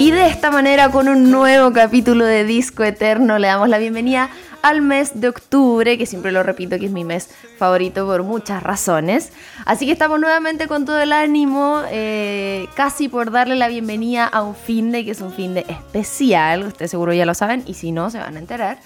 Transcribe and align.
Y 0.00 0.10
de 0.10 0.26
esta 0.26 0.50
manera, 0.50 0.90
con 0.90 1.06
un 1.08 1.30
nuevo 1.30 1.72
capítulo 1.72 2.24
de 2.24 2.44
Disco 2.44 2.82
Eterno, 2.82 3.38
le 3.38 3.46
damos 3.46 3.68
la 3.68 3.78
bienvenida 3.78 4.30
al 4.62 4.82
mes 4.82 5.20
de 5.20 5.28
octubre, 5.28 5.96
que 5.98 6.06
siempre 6.06 6.32
lo 6.32 6.42
repito 6.42 6.78
que 6.78 6.86
es 6.86 6.92
mi 6.92 7.04
mes 7.04 7.28
favorito 7.58 8.06
por 8.06 8.22
muchas 8.22 8.62
razones. 8.62 9.32
Así 9.64 9.86
que 9.86 9.92
estamos 9.92 10.20
nuevamente 10.20 10.66
con 10.68 10.84
todo 10.84 11.00
el 11.00 11.12
ánimo, 11.12 11.82
eh, 11.90 12.66
casi 12.74 13.08
por 13.08 13.30
darle 13.30 13.56
la 13.56 13.68
bienvenida 13.68 14.26
a 14.26 14.42
un 14.42 14.54
fin 14.54 14.92
de 14.92 15.04
que 15.04 15.12
es 15.12 15.20
un 15.20 15.32
fin 15.32 15.54
de 15.54 15.64
especial, 15.68 16.64
ustedes 16.64 16.90
seguro 16.90 17.12
ya 17.12 17.26
lo 17.26 17.34
saben, 17.34 17.62
y 17.66 17.74
si 17.74 17.92
no, 17.92 18.10
se 18.10 18.18
van 18.18 18.36
a 18.36 18.38
enterar. 18.38 18.78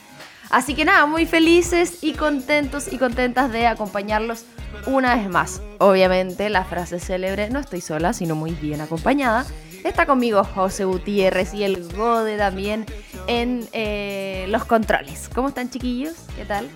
Así 0.50 0.74
que 0.74 0.84
nada, 0.84 1.06
muy 1.06 1.26
felices 1.26 1.98
y 2.02 2.12
contentos 2.12 2.92
y 2.92 2.98
contentas 2.98 3.50
de 3.50 3.66
acompañarlos 3.66 4.44
una 4.86 5.16
vez 5.16 5.28
más. 5.28 5.62
Obviamente, 5.78 6.48
la 6.50 6.64
frase 6.64 7.00
célebre, 7.00 7.50
no 7.50 7.58
estoy 7.58 7.80
sola, 7.80 8.12
sino 8.12 8.34
muy 8.34 8.52
bien 8.52 8.80
acompañada. 8.80 9.46
Está 9.84 10.06
conmigo 10.06 10.42
José 10.44 10.86
Gutiérrez 10.86 11.52
y 11.52 11.62
el 11.62 11.92
Gode 11.94 12.38
también 12.38 12.86
en 13.26 13.68
eh, 13.72 14.46
los 14.48 14.64
controles. 14.64 15.28
¿Cómo 15.34 15.48
están 15.48 15.68
chiquillos? 15.68 16.14
¿Qué 16.34 16.46
tal? 16.46 16.70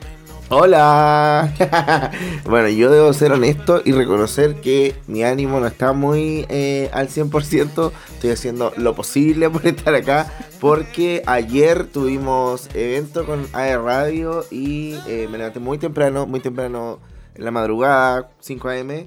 Hola. 0.50 1.50
bueno, 2.44 2.68
yo 2.68 2.90
debo 2.90 3.10
ser 3.14 3.32
honesto 3.32 3.80
y 3.82 3.92
reconocer 3.92 4.60
que 4.60 4.94
mi 5.06 5.24
ánimo 5.24 5.58
no 5.58 5.66
está 5.66 5.94
muy 5.94 6.44
eh, 6.50 6.90
al 6.92 7.08
100%. 7.08 7.92
Estoy 8.12 8.30
haciendo 8.30 8.74
lo 8.76 8.94
posible 8.94 9.48
por 9.48 9.66
estar 9.66 9.94
acá 9.94 10.30
porque 10.60 11.22
ayer 11.26 11.86
tuvimos 11.86 12.68
evento 12.74 13.24
con 13.24 13.46
AE 13.54 13.78
Radio 13.78 14.44
y 14.50 14.96
eh, 15.06 15.28
me 15.30 15.38
levanté 15.38 15.60
muy 15.60 15.78
temprano, 15.78 16.26
muy 16.26 16.40
temprano 16.40 16.98
en 17.34 17.44
la 17.44 17.50
madrugada, 17.50 18.30
5 18.40 18.68
a.m. 18.68 19.06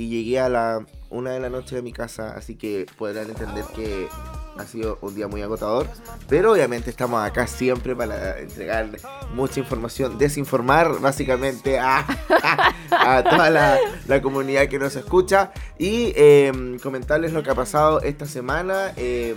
y 0.00 0.08
llegué 0.08 0.40
a 0.40 0.48
la 0.48 0.86
una 1.10 1.32
de 1.32 1.40
la 1.40 1.50
noche 1.50 1.76
de 1.76 1.82
mi 1.82 1.92
casa, 1.92 2.32
así 2.34 2.54
que 2.54 2.86
podrán 2.96 3.28
entender 3.28 3.64
que 3.74 4.08
ha 4.56 4.64
sido 4.64 4.98
un 5.02 5.14
día 5.14 5.28
muy 5.28 5.42
agotador, 5.42 5.88
pero 6.26 6.52
obviamente 6.52 6.88
estamos 6.88 7.22
acá 7.22 7.46
siempre 7.46 7.94
para 7.94 8.38
entregar 8.38 8.88
mucha 9.34 9.60
información, 9.60 10.16
desinformar 10.16 11.00
básicamente 11.00 11.78
a, 11.78 12.06
a 12.90 13.22
toda 13.24 13.50
la, 13.50 13.78
la, 14.08 14.22
comunidad 14.22 14.68
que 14.68 14.78
nos 14.78 14.96
escucha. 14.96 15.52
Y 15.78 16.12
eh, 16.16 16.78
comentarles 16.82 17.34
lo 17.34 17.42
que 17.42 17.50
ha 17.50 17.54
pasado 17.54 18.00
esta 18.00 18.24
semana 18.24 18.92
eh, 18.96 19.34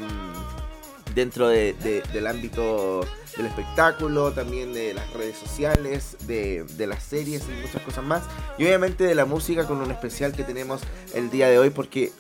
dentro 1.13 1.49
de, 1.49 1.73
de, 1.73 2.03
del 2.13 2.27
ámbito 2.27 3.01
del 3.37 3.47
espectáculo, 3.47 4.31
también 4.31 4.73
de 4.73 4.93
las 4.93 5.11
redes 5.13 5.37
sociales, 5.37 6.17
de, 6.27 6.65
las 6.87 7.03
series 7.03 7.43
y 7.47 7.61
muchas 7.61 7.81
cosas 7.81 8.03
más. 8.03 8.23
Y 8.57 8.65
obviamente 8.65 9.03
de 9.03 9.15
la 9.15 9.25
música 9.25 9.65
con 9.65 9.81
un 9.81 9.91
especial 9.91 10.33
que 10.33 10.43
tenemos 10.43 10.81
el 11.13 11.29
día 11.29 11.47
de 11.47 11.59
hoy 11.59 11.69
porque 11.69 12.11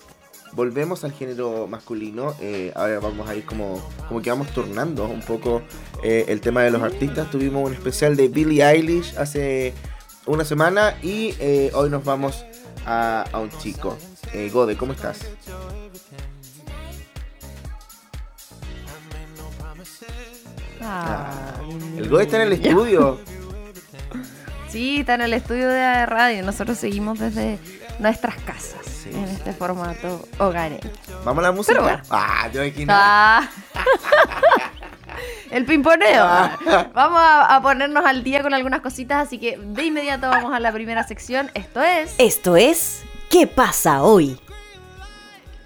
volvemos 0.53 1.03
al 1.03 1.11
género 1.11 1.67
masculino. 1.67 2.35
Eh, 2.39 2.71
ahora 2.75 2.99
vamos 2.99 3.29
a 3.29 3.35
ir 3.35 3.45
como, 3.45 3.81
como 4.07 4.21
que 4.21 4.29
vamos 4.29 4.49
turnando 4.49 5.05
un 5.05 5.21
poco 5.21 5.61
eh, 6.03 6.25
el 6.27 6.41
tema 6.41 6.63
de 6.63 6.71
los 6.71 6.81
artistas. 6.81 7.29
Tuvimos 7.29 7.67
un 7.67 7.73
especial 7.73 8.15
de 8.15 8.27
Billie 8.27 8.63
Eilish 8.63 9.15
hace 9.17 9.73
una 10.25 10.45
semana 10.45 10.97
y 11.01 11.35
eh, 11.39 11.71
hoy 11.73 11.89
nos 11.89 12.03
vamos 12.03 12.45
a, 12.85 13.25
a 13.31 13.39
un 13.39 13.49
chico. 13.59 13.97
Gode, 14.51 14.75
¿cómo 14.77 14.93
estás? 14.93 15.19
Ah, 20.81 21.53
el 21.97 22.09
Gode 22.09 22.23
está 22.23 22.37
en 22.37 22.47
el 22.47 22.53
estudio. 22.53 23.19
Sí, 24.69 25.01
está 25.01 25.13
en 25.13 25.21
el 25.21 25.33
estudio 25.33 25.69
de 25.69 26.03
radio. 26.07 26.41
Nosotros 26.43 26.79
seguimos 26.79 27.19
desde 27.19 27.59
nuestras 27.99 28.33
casas 28.37 28.83
sí. 28.83 29.11
en 29.13 29.25
este 29.25 29.53
formato 29.53 30.27
hogareño. 30.39 30.89
¿Vamos 31.23 31.43
a 31.43 31.47
la 31.47 31.51
música? 31.51 31.79
Bueno. 31.79 32.01
Ah, 32.09 32.49
yo 32.51 32.63
aquí 32.63 32.83
no. 32.83 32.91
Ah. 32.95 33.47
el 35.51 35.65
pimponeo. 35.65 36.25
Vamos 36.91 37.21
a, 37.21 37.55
a, 37.55 37.61
ponernos 37.61 38.03
al 38.03 38.23
día 38.23 38.41
con 38.41 38.55
algunas 38.55 38.81
cositas, 38.81 39.27
así 39.27 39.37
que 39.37 39.59
de 39.59 39.83
inmediato 39.83 40.27
vamos 40.27 40.51
a 40.51 40.59
la 40.59 40.71
primera 40.71 41.03
sección. 41.03 41.51
Esto 41.53 41.83
es. 41.83 42.15
Esto 42.17 42.57
es. 42.57 43.03
¿Qué 43.29 43.45
pasa 43.45 44.01
hoy? 44.01 44.39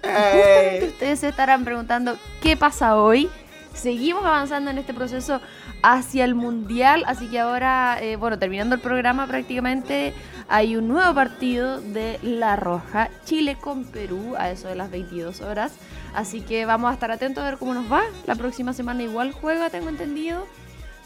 Justamente 0.02 0.88
ustedes 0.88 1.20
se 1.20 1.28
estarán 1.28 1.64
preguntando 1.64 2.16
qué 2.42 2.56
pasa 2.56 2.96
hoy. 2.96 3.30
Seguimos 3.78 4.24
avanzando 4.24 4.70
en 4.72 4.78
este 4.78 4.92
proceso 4.92 5.40
hacia 5.82 6.24
el 6.24 6.34
mundial, 6.34 7.04
así 7.06 7.28
que 7.28 7.38
ahora, 7.38 7.98
eh, 8.00 8.16
bueno, 8.16 8.36
terminando 8.36 8.74
el 8.74 8.80
programa 8.80 9.28
prácticamente, 9.28 10.12
hay 10.48 10.76
un 10.76 10.88
nuevo 10.88 11.14
partido 11.14 11.80
de 11.80 12.18
La 12.22 12.56
Roja, 12.56 13.08
Chile 13.24 13.56
con 13.60 13.84
Perú, 13.84 14.34
a 14.36 14.50
eso 14.50 14.66
de 14.66 14.74
las 14.74 14.90
22 14.90 15.42
horas. 15.42 15.74
Así 16.12 16.40
que 16.40 16.64
vamos 16.66 16.90
a 16.90 16.94
estar 16.94 17.12
atentos 17.12 17.44
a 17.44 17.50
ver 17.50 17.58
cómo 17.58 17.72
nos 17.72 17.90
va. 17.90 18.02
La 18.26 18.34
próxima 18.34 18.72
semana 18.72 19.04
igual 19.04 19.30
juega, 19.30 19.70
tengo 19.70 19.88
entendido. 19.88 20.44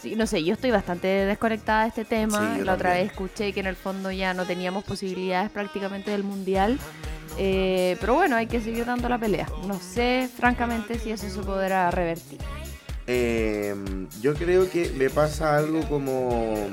Sí, 0.00 0.16
no 0.16 0.26
sé, 0.26 0.42
yo 0.42 0.54
estoy 0.54 0.70
bastante 0.70 1.06
desconectada 1.06 1.82
de 1.82 1.88
este 1.88 2.04
tema. 2.06 2.56
Sí, 2.56 2.64
La 2.64 2.72
otra 2.72 2.94
vez 2.94 3.10
escuché 3.10 3.52
que 3.52 3.60
en 3.60 3.66
el 3.66 3.76
fondo 3.76 4.10
ya 4.10 4.32
no 4.32 4.46
teníamos 4.46 4.82
posibilidades 4.84 5.50
prácticamente 5.50 6.10
del 6.10 6.24
mundial. 6.24 6.78
Eh, 7.38 7.96
pero 8.00 8.14
bueno, 8.14 8.36
hay 8.36 8.46
que 8.46 8.60
seguir 8.60 8.84
dando 8.84 9.08
la 9.08 9.18
pelea. 9.18 9.48
No 9.66 9.78
sé, 9.80 10.28
francamente, 10.34 10.98
si 10.98 11.10
eso 11.10 11.28
se 11.28 11.40
podrá 11.40 11.90
revertir. 11.90 12.38
Eh, 13.06 13.74
yo 14.20 14.34
creo 14.34 14.70
que 14.70 14.90
me 14.90 15.10
pasa 15.10 15.56
algo 15.56 15.86
como. 15.88 16.68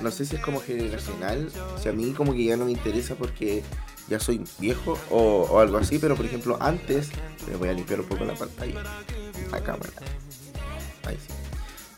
No 0.00 0.10
sé 0.10 0.26
si 0.26 0.36
es 0.36 0.42
como 0.42 0.60
generacional. 0.60 1.50
O 1.74 1.78
sea, 1.78 1.92
a 1.92 1.94
mí 1.94 2.12
como 2.12 2.34
que 2.34 2.44
ya 2.44 2.56
no 2.56 2.66
me 2.66 2.72
interesa 2.72 3.14
porque 3.14 3.62
ya 4.08 4.20
soy 4.20 4.44
viejo 4.58 4.98
o, 5.10 5.58
algo 5.60 5.78
así. 5.78 5.98
Pero 5.98 6.16
por 6.16 6.26
ejemplo, 6.26 6.58
antes. 6.60 7.10
Me 7.48 7.56
voy 7.56 7.68
a 7.68 7.72
limpiar 7.72 8.00
un 8.00 8.06
poco 8.06 8.24
la 8.24 8.34
pantalla. 8.34 8.82
La 9.50 9.60
cámara. 9.60 9.92
Ahí 11.04 11.16
sí. 11.16 11.32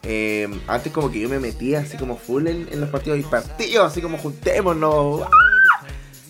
Eh, 0.05 0.49
antes 0.69 0.93
como 0.93 1.11
que 1.11 1.21
yo 1.21 1.29
me 1.29 1.41
metía 1.41 1.81
así 1.81 1.97
como 1.97 2.17
full 2.17 2.47
en, 2.47 2.69
en 2.71 2.81
los 2.81 2.89
partidos 2.89 3.19
y 3.19 3.23
partidos, 3.23 3.91
así 3.91 4.01
como 4.01 4.17
juntémonos. 4.19 5.23
¡ah! 5.23 5.48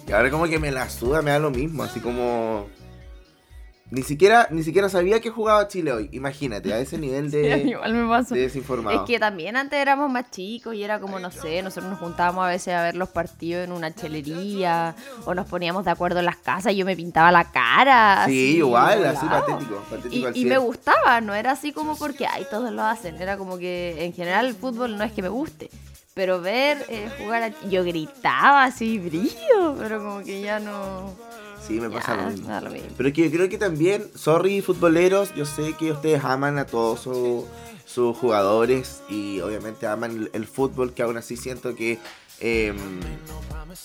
Y 0.08 0.12
ahora 0.12 0.30
como 0.30 0.46
que 0.46 0.58
me 0.58 0.70
la 0.70 0.88
suda, 0.88 1.20
me 1.20 1.32
da 1.32 1.38
lo 1.38 1.50
mismo, 1.50 1.82
así 1.82 2.00
como... 2.00 2.66
Ni 3.90 4.02
siquiera, 4.02 4.48
ni 4.50 4.62
siquiera 4.62 4.90
sabía 4.90 5.18
que 5.20 5.30
jugaba 5.30 5.66
Chile 5.66 5.92
hoy. 5.92 6.10
Imagínate, 6.12 6.72
a 6.74 6.78
ese 6.78 6.98
nivel 6.98 7.30
de, 7.30 7.62
Sí, 7.62 7.70
igual 7.70 7.94
me 7.94 8.06
pasó. 8.08 8.34
de 8.34 8.42
desinformado. 8.42 8.98
Es 9.00 9.02
que 9.06 9.18
también 9.18 9.56
antes 9.56 9.78
éramos 9.78 10.10
más 10.10 10.30
chicos 10.30 10.74
y 10.74 10.82
era 10.84 11.00
como, 11.00 11.18
no 11.18 11.30
sé, 11.30 11.62
nosotros 11.62 11.90
nos 11.90 11.98
juntábamos 11.98 12.44
a 12.44 12.48
veces 12.48 12.74
a 12.74 12.82
ver 12.82 12.96
los 12.96 13.08
partidos 13.08 13.64
en 13.64 13.72
una 13.72 13.94
chelería 13.94 14.94
o 15.24 15.34
nos 15.34 15.46
poníamos 15.46 15.86
de 15.86 15.90
acuerdo 15.90 16.18
en 16.18 16.26
las 16.26 16.36
casas 16.36 16.72
y 16.72 16.76
yo 16.76 16.84
me 16.84 16.96
pintaba 16.96 17.32
la 17.32 17.50
cara. 17.50 18.24
Sí, 18.26 18.50
así, 18.50 18.56
igual, 18.58 19.06
así 19.06 19.26
patético. 19.26 19.76
patético 19.90 20.14
Y, 20.14 20.24
al 20.26 20.36
y 20.36 20.40
100. 20.40 20.48
me 20.48 20.58
gustaba, 20.58 21.20
no 21.22 21.34
era 21.34 21.52
así 21.52 21.72
como 21.72 21.96
porque, 21.96 22.26
ay, 22.26 22.46
todos 22.50 22.70
lo 22.72 22.82
hacen. 22.82 23.16
Era 23.20 23.38
como 23.38 23.56
que 23.58 24.04
en 24.04 24.12
general 24.12 24.46
el 24.46 24.54
fútbol 24.54 24.98
no 24.98 25.04
es 25.04 25.12
que 25.12 25.22
me 25.22 25.28
guste. 25.28 25.70
Pero 26.14 26.40
ver 26.40 26.84
eh, 26.88 27.08
jugar, 27.22 27.42
a- 27.44 27.68
yo 27.70 27.84
gritaba 27.84 28.64
así, 28.64 28.98
brillo, 28.98 29.76
pero 29.78 30.02
como 30.02 30.22
que 30.24 30.40
ya 30.42 30.58
no. 30.58 31.14
Sí, 31.68 31.80
me 31.80 31.88
pasa 31.90 32.16
ya, 32.16 32.22
lo 32.24 32.30
mismo. 32.30 32.46
me 32.48 32.52
da 32.54 32.60
lo 32.62 32.70
mismo. 32.70 32.88
Pero 32.96 33.12
que 33.12 33.24
yo 33.24 33.30
creo 33.30 33.48
que 33.48 33.58
también, 33.58 34.10
sorry 34.14 34.60
futboleros, 34.62 35.34
yo 35.36 35.44
sé 35.46 35.74
que 35.78 35.92
ustedes 35.92 36.24
aman 36.24 36.58
a 36.58 36.64
todos 36.66 37.00
su- 37.00 37.46
sus 37.86 38.16
jugadores 38.16 39.02
y 39.08 39.40
obviamente 39.40 39.86
aman 39.86 40.10
el, 40.12 40.30
el 40.32 40.46
fútbol, 40.46 40.92
que 40.94 41.02
aún 41.02 41.16
así 41.16 41.36
siento 41.36 41.74
que 41.76 41.98
eh, 42.40 42.72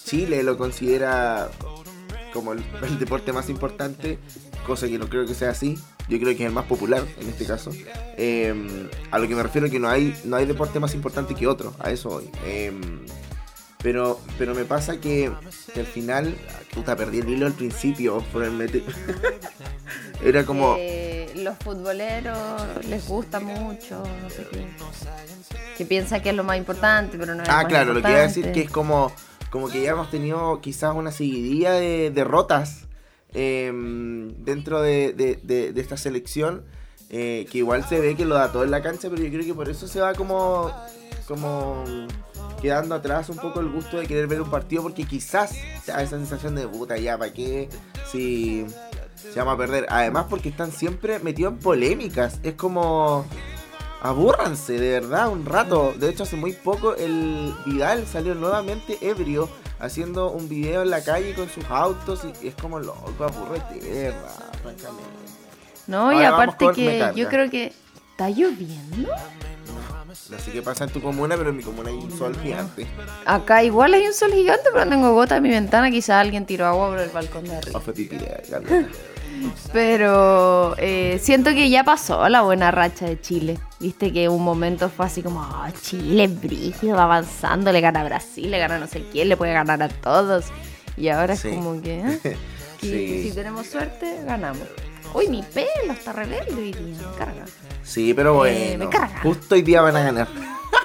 Chile 0.05 0.43
lo 0.43 0.57
considera 0.57 1.49
como 2.33 2.53
el, 2.53 2.63
el 2.83 2.99
deporte 2.99 3.31
más 3.31 3.49
importante, 3.49 4.17
cosa 4.66 4.88
que 4.88 4.97
no 4.97 5.07
creo 5.09 5.25
que 5.25 5.33
sea 5.35 5.51
así. 5.51 5.77
Yo 6.09 6.17
creo 6.19 6.35
que 6.35 6.43
es 6.43 6.47
el 6.47 6.51
más 6.51 6.66
popular 6.66 7.05
en 7.19 7.29
este 7.29 7.45
caso. 7.45 7.72
Eh, 8.17 8.89
a 9.11 9.19
lo 9.19 9.28
que 9.28 9.35
me 9.35 9.43
refiero 9.43 9.69
que 9.69 9.79
no 9.79 9.87
hay, 9.87 10.13
no 10.25 10.35
hay 10.35 10.46
deporte 10.46 10.79
más 10.79 10.93
importante 10.96 11.34
que 11.34 11.47
otro, 11.47 11.73
a 11.79 11.91
eso 11.91 12.09
voy. 12.09 12.29
Eh, 12.46 12.72
pero, 13.84 14.20
pero 14.40 14.56
me 14.56 14.64
pasa 14.66 15.00
que, 15.00 15.32
que 15.74 15.82
al 15.82 15.85
final, 15.85 16.35
puta, 16.74 16.96
perdí 16.96 17.20
el 17.20 17.30
hilo 17.30 17.46
al 17.46 17.53
principio 17.53 18.24
por 18.34 18.44
el. 18.44 18.84
Era 20.24 20.46
como, 20.46 20.76
Eh, 20.80 21.32
los 21.35 21.58
futboleros 21.58 22.38
les 22.88 23.06
gusta 23.08 23.40
mucho, 23.40 24.02
no 24.22 24.30
sé 24.30 24.47
qué. 24.52 24.66
Que 25.78 25.85
piensa 25.85 26.22
que 26.22 26.30
es 26.30 26.35
lo 26.35 26.44
más 26.44 26.58
importante, 26.58 27.18
pero 27.18 27.35
no 27.35 27.44
es 27.44 27.50
ah, 27.50 27.58
más 27.58 27.66
claro, 27.66 27.94
lo 27.94 28.02
que 28.02 28.09
iba 28.09 28.20
a 28.20 28.22
decir 28.24 28.38
importante. 28.46 28.59
que 28.62 28.66
es 28.68 28.72
como, 28.72 29.12
como 29.50 29.68
que 29.70 29.82
ya 29.82 29.91
hemos 29.91 30.09
tenido 30.09 30.62
quizás 30.62 30.96
una 30.96 31.12
seguidilla 31.12 31.74
de 31.74 32.09
derrotas 32.12 32.88
eh, 33.34 33.72
dentro 34.38 34.82
de, 34.82 35.14
de- 35.14 35.40
de- 35.44 35.74
de 35.74 35.82
esta 35.82 35.97
selección, 35.97 36.64
eh, 37.09 37.47
que 37.52 37.58
igual 37.58 37.84
se 37.88 38.00
ve 38.00 38.16
que 38.16 38.26
lo 38.26 38.35
da 38.35 38.52
todo 38.52 38.64
en 38.64 38.72
la 38.72 38.82
cancha, 38.82 39.09
pero 39.09 39.22
yo 39.24 39.30
creo 39.30 39.44
que 39.46 39.53
por 39.53 39.68
eso 39.70 39.88
se 39.88 40.00
va 40.00 40.14
como, 40.14 40.72
como 41.28 41.84
quedando 42.63 42.95
atrás 42.95 43.27
un 43.27 43.35
poco 43.35 43.59
el 43.59 43.69
gusto 43.69 43.97
de 43.97 44.07
querer 44.07 44.25
ver 44.25 44.41
un 44.41 44.49
partido, 44.49 44.83
porque 44.83 45.03
quizás 45.05 45.51
da 45.85 46.01
esa 46.01 46.17
sensación 46.17 46.55
de 46.55 46.65
puta, 46.65 46.97
ya, 46.97 47.17
¿para 47.17 47.33
qué? 47.33 47.67
Si 48.09 48.65
se 49.17 49.33
llama 49.33 49.51
a 49.51 49.57
perder. 49.57 49.85
Además, 49.89 50.27
porque 50.29 50.47
están 50.47 50.71
siempre 50.71 51.19
metidos 51.19 51.53
en 51.53 51.59
polémicas. 51.59 52.39
Es 52.41 52.53
como. 52.53 53.25
Abúrranse, 54.01 54.79
de 54.79 54.99
verdad, 54.99 55.29
un 55.29 55.45
rato. 55.45 55.93
De 55.97 56.09
hecho, 56.09 56.23
hace 56.23 56.35
muy 56.35 56.53
poco 56.53 56.95
el 56.95 57.53
Vidal 57.65 58.05
salió 58.05 58.33
nuevamente 58.33 58.97
ebrio 59.01 59.49
haciendo 59.79 60.31
un 60.31 60.47
video 60.47 60.81
en 60.81 60.89
la 60.89 61.03
calle 61.03 61.33
con 61.33 61.49
sus 61.49 61.65
autos 61.65 62.21
y 62.41 62.47
es 62.47 62.55
como 62.55 62.79
loco, 62.79 63.13
aburrete, 63.19 63.79
verdad, 63.79 64.53
francamente. 64.61 65.03
No, 65.87 66.11
y 66.11 66.15
Ahora 66.15 66.29
aparte 66.29 66.65
que 66.73 67.11
yo 67.15 67.27
creo 67.29 67.49
que 67.49 67.73
está 68.11 68.29
lloviendo. 68.29 69.09
No 70.29 70.39
sé 70.39 70.51
qué 70.51 70.61
pasa 70.61 70.83
en 70.85 70.89
tu 70.91 71.01
comuna, 71.01 71.35
pero 71.37 71.49
en 71.49 71.57
mi 71.57 71.63
comuna 71.63 71.89
hay 71.89 71.95
un 71.95 72.15
sol 72.17 72.37
gigante. 72.41 72.85
Acá 73.25 73.63
igual 73.63 73.93
hay 73.93 74.05
un 74.07 74.13
sol 74.13 74.31
gigante, 74.31 74.63
pero 74.71 74.85
no 74.85 74.91
tengo 74.91 75.13
gota 75.13 75.37
en 75.37 75.43
mi 75.43 75.49
ventana. 75.49 75.89
Quizá 75.91 76.19
alguien 76.19 76.45
tiró 76.45 76.65
agua 76.67 76.89
por 76.89 76.99
el 76.99 77.09
balcón 77.09 77.43
de 77.45 77.55
arriba. 77.55 77.79
O 77.79 77.81
fue 77.81 77.93
pipí 77.93 78.15
de 78.17 78.43
Carlota. 78.49 78.87
Pero 79.73 80.75
eh, 80.77 81.19
siento 81.21 81.49
que 81.51 81.69
ya 81.69 81.83
pasó 81.83 82.29
la 82.29 82.43
buena 82.43 82.69
racha 82.71 83.05
de 83.05 83.19
Chile. 83.19 83.57
Viste 83.79 84.13
que 84.13 84.29
un 84.29 84.43
momento 84.43 84.89
fue 84.89 85.05
así 85.07 85.21
como, 85.23 85.41
"Ah, 85.41 85.71
Chile 85.81 86.27
brígido, 86.27 86.95
va 86.95 87.03
avanzando, 87.03 87.71
le 87.71 87.81
gana 87.81 88.01
a 88.01 88.03
Brasil, 88.05 88.51
le 88.51 88.59
gana 88.59 88.75
a 88.75 88.79
no 88.79 88.87
sé 88.87 89.03
quién, 89.11 89.29
le 89.29 89.35
puede 89.35 89.53
ganar 89.53 89.81
a 89.81 89.89
todos. 89.89 90.45
Y 90.95 91.09
ahora 91.09 91.35
Sí. 91.35 91.49
es 91.49 91.55
como 91.55 91.81
que, 91.81 91.99
¿eh? 91.99 92.19
Sí. 92.79 92.89
que 92.89 93.23
si 93.29 93.31
tenemos 93.35 93.65
suerte, 93.67 94.19
ganamos. 94.25 94.67
Uy, 95.13 95.27
mi 95.27 95.41
pelo 95.41 95.91
está 95.93 96.13
rebelde 96.13 96.53
hoy 96.55 96.71
día, 96.71 96.97
carga. 97.17 97.45
Sí, 97.84 98.14
pero 98.14 98.46
Eh, 98.46 98.70
bueno. 98.78 98.85
me 98.85 98.91
carga. 98.91 99.20
Justo 99.22 99.56
hoy 99.56 99.62
día 99.62 99.82
van 99.82 99.96
a 99.97 100.03
ganar. 100.03 100.28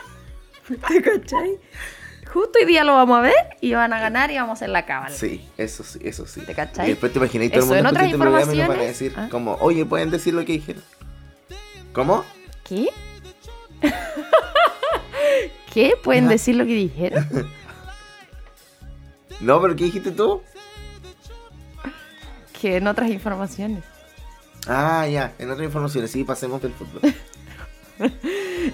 ¿Te 0.89 1.03
cachai? 1.03 1.59
Justo 2.33 2.59
hoy 2.61 2.67
día 2.67 2.85
lo 2.85 2.95
vamos 2.95 3.19
a 3.19 3.23
ver 3.23 3.35
y 3.63 3.73
van 3.73 3.93
a 3.93 4.01
ganar 4.01 4.31
y 4.31 4.35
vamos 4.37 4.51
a 4.51 4.53
hacer 4.55 4.69
la 4.69 4.85
cábala. 4.85 5.15
Sí, 5.15 5.49
eso 5.57 5.83
sí, 5.83 5.99
eso 6.03 6.27
sí. 6.27 6.43
¿Te 6.43 6.55
cachai? 6.55 6.87
Y 6.87 6.91
después 6.91 7.11
te 7.13 7.19
imaginas 7.19 7.51
todo 7.51 7.61
el 7.61 7.67
mundo 7.67 7.79
en 7.79 7.87
otras 7.87 8.09
y 8.55 8.59
van 8.59 8.71
a 8.73 8.83
decir 8.83 9.15
¿Ah? 9.17 9.29
como, 9.31 9.55
oye, 9.61 9.87
¿pueden 9.87 10.11
decir 10.11 10.35
lo 10.35 10.45
que 10.45 10.53
dijeron? 10.53 10.83
¿Cómo? 11.95 12.25
¿Qué? 12.65 12.89
¿Qué? 15.73 15.95
¿Pueden 16.03 16.29
decir 16.29 16.57
lo 16.57 16.65
que 16.65 16.75
dijeron? 16.75 17.27
No, 19.41 19.63
pero 19.63 19.77
¿qué 19.77 19.85
dijiste 19.85 20.11
tú? 20.11 20.43
Que 22.61 22.79
en 22.79 22.89
otras 22.89 23.09
informaciones. 23.09 23.85
Ah, 24.69 25.07
ya, 25.09 25.33
en 25.39 25.51
otras 25.51 25.67
informaciones, 25.67 26.11
sí, 26.11 26.25
pasemos 26.25 26.61
del 26.63 26.73
fútbol. 26.73 27.01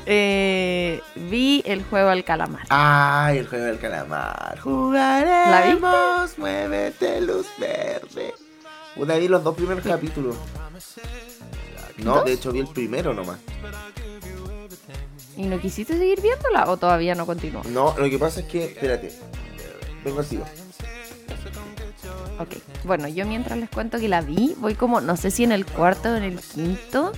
Eh, 0.06 1.00
vi 1.14 1.62
el 1.64 1.82
juego 1.84 2.08
al 2.10 2.24
calamar. 2.24 2.66
Ay, 2.68 3.38
el 3.38 3.46
juego 3.46 3.64
del 3.66 3.78
calamar. 3.78 4.58
Jugaremos, 4.58 6.36
muévete, 6.38 7.20
luz 7.20 7.46
verde. 7.58 8.34
Puta, 8.94 9.16
vi 9.16 9.28
los 9.28 9.42
dos 9.42 9.54
primeros 9.54 9.84
capítulos. 9.84 10.36
No, 11.98 12.22
de 12.22 12.32
hecho 12.32 12.52
vi 12.52 12.60
el 12.60 12.68
primero 12.68 13.14
nomás. 13.14 13.38
¿Y 15.36 15.44
no 15.44 15.58
quisiste 15.58 15.96
seguir 15.96 16.20
viéndola 16.20 16.68
o 16.68 16.76
todavía 16.76 17.14
no 17.14 17.26
continúa? 17.26 17.62
No, 17.66 17.94
lo 17.96 18.08
que 18.10 18.18
pasa 18.18 18.40
es 18.40 18.46
que, 18.46 18.64
espérate, 18.64 19.12
vengo 20.04 20.20
así. 20.20 20.38
Ok. 22.38 22.56
Bueno, 22.84 23.08
yo 23.08 23.26
mientras 23.26 23.58
les 23.58 23.70
cuento 23.70 23.98
que 23.98 24.08
la 24.08 24.20
vi, 24.20 24.54
voy 24.58 24.74
como, 24.74 25.00
no 25.00 25.16
sé 25.16 25.30
si 25.30 25.44
en 25.44 25.52
el 25.52 25.66
cuarto 25.66 26.10
o 26.10 26.16
en 26.16 26.24
el 26.24 26.38
quinto. 26.38 27.12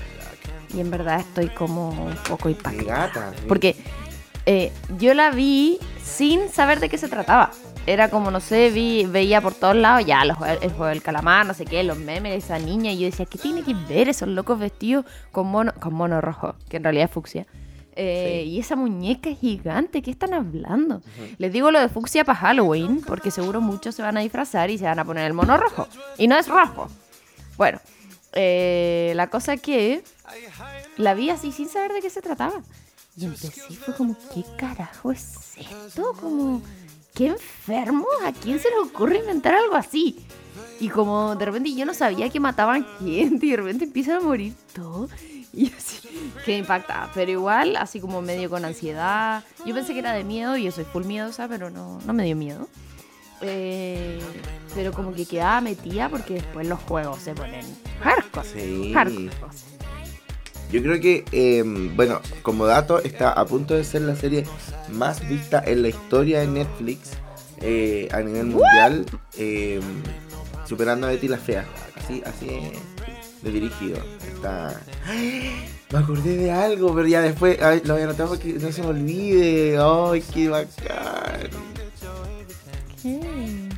Y 0.74 0.80
en 0.80 0.90
verdad 0.90 1.20
estoy 1.20 1.48
como 1.48 1.90
un 1.90 2.14
poco 2.28 2.48
impactada. 2.48 3.32
Porque 3.48 3.76
eh, 4.44 4.72
yo 4.98 5.14
la 5.14 5.30
vi 5.30 5.78
sin 6.02 6.48
saber 6.48 6.80
de 6.80 6.88
qué 6.88 6.98
se 6.98 7.08
trataba. 7.08 7.50
Era 7.86 8.10
como, 8.10 8.32
no 8.32 8.40
sé, 8.40 8.70
vi, 8.70 9.06
veía 9.06 9.40
por 9.40 9.54
todos 9.54 9.76
lados 9.76 10.04
ya 10.04 10.24
los, 10.24 10.36
el 10.60 10.70
juego 10.70 10.86
del 10.86 11.02
calamar, 11.02 11.46
no 11.46 11.54
sé 11.54 11.64
qué, 11.64 11.84
los 11.84 11.96
memes 11.98 12.32
de 12.32 12.38
esa 12.38 12.58
niña. 12.58 12.90
Y 12.90 12.98
yo 12.98 13.06
decía, 13.06 13.26
¿qué 13.26 13.38
tiene 13.38 13.62
que 13.62 13.74
ver 13.88 14.08
esos 14.08 14.28
locos 14.28 14.58
vestidos 14.58 15.04
con 15.30 15.46
mono, 15.46 15.72
con 15.80 15.94
mono 15.94 16.20
rojo? 16.20 16.56
Que 16.68 16.78
en 16.78 16.84
realidad 16.84 17.06
es 17.06 17.12
fucsia. 17.12 17.46
Eh, 17.96 18.42
Sí. 18.44 18.50
Y 18.50 18.60
esa 18.60 18.76
muñeca 18.76 19.30
gigante, 19.30 20.02
¿qué 20.02 20.10
están 20.10 20.34
hablando? 20.34 21.00
Les 21.38 21.50
digo 21.52 21.70
lo 21.70 21.80
de 21.80 21.88
fucsia 21.88 22.24
para 22.24 22.38
Halloween, 22.38 23.00
porque 23.00 23.30
seguro 23.30 23.60
muchos 23.60 23.94
se 23.94 24.02
van 24.02 24.16
a 24.18 24.20
disfrazar 24.20 24.70
y 24.70 24.76
se 24.78 24.84
van 24.84 24.98
a 24.98 25.04
poner 25.04 25.26
el 25.26 25.32
mono 25.32 25.56
rojo. 25.56 25.88
Y 26.18 26.28
no 26.28 26.36
es 26.36 26.46
rojo. 26.46 26.88
Bueno, 27.56 27.80
eh, 28.32 29.12
la 29.16 29.28
cosa 29.30 29.56
que 29.56 30.04
la 30.98 31.14
vi 31.14 31.30
así 31.30 31.52
sin 31.52 31.68
saber 31.68 31.92
de 31.94 32.00
qué 32.02 32.10
se 32.10 32.20
trataba. 32.20 32.60
Y 33.16 33.24
empecé, 33.24 33.50
fue 33.50 33.94
como, 33.94 34.14
¿qué 34.34 34.44
carajo 34.58 35.10
es 35.10 35.56
esto? 35.56 36.12
Como, 36.20 36.60
¿qué 37.14 37.28
enfermo? 37.28 38.06
¿A 38.26 38.32
quién 38.32 38.58
se 38.60 38.68
le 38.68 38.76
ocurre 38.78 39.18
inventar 39.18 39.54
algo 39.54 39.74
así? 39.74 40.18
Y 40.80 40.90
como 40.90 41.34
de 41.34 41.46
repente 41.46 41.74
yo 41.74 41.86
no 41.86 41.94
sabía 41.94 42.28
que 42.28 42.40
mataban 42.40 42.86
gente 42.98 43.46
y 43.46 43.50
de 43.52 43.56
repente 43.56 43.84
empiezan 43.84 44.16
a 44.16 44.20
morir 44.20 44.52
todo. 44.74 45.08
Y 45.66 45.72
así, 45.76 46.06
que 46.44 46.58
impactada. 46.58 47.10
Pero 47.14 47.30
igual, 47.30 47.76
así 47.76 47.98
como 47.98 48.20
medio 48.20 48.50
con 48.50 48.64
ansiedad. 48.64 49.42
Yo 49.64 49.74
pensé 49.74 49.94
que 49.94 50.00
era 50.00 50.12
de 50.12 50.22
miedo 50.22 50.56
y 50.56 50.64
yo 50.64 50.70
soy 50.70 50.84
full 50.84 51.04
miedosa, 51.04 51.48
pero 51.48 51.70
no, 51.70 51.98
no 52.04 52.12
me 52.12 52.24
dio 52.24 52.36
miedo. 52.36 52.68
Eh, 53.40 54.20
pero 54.74 54.92
como 54.92 55.14
que 55.14 55.24
quedaba 55.24 55.60
metida 55.62 56.08
porque 56.08 56.34
después 56.34 56.66
los 56.66 56.78
juegos 56.80 57.20
se 57.20 57.34
ponen 57.34 57.64
hardcore. 58.02 58.48
Sí. 58.48 58.92
Hardcore. 58.92 59.30
Yo 60.70 60.82
creo 60.82 61.00
que, 61.00 61.24
eh, 61.32 61.62
bueno, 61.64 62.20
como 62.42 62.66
dato, 62.66 63.02
está 63.02 63.32
a 63.32 63.46
punto 63.46 63.74
de 63.74 63.84
ser 63.84 64.02
la 64.02 64.16
serie 64.16 64.44
más 64.90 65.26
vista 65.26 65.62
en 65.64 65.82
la 65.82 65.88
historia 65.88 66.40
de 66.40 66.48
Netflix 66.48 67.12
eh, 67.62 68.08
a 68.12 68.20
nivel 68.20 68.46
mundial, 68.46 69.06
eh, 69.38 69.80
superando 70.66 71.06
a 71.06 71.10
Betty 71.10 71.28
la 71.28 71.38
Fea. 71.38 71.64
Así, 71.96 72.22
así 72.26 72.48
es 72.50 72.96
de 73.46 73.52
dirigido. 73.52 73.98
Está. 74.26 74.80
Me 75.92 75.98
acordé 75.98 76.36
de 76.36 76.50
algo, 76.50 76.92
pero 76.94 77.06
ya 77.06 77.20
después 77.22 77.62
ay, 77.62 77.80
lo 77.84 77.94
voy 77.94 78.02
a 78.02 78.06
anotar 78.06 78.26
para 78.28 78.40
que 78.40 78.54
no 78.54 78.72
se 78.72 78.82
me 78.82 78.88
olvide. 78.88 79.78
¡Ay, 79.78 80.20
qué 80.34 80.48
bacán! 80.48 81.50
¿Qué? 83.00 83.68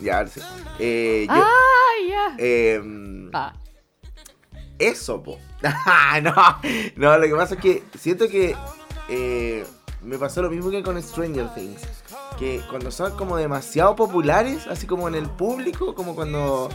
Ya, 0.00 0.26
sí. 0.26 0.40
Eh, 0.80 1.26
yo, 1.28 1.34
¡Ah, 1.34 1.92
ya! 2.08 2.34
em, 2.38 3.30
Ah, 3.32 3.52
Eso, 4.78 5.22
po. 5.22 5.38
no, 6.22 6.32
no, 6.96 7.18
lo 7.18 7.26
que 7.26 7.34
pasa 7.34 7.54
es 7.54 7.60
que 7.60 7.82
siento 7.98 8.28
que 8.28 8.56
eh, 9.08 9.64
me 10.02 10.18
pasó 10.18 10.42
lo 10.42 10.50
mismo 10.50 10.70
que 10.70 10.82
con 10.82 11.00
Stranger 11.00 11.54
Things. 11.54 11.82
Que 12.38 12.60
cuando 12.70 12.90
son 12.90 13.16
como 13.16 13.36
demasiado 13.36 13.94
populares, 13.94 14.66
así 14.66 14.86
como 14.86 15.06
en 15.06 15.14
el 15.14 15.28
público, 15.28 15.94
como 15.94 16.14
cuando... 16.16 16.70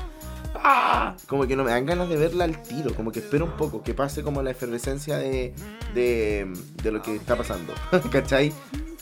¡ah! 0.64 1.16
Como 1.28 1.46
que 1.48 1.56
no 1.56 1.64
me 1.64 1.72
dan 1.72 1.86
ganas 1.86 2.10
de 2.10 2.18
verla 2.18 2.44
al 2.46 2.62
tiro, 2.64 2.94
como 2.96 3.12
que 3.12 3.20
espero 3.20 3.46
un 3.46 3.52
poco, 3.52 3.82
que 3.84 3.94
pase 3.94 4.24
como 4.24 4.42
la 4.42 4.52
efervescencia 4.52 5.18
de, 5.18 5.54
de, 5.94 6.52
de 6.84 6.92
lo 6.92 7.02
que 7.02 7.16
está 7.16 7.36
pasando. 7.36 7.74
¿Cachai? 8.12 8.52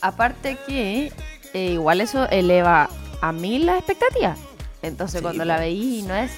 aparte 0.01 0.57
que 0.67 1.13
eh, 1.53 1.71
igual 1.71 2.01
eso 2.01 2.27
eleva 2.29 2.89
a 3.21 3.31
mí 3.31 3.59
la 3.59 3.77
expectativa. 3.77 4.35
Entonces 4.81 5.19
Sí, 5.19 5.23
cuando 5.23 5.45
la 5.45 5.57
veí 5.59 6.03
no 6.05 6.13
es, 6.13 6.31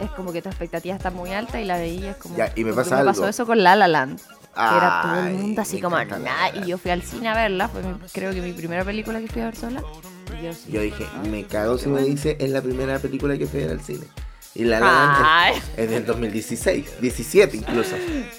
es 0.00 0.08
como 0.12 0.32
que 0.32 0.40
tu 0.40 0.48
expectativa 0.48 0.94
está 0.94 1.10
muy 1.10 1.32
alta 1.32 1.60
y 1.60 1.64
la 1.64 1.78
veí 1.78 1.98
y 1.98 2.06
es 2.06 2.16
como... 2.16 2.36
Ya, 2.36 2.52
y 2.54 2.62
me 2.62 2.72
pasa 2.72 2.98
me 2.98 3.04
pasó 3.04 3.22
algo. 3.22 3.28
eso 3.30 3.44
con 3.46 3.60
La 3.62 3.74
La 3.74 3.88
Land. 3.88 4.20
Que 4.54 4.76
era 4.76 5.00
todo 5.02 5.26
el 5.26 5.34
mundo 5.34 5.62
así 5.62 5.80
como 5.80 5.96
nada. 5.96 6.50
Y 6.54 6.66
yo 6.68 6.78
fui 6.78 6.90
al 6.92 7.02
cine 7.02 7.28
a 7.28 7.34
verla. 7.34 7.68
Fue 7.68 7.82
mi- 7.82 7.94
creo 8.12 8.32
que 8.32 8.40
mi 8.42 8.52
primera 8.52 8.84
película 8.84 9.18
que 9.18 9.26
fui 9.26 9.40
a 9.42 9.46
ver 9.46 9.56
sola. 9.56 9.82
Y 10.38 10.44
yo, 10.44 10.52
sí. 10.52 10.70
Yo 10.70 10.80
dije, 10.82 11.06
me 11.28 11.44
cago 11.44 11.78
si 11.78 11.88
me 11.88 12.02
dice, 12.02 12.36
es 12.38 12.50
la 12.50 12.60
primera 12.60 12.98
película 12.98 13.36
que 13.38 13.46
fui 13.46 13.60
a 13.62 13.66
ver 13.66 13.72
al 13.72 13.80
cine. 13.80 14.04
Y 14.54 14.64
La 14.64 14.80
La 14.80 14.86
Land 14.86 15.62
es- 15.78 15.90
del 15.90 16.04
2016, 16.04 17.00
17 17.00 17.56
incluso. 17.56 17.96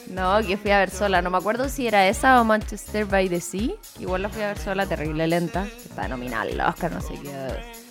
No, 0.09 0.39
que 0.45 0.57
fui 0.57 0.69
a 0.71 0.77
ver 0.79 0.91
sola. 0.91 1.21
No 1.23 1.29
me 1.31 1.37
acuerdo 1.37 1.69
si 1.69 1.87
era 1.87 2.07
esa 2.07 2.39
o 2.39 2.43
Manchester 2.43 3.05
by 3.05 3.29
the 3.29 3.41
Sea. 3.41 3.71
igual 3.99 4.21
la 4.21 4.29
fui 4.29 4.41
a 4.43 4.47
ver 4.47 4.59
sola, 4.59 4.85
terrible 4.85 5.25
lenta. 5.27 5.65
Está 5.65 6.07
nominada 6.07 6.43
al 6.43 6.61
Oscar, 6.61 6.91
no 6.91 7.01
sé 7.01 7.15
qué. 7.21 7.83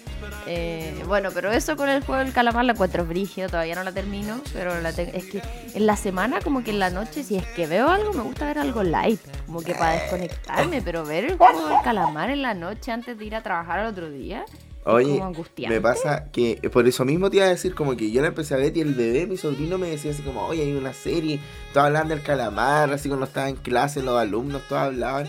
Eh, 0.46 1.02
bueno, 1.08 1.30
pero 1.34 1.50
eso 1.50 1.76
con 1.76 1.88
el 1.88 2.04
juego 2.04 2.22
del 2.22 2.32
calamar 2.32 2.64
la 2.64 2.72
encuentro 2.74 3.04
brígido. 3.04 3.48
Todavía 3.48 3.74
no 3.74 3.82
la 3.82 3.90
termino. 3.90 4.40
Pero 4.52 4.80
la 4.80 4.92
te- 4.92 5.16
es 5.16 5.24
que 5.24 5.42
en 5.74 5.84
la 5.86 5.96
semana, 5.96 6.40
como 6.40 6.62
que 6.62 6.70
en 6.70 6.78
la 6.78 6.90
noche, 6.90 7.24
si 7.24 7.36
es 7.36 7.46
que 7.48 7.66
veo 7.66 7.88
algo, 7.88 8.12
me 8.12 8.22
gusta 8.22 8.46
ver 8.46 8.58
algo 8.58 8.84
light. 8.84 9.20
Como 9.46 9.62
que 9.62 9.74
para 9.74 9.94
desconectarme. 9.94 10.80
Pero 10.80 11.04
ver 11.04 11.24
el 11.24 11.36
juego 11.36 11.68
del 11.68 11.78
calamar 11.82 12.30
en 12.30 12.42
la 12.42 12.54
noche 12.54 12.92
antes 12.92 13.18
de 13.18 13.24
ir 13.24 13.34
a 13.34 13.42
trabajar 13.42 13.80
al 13.80 13.86
otro 13.86 14.08
día. 14.10 14.44
Oye, 14.84 15.12
como 15.12 15.26
angustiante. 15.26 15.74
me 15.74 15.80
pasa 15.80 16.30
que 16.32 16.58
eh, 16.60 16.68
por 16.68 16.88
eso 16.88 17.04
mismo 17.04 17.30
te 17.30 17.36
iba 17.36 17.46
a 17.46 17.50
decir 17.50 17.74
como 17.74 17.96
que 17.96 18.10
yo 18.10 18.20
la 18.20 18.28
empecé 18.28 18.54
a 18.54 18.56
ver 18.56 18.76
y 18.76 18.80
el 18.80 18.94
bebé, 18.94 19.26
mi 19.26 19.36
sobrino 19.36 19.78
me 19.78 19.88
decía 19.88 20.10
así 20.10 20.22
como, 20.22 20.44
oye, 20.46 20.62
hay 20.62 20.72
una 20.74 20.92
serie, 20.92 21.38
todos 21.72 21.86
hablan 21.86 22.08
del 22.08 22.22
calamar, 22.22 22.92
así 22.92 23.08
cuando 23.08 23.26
estaba 23.26 23.48
en 23.48 23.56
clase, 23.56 24.02
los 24.02 24.18
alumnos, 24.18 24.62
todos 24.68 24.82
hablaban. 24.82 25.28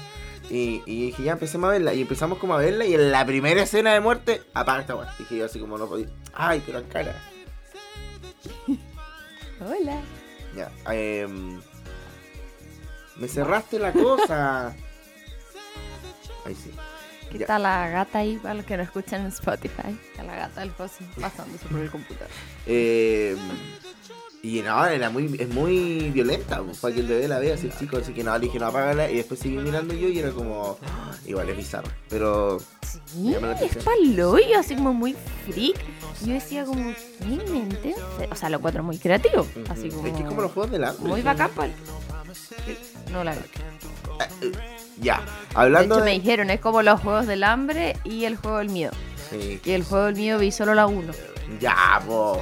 Y, 0.49 0.81
y 0.85 1.05
dije, 1.07 1.23
ya 1.23 1.33
empecemos 1.33 1.69
a 1.69 1.71
verla. 1.73 1.93
Y 1.93 2.01
empezamos 2.01 2.37
como 2.37 2.53
a 2.55 2.57
verla 2.57 2.85
y 2.85 2.93
en 2.93 3.11
la 3.11 3.25
primera 3.25 3.61
escena 3.63 3.93
de 3.93 4.01
muerte, 4.01 4.41
apaga 4.53 4.81
esta 4.81 4.95
weá. 4.95 5.13
Dije 5.17 5.37
yo 5.37 5.45
así 5.45 5.59
como 5.59 5.77
no 5.77 5.87
podía. 5.87 6.07
Ay, 6.33 6.61
pero 6.65 6.79
en 6.79 6.85
cara. 6.85 7.15
Hola. 9.61 10.01
Ya. 10.55 10.71
em, 10.93 11.59
me 13.15 13.27
cerraste 13.27 13.79
la 13.79 13.93
cosa. 13.93 14.67
Ahí 16.45 16.55
sí. 16.55 16.71
¿Qué 17.33 17.39
Ya. 17.39 17.43
está 17.45 17.59
la 17.59 17.89
gata 17.89 18.19
ahí 18.19 18.37
para 18.37 18.53
los 18.53 18.65
que 18.65 18.77
no 18.77 18.83
escuchan 18.83 19.21
en 19.21 19.27
Spotify? 19.27 19.97
Está 20.11 20.23
la 20.23 20.35
gata 20.35 20.61
del 20.61 20.71
José 20.71 21.03
pasándose 21.19 21.65
por 21.65 21.79
el 21.79 21.89
computador. 21.91 22.29
Eh, 22.67 23.35
Y 24.45 24.61
no, 24.61 24.85
era 24.85 25.09
muy, 25.09 25.33
es 25.39 25.47
muy 25.47 26.11
violenta, 26.11 26.61
pues, 26.61 26.77
para 26.79 26.93
que 26.93 26.99
el 26.99 27.07
bebé 27.07 27.29
la 27.29 27.39
vea 27.39 27.55
así 27.55 27.69
chico, 27.79 27.95
así 27.95 28.11
que 28.13 28.25
no, 28.25 28.33
le 28.37 28.41
dije 28.47 28.59
no 28.59 28.67
apágala 28.67 29.09
y 29.09 29.15
después 29.15 29.39
seguí 29.39 29.55
mirando 29.55 29.93
yo 29.93 30.09
y 30.09 30.19
era 30.19 30.31
como, 30.31 30.77
"Ah, 30.85 31.13
igual 31.25 31.47
es 31.47 31.55
bizarro, 31.55 31.87
pero 32.09 32.57
Sí, 33.07 33.33
es 33.33 33.83
paloyo, 33.85 34.59
así 34.59 34.75
como 34.75 34.93
muy 34.93 35.15
freak. 35.49 35.77
Yo 36.25 36.33
decía 36.33 36.65
como, 36.65 36.93
¿qué 37.19 37.25
mente? 37.51 37.95
O 38.29 38.35
sea, 38.35 38.49
lo 38.49 38.57
encuentro 38.57 38.83
muy 38.83 38.97
creativo. 38.97 39.47
Así 39.69 39.87
como... 39.89 40.07
es 40.07 40.13
que 40.13 40.19
es 40.23 40.27
como 40.27 40.41
los 40.41 40.51
juegos 40.51 40.71
del 40.73 40.83
hambre. 40.83 41.07
Muy 41.07 41.21
sí. 41.21 41.25
bacán, 41.25 41.49
pues. 41.55 41.71
No 43.13 43.23
la 43.23 43.33
vi. 43.35 43.39
Ya, 45.01 45.17
De 45.21 45.23
hablando 45.55 45.95
hecho, 45.95 46.03
de... 46.05 46.11
me 46.11 46.19
dijeron, 46.19 46.49
es 46.49 46.59
como 46.59 46.81
los 46.81 46.99
juegos 47.01 47.27
del 47.27 47.43
hambre 47.43 47.97
y 48.03 48.25
el 48.25 48.35
juego 48.37 48.57
del 48.59 48.69
miedo. 48.69 48.91
Sí, 49.29 49.59
Y 49.65 49.71
el 49.71 49.83
juego 49.83 50.05
del 50.05 50.15
miedo 50.15 50.39
vi 50.39 50.51
solo 50.51 50.73
la 50.75 50.85
1. 50.87 51.11
ya, 51.59 52.01
po. 52.05 52.41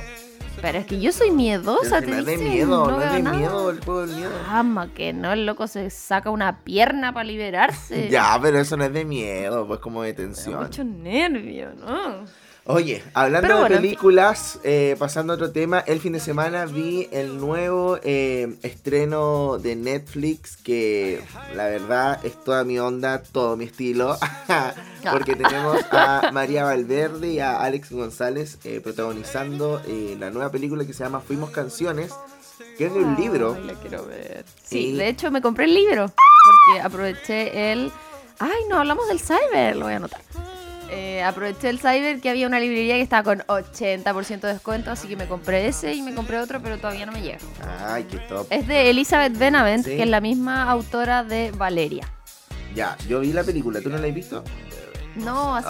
Pero 0.62 0.78
es 0.80 0.86
que 0.86 1.00
yo 1.00 1.12
soy 1.12 1.32
miedosa, 1.32 2.02
Pero 2.02 2.06
te 2.06 2.12
no 2.12 2.18
es 2.20 2.26
de 2.26 2.32
dicen, 2.34 2.50
miedo, 2.52 2.86
no, 2.92 2.98
veo 2.98 3.08
es 3.08 3.14
de 3.14 3.22
nada. 3.24 3.38
miedo 3.38 3.70
el 3.72 3.84
juego 3.84 4.06
del 4.06 4.16
miedo. 4.16 4.32
Ama 4.50 4.90
que 4.94 5.12
no, 5.14 5.32
el 5.32 5.46
loco 5.46 5.66
se 5.66 5.90
saca 5.90 6.30
una 6.30 6.60
pierna 6.64 7.14
para 7.14 7.24
liberarse. 7.24 8.10
Ya, 8.10 8.38
pero 8.40 8.60
eso 8.60 8.76
no 8.78 8.84
es 8.84 8.94
de 8.94 9.06
miedo, 9.06 9.66
pues 9.66 9.80
como 9.80 10.04
de 10.04 10.14
tensión. 10.14 10.62
mucho 10.62 10.84
nervio, 10.84 11.70
¿no? 11.74 12.26
Oye, 12.66 13.04
hablando 13.16 13.64
de 13.64 13.70
películas, 13.76 14.60
eh, 14.64 14.96
pasando 15.00 15.34
a 15.34 15.36
otro 15.36 15.52
tema, 15.52 15.80
el 15.80 16.00
fin 16.00 16.14
de 16.14 16.20
semana 16.20 16.68
vi 16.68 17.10
el 17.12 17.38
nuevo 17.40 17.98
eh, 18.04 18.56
estreno 18.62 19.58
de 19.58 19.76
Netflix 19.76 20.58
que 20.58 21.22
la 21.56 21.66
verdad 21.66 22.24
es 22.24 22.42
toda 22.44 22.64
mi 22.64 22.78
onda, 22.78 23.24
todo 23.24 23.58
mi 23.58 23.66
estilo, 23.66 24.16
porque 25.12 25.36
tenemos 25.36 25.78
a 25.92 26.30
María 26.32 26.64
Valverde 26.64 27.30
y 27.34 27.40
a 27.40 27.62
Alex 27.62 27.92
González 27.92 28.60
eh, 28.64 28.80
protagonizando 28.80 29.82
eh, 29.88 30.16
la 30.20 30.30
nueva 30.30 30.52
película 30.52 30.86
que 30.86 30.94
se 30.94 31.04
llama 31.04 31.20
Fuimos 31.20 31.50
Canciones, 31.50 32.14
que 32.78 32.86
es 32.86 32.94
de 32.94 33.00
un 33.00 33.16
libro. 33.16 33.56
Ay, 33.58 33.64
la 33.66 33.74
quiero 33.74 34.06
ver. 34.06 34.46
Sí, 34.64 34.90
Y- 34.90 34.94
de 34.98 35.08
hecho 35.10 35.32
me 35.32 35.42
compré 35.42 35.66
el 35.66 35.74
libro 35.74 36.06
porque 36.06 36.82
aproveché 36.82 37.72
el... 37.74 37.92
Ay, 38.38 38.62
no, 38.70 38.78
hablamos 38.78 39.08
del 39.08 39.20
cyber, 39.20 39.76
lo 39.76 39.86
voy 39.86 39.94
a 39.94 39.98
anotar. 39.98 40.22
Eh, 40.94 41.24
aproveché 41.24 41.70
el 41.70 41.80
cyber 41.80 42.20
que 42.20 42.30
había 42.30 42.48
una 42.48 42.60
librería 42.60 42.96
que 42.96 43.02
estaba 43.02 43.24
con 43.24 43.40
80% 43.48 44.42
de 44.48 44.54
descuento, 44.54 44.92
así 44.92 45.08
que 45.08 45.16
me 45.16 45.26
compré 45.26 45.66
ese 45.68 45.94
y 45.94 46.02
me 46.02 46.14
compré 46.14 46.38
otro, 46.38 46.62
pero 46.62 46.78
todavía 46.78 47.06
no 47.06 47.14
me 47.14 47.22
llega. 47.22 47.38
Ay, 47.88 48.04
qué 48.04 48.18
top. 48.20 48.46
Es 48.50 48.68
de 48.68 48.90
Elizabeth 48.90 49.38
Benavent, 49.38 49.86
Sí. 49.86 49.96
que 49.96 50.04
es 50.04 50.10
la 50.10 50.20
misma 50.20 50.70
autora 50.70 51.24
de 51.24 51.52
Valeria. 51.52 52.08
Ya, 52.76 52.98
yo 53.08 53.22
vi 53.22 53.32
la 53.32 53.44
película, 53.44 53.80
¿tú 53.82 53.90
no 53.90 53.98
la 53.98 54.08
has 54.08 54.14
visto? 54.14 54.44
No, 55.16 55.56
así 55.56 55.68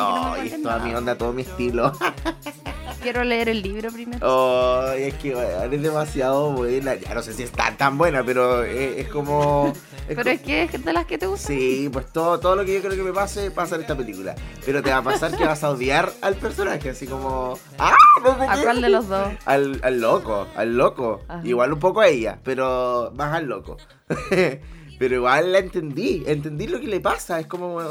que 0.50 0.57
no 0.57 0.57
me 0.57 0.63
toda 0.63 0.79
mi 0.79 0.93
onda, 0.93 1.17
todo 1.17 1.33
mi 1.33 1.41
estilo. 1.41 1.91
Quiero 3.01 3.24
leer 3.24 3.50
el 3.50 3.63
libro 3.63 3.89
primero. 3.91 4.83
Ay, 4.88 5.03
es 5.03 5.15
que 5.15 5.33
weón, 5.36 5.74
es 5.74 5.81
demasiado 5.81 6.51
buena. 6.51 6.93
Ya 6.93 7.15
no 7.15 7.24
sé 7.24 7.33
si 7.33 7.43
es 7.43 7.51
tan 7.51 7.75
tan 7.75 7.98
buena, 7.98 8.24
pero 8.24 8.63
es, 8.63 9.00
es 9.00 9.07
como. 9.07 9.74
es 10.07 10.15
pero 10.15 10.29
es 10.29 10.41
que 10.41 10.63
es 10.63 10.86
de 10.86 10.93
las 10.93 11.07
que 11.07 11.17
te 11.17 11.25
gustan. 11.25 11.48
Sí, 11.57 11.89
pues 11.91 12.05
todo, 12.13 12.39
todo 12.39 12.55
lo 12.55 12.63
que 12.63 12.75
yo 12.75 12.81
creo 12.81 12.95
que 12.95 13.01
me 13.01 13.13
pase 13.13 13.50
pasa 13.50 13.75
en 13.75 13.81
esta 13.81 13.95
película. 13.95 14.36
Pero 14.63 14.83
te 14.83 14.91
va 14.91 14.98
a 14.98 15.01
pasar 15.03 15.36
que 15.36 15.43
vas 15.43 15.63
a 15.63 15.71
odiar 15.71 16.12
al 16.21 16.36
personaje, 16.36 16.91
así 16.91 17.07
como. 17.07 17.57
¡Ah! 17.79 17.95
No 18.24 18.31
¿A 18.48 18.55
qué". 18.55 18.63
cuál 18.63 18.81
de 18.81 18.89
los 18.89 19.07
dos? 19.07 19.29
Al, 19.45 19.79
al 19.83 20.00
loco, 20.00 20.45
al 20.55 20.77
loco. 20.77 21.21
Ajá. 21.27 21.41
Igual 21.43 21.74
un 21.74 21.79
poco 21.79 22.01
a 22.01 22.07
ella, 22.07 22.38
pero 22.43 23.12
más 23.15 23.33
al 23.33 23.45
loco. 23.48 23.77
pero 25.01 25.15
igual 25.15 25.51
la 25.51 25.58
entendí, 25.58 26.24
entendí 26.27 26.67
lo 26.67 26.79
que 26.79 26.86
le 26.86 27.00
pasa. 27.00 27.39
Es 27.39 27.48
como. 27.48 27.81
eh, 27.81 27.86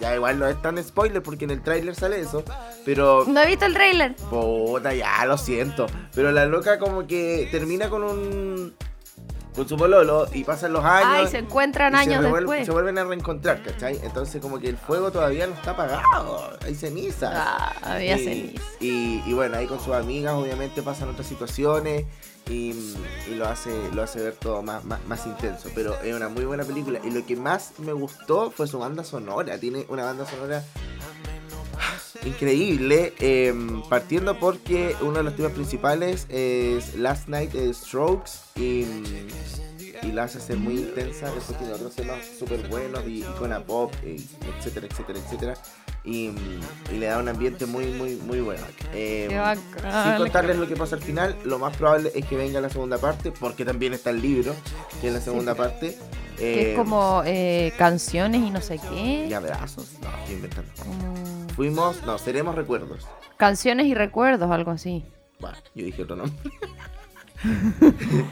Ya 0.00 0.14
igual 0.14 0.38
no 0.38 0.46
es 0.46 0.60
tan 0.60 0.76
spoiler 0.84 1.22
porque 1.22 1.46
en 1.46 1.50
el 1.52 1.62
tráiler 1.62 1.94
sale 1.94 2.20
eso. 2.20 2.44
Pero 2.84 3.24
No 3.26 3.40
he 3.40 3.46
visto 3.46 3.64
el 3.64 3.72
trailer. 3.72 4.14
Puta, 4.16 4.92
ya 4.92 5.24
lo 5.24 5.38
siento. 5.38 5.86
Pero 6.14 6.30
la 6.30 6.44
loca 6.44 6.78
como 6.78 7.06
que 7.06 7.48
termina 7.50 7.88
con 7.88 8.02
un. 8.04 8.74
con 9.54 9.66
su 9.66 9.78
pololo 9.78 10.26
y 10.34 10.44
pasan 10.44 10.74
los 10.74 10.84
años. 10.84 11.08
Ay, 11.10 11.26
se 11.28 11.38
encuentran 11.38 11.94
y 11.94 11.96
se 11.96 12.02
años 12.02 12.22
revuel- 12.24 12.40
después. 12.40 12.66
Se 12.66 12.72
vuelven 12.72 12.98
a 12.98 13.04
reencontrar, 13.04 13.62
¿cachai? 13.62 13.98
Entonces 14.02 14.42
como 14.42 14.58
que 14.58 14.68
el 14.68 14.76
fuego 14.76 15.10
todavía 15.10 15.46
no 15.46 15.54
está 15.54 15.70
apagado. 15.70 16.50
Hay 16.66 16.74
cenizas. 16.74 17.32
Ah, 17.34 17.72
había 17.82 18.18
y, 18.18 18.24
ceniza. 18.24 18.62
Y, 18.80 19.22
y 19.26 19.32
bueno, 19.32 19.56
ahí 19.56 19.66
con 19.66 19.80
sus 19.80 19.94
amigas 19.94 20.34
obviamente 20.34 20.82
pasan 20.82 21.08
otras 21.08 21.26
situaciones 21.26 22.04
y, 22.48 22.74
y 23.30 23.34
lo 23.36 23.46
hace 23.46 23.70
lo 23.92 24.02
hace 24.02 24.20
ver 24.20 24.34
todo 24.34 24.62
más, 24.62 24.84
más, 24.84 25.04
más 25.06 25.26
intenso. 25.26 25.70
Pero 25.74 26.00
es 26.02 26.14
una 26.14 26.28
muy 26.28 26.44
buena 26.44 26.64
película. 26.64 27.00
Y 27.04 27.10
lo 27.10 27.24
que 27.24 27.36
más 27.36 27.74
me 27.78 27.92
gustó 27.92 28.50
fue 28.50 28.66
su 28.66 28.78
banda 28.78 29.04
sonora. 29.04 29.58
Tiene 29.58 29.86
una 29.88 30.04
banda 30.04 30.26
sonora 30.26 30.64
increíble. 32.24 33.14
eh, 33.18 33.54
partiendo 33.88 34.38
porque 34.38 34.96
uno 35.00 35.18
de 35.18 35.22
los 35.24 35.36
temas 35.36 35.52
principales 35.52 36.26
es 36.28 36.94
Last 36.96 37.28
Night 37.28 37.52
Strokes 37.72 38.32
y, 38.56 38.84
y 40.02 40.12
la 40.12 40.24
hace 40.24 40.40
ser 40.40 40.56
muy 40.56 40.74
intensa. 40.74 41.32
Después 41.32 41.58
tiene 41.58 41.74
otros 41.74 41.94
temas 41.94 42.18
súper 42.38 42.68
buenos, 42.68 43.06
y 43.06 43.20
Icona 43.20 43.64
Pop, 43.64 43.92
y 44.04 44.16
etcétera, 44.58 44.86
etcétera, 44.90 45.18
etcétera. 45.18 45.54
Y, 46.04 46.32
y 46.90 46.98
le 46.98 47.06
da 47.06 47.18
un 47.18 47.28
ambiente 47.28 47.64
muy, 47.64 47.86
muy, 47.86 48.16
muy 48.16 48.40
bueno. 48.40 48.62
Eh, 48.92 49.28
sin 50.04 50.16
contarles 50.16 50.56
lo 50.56 50.66
que 50.66 50.74
pasa 50.74 50.96
al 50.96 51.02
final, 51.02 51.36
lo 51.44 51.58
más 51.60 51.76
probable 51.76 52.10
es 52.14 52.26
que 52.26 52.36
venga 52.36 52.60
la 52.60 52.68
segunda 52.68 52.98
parte, 52.98 53.30
porque 53.30 53.64
también 53.64 53.92
está 53.94 54.10
el 54.10 54.20
libro, 54.20 54.52
que 55.00 55.08
es 55.08 55.14
la 55.14 55.20
segunda 55.20 55.54
parte. 55.54 55.96
Que 56.36 56.70
Eh, 56.70 56.72
es 56.72 56.78
como 56.78 57.22
eh, 57.24 57.72
canciones 57.78 58.40
y 58.42 58.50
no 58.50 58.60
sé 58.60 58.78
qué. 58.78 59.26
¿Y 59.28 59.32
abrazos? 59.32 59.92
No, 60.02 60.08
estoy 60.18 60.34
inventando. 60.34 60.70
Fuimos, 61.54 62.02
no, 62.04 62.18
seremos 62.18 62.56
recuerdos. 62.56 63.06
Canciones 63.36 63.86
y 63.86 63.94
recuerdos, 63.94 64.50
algo 64.50 64.72
así. 64.72 65.04
Bueno, 65.38 65.56
yo 65.74 65.84
dije 65.84 66.02
otro 66.02 66.16
nombre. 66.16 66.36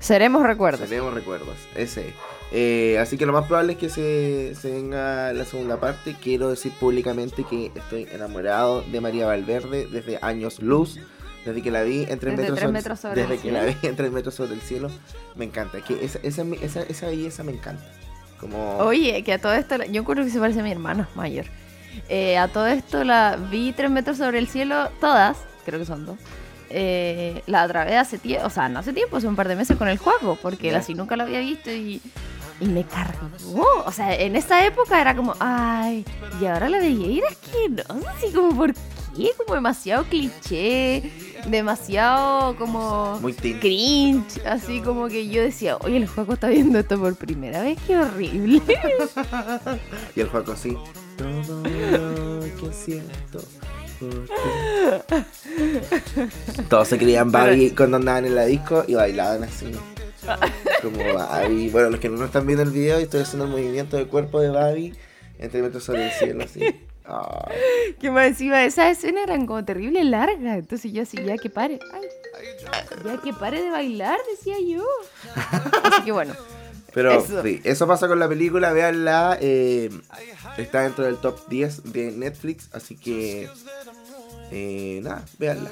Seremos 0.00 0.44
recuerdos. 0.44 0.88
Seremos 0.88 1.14
recuerdos, 1.14 1.56
ese. 1.74 2.12
Eh, 2.50 2.98
así 2.98 3.18
que 3.18 3.26
lo 3.26 3.32
más 3.32 3.44
probable 3.46 3.74
es 3.74 3.78
que 3.78 3.90
se, 3.90 4.54
se 4.54 4.70
venga 4.70 5.32
la 5.32 5.44
segunda 5.44 5.78
parte. 5.78 6.16
Quiero 6.20 6.50
decir 6.50 6.72
públicamente 6.72 7.44
que 7.44 7.70
estoy 7.74 8.06
enamorado 8.10 8.82
de 8.82 9.00
María 9.00 9.26
Valverde 9.26 9.86
desde 9.86 10.18
años 10.22 10.60
luz. 10.60 10.98
Desde 11.44 11.62
que 11.62 11.70
la 11.70 11.82
vi 11.82 12.04
en 12.08 12.18
3 12.18 12.36
Desde 12.36 12.36
metros, 12.36 12.58
Tres 12.58 12.60
sobre, 12.60 12.72
metros 12.72 13.00
sobre 13.00 13.20
desde 13.22 13.34
el 13.34 13.40
que 13.40 13.52
la 13.52 13.64
vi 13.64 13.76
en 13.82 13.96
3 13.96 14.12
metros 14.12 14.34
sobre 14.34 14.54
el 14.54 14.60
cielo. 14.60 14.90
Me 15.36 15.44
encanta. 15.44 15.80
Que 15.80 16.04
esa, 16.04 16.18
esa, 16.22 16.42
esa, 16.60 16.82
esa 16.82 17.06
belleza 17.06 17.42
me 17.42 17.52
encanta. 17.52 17.84
Como. 18.40 18.78
Oye, 18.78 19.22
que 19.24 19.32
a 19.34 19.38
todo 19.38 19.52
esto, 19.54 19.76
yo 19.84 20.04
creo 20.04 20.24
que 20.24 20.30
se 20.30 20.38
parece 20.38 20.60
a 20.60 20.62
mi 20.62 20.72
hermana 20.72 21.08
mayor. 21.14 21.46
Eh, 22.08 22.38
a 22.38 22.48
todo 22.48 22.66
esto 22.66 23.04
la 23.04 23.36
vi 23.50 23.72
tres 23.72 23.90
metros 23.90 24.18
sobre 24.18 24.38
el 24.38 24.48
cielo, 24.48 24.90
todas, 25.00 25.38
creo 25.64 25.78
que 25.78 25.86
son 25.86 26.06
dos. 26.06 26.18
Eh, 26.70 27.42
la 27.46 27.62
atrapé 27.62 27.96
hace 27.96 28.18
tiempo, 28.18 28.46
o 28.46 28.50
sea, 28.50 28.68
no 28.68 28.78
hace 28.78 28.92
tiempo, 28.92 29.16
hace 29.16 29.26
un 29.26 29.36
par 29.36 29.48
de 29.48 29.56
meses 29.56 29.76
con 29.76 29.88
el 29.88 29.98
juego, 29.98 30.38
porque 30.40 30.74
así 30.74 30.94
nunca 30.94 31.16
la 31.16 31.24
había 31.24 31.40
visto 31.40 31.70
y, 31.70 32.00
y 32.60 32.66
me 32.66 32.84
cargó. 32.84 33.66
O 33.86 33.92
sea, 33.92 34.14
en 34.14 34.36
esa 34.36 34.64
época 34.66 35.00
era 35.00 35.14
como, 35.14 35.34
ay, 35.40 36.04
y 36.40 36.46
ahora 36.46 36.68
la 36.68 36.78
veía 36.78 37.06
y 37.06 37.18
era 37.18 37.28
asquerosa, 37.28 38.10
así 38.16 38.32
como, 38.32 38.56
¿por 38.56 38.74
qué? 38.74 39.30
Como 39.36 39.54
demasiado 39.54 40.04
cliché, 40.04 41.10
demasiado 41.46 42.56
como 42.56 43.18
Muy 43.20 43.32
cringe, 43.32 44.40
así 44.46 44.80
como 44.80 45.08
que 45.08 45.28
yo 45.28 45.42
decía, 45.42 45.76
oye, 45.78 45.96
el 45.98 46.06
juego 46.06 46.34
está 46.34 46.48
viendo 46.48 46.78
esto 46.78 46.98
por 46.98 47.14
primera 47.16 47.62
vez, 47.62 47.78
qué 47.86 47.96
horrible. 47.98 48.62
Y 50.16 50.20
el 50.20 50.28
juego 50.28 50.52
así. 50.52 50.76
Todo 51.16 51.62
lo 51.62 52.40
que 52.40 52.72
siento. 52.72 53.40
por 53.98 54.24
ti. 54.24 54.32
Todos 56.68 56.88
se 56.88 56.98
creían 56.98 57.30
Babi 57.30 57.70
cuando 57.70 57.96
andaban 57.98 58.26
en 58.26 58.34
la 58.34 58.44
disco 58.44 58.84
y 58.86 58.94
bailaban 58.94 59.44
así. 59.44 59.72
Como 60.82 61.14
Babi. 61.14 61.68
Bueno, 61.70 61.90
los 61.90 62.00
que 62.00 62.08
no 62.08 62.24
están 62.24 62.46
viendo 62.46 62.62
el 62.62 62.70
video, 62.70 62.98
estoy 62.98 63.20
haciendo 63.22 63.44
el 63.46 63.50
movimiento 63.50 63.96
de 63.96 64.06
cuerpo 64.06 64.40
de 64.40 64.50
Babi 64.50 64.94
entre 65.38 65.62
metros 65.62 65.84
sobre 65.84 66.06
el 66.06 66.12
cielo 66.12 66.44
así. 66.44 66.60
Que 68.00 68.10
más 68.10 68.26
encima 68.26 68.62
esas 68.66 68.98
escenas 68.98 69.22
eran 69.22 69.46
como 69.46 69.64
terrible 69.64 70.04
largas. 70.04 70.58
Entonces 70.58 70.92
yo 70.92 71.02
así, 71.04 71.16
ya 71.24 71.38
que 71.38 71.48
pare. 71.48 71.78
Ay, 71.94 72.02
ya 73.02 73.16
que 73.22 73.32
pare 73.32 73.62
de 73.62 73.70
bailar, 73.70 74.18
decía 74.30 74.56
yo. 74.60 74.84
Así 75.84 76.02
que 76.04 76.12
bueno. 76.12 76.34
Pero 76.92 77.12
Eso. 77.12 77.42
sí, 77.42 77.62
eso 77.64 77.86
pasa 77.86 78.08
con 78.08 78.18
la 78.18 78.28
película, 78.28 78.74
véanla. 78.74 79.38
eh, 79.40 79.88
está 80.58 80.82
dentro 80.82 81.04
del 81.06 81.16
top 81.16 81.48
10 81.48 81.92
de 81.92 82.10
Netflix, 82.12 82.68
así 82.72 82.94
que. 82.96 83.48
eh, 84.50 85.00
nada, 85.02 85.24
véanla. 85.38 85.70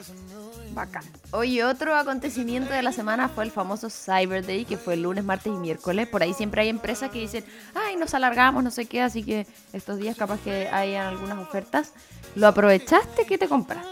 Bacán. 0.77 1.03
Oye, 1.33 1.65
otro 1.65 1.97
acontecimiento 1.97 2.73
de 2.73 2.83
la 2.83 2.93
semana 2.93 3.29
fue 3.31 3.45
el 3.45 3.51
famoso 3.51 3.89
Cyber 3.89 4.47
Day, 4.47 4.67
que 4.67 4.77
fue 4.77 4.95
el 4.95 5.03
lunes, 5.03 5.25
martes 5.25 5.47
y 5.53 5.57
miércoles. 5.57 6.07
Por 6.07 6.23
ahí 6.23 6.35
siempre 6.35 6.61
hay 6.61 6.69
empresas 6.69 7.11
que 7.11 7.19
dicen, 7.19 7.45
ay, 7.75 7.97
nos 7.97 8.13
alargamos, 8.13 8.63
no 8.63 8.71
sé 8.71 8.85
qué, 8.85 9.01
así 9.01 9.25
que 9.25 9.47
estos 9.73 9.99
días 9.99 10.17
capaz 10.17 10.39
que 10.41 10.69
hayan 10.69 11.07
algunas 11.07 11.39
ofertas. 11.39 11.95
¿Lo 12.35 12.47
aprovechaste? 12.47 13.25
¿Qué 13.27 13.39
te 13.39 13.49
compraste? 13.49 13.89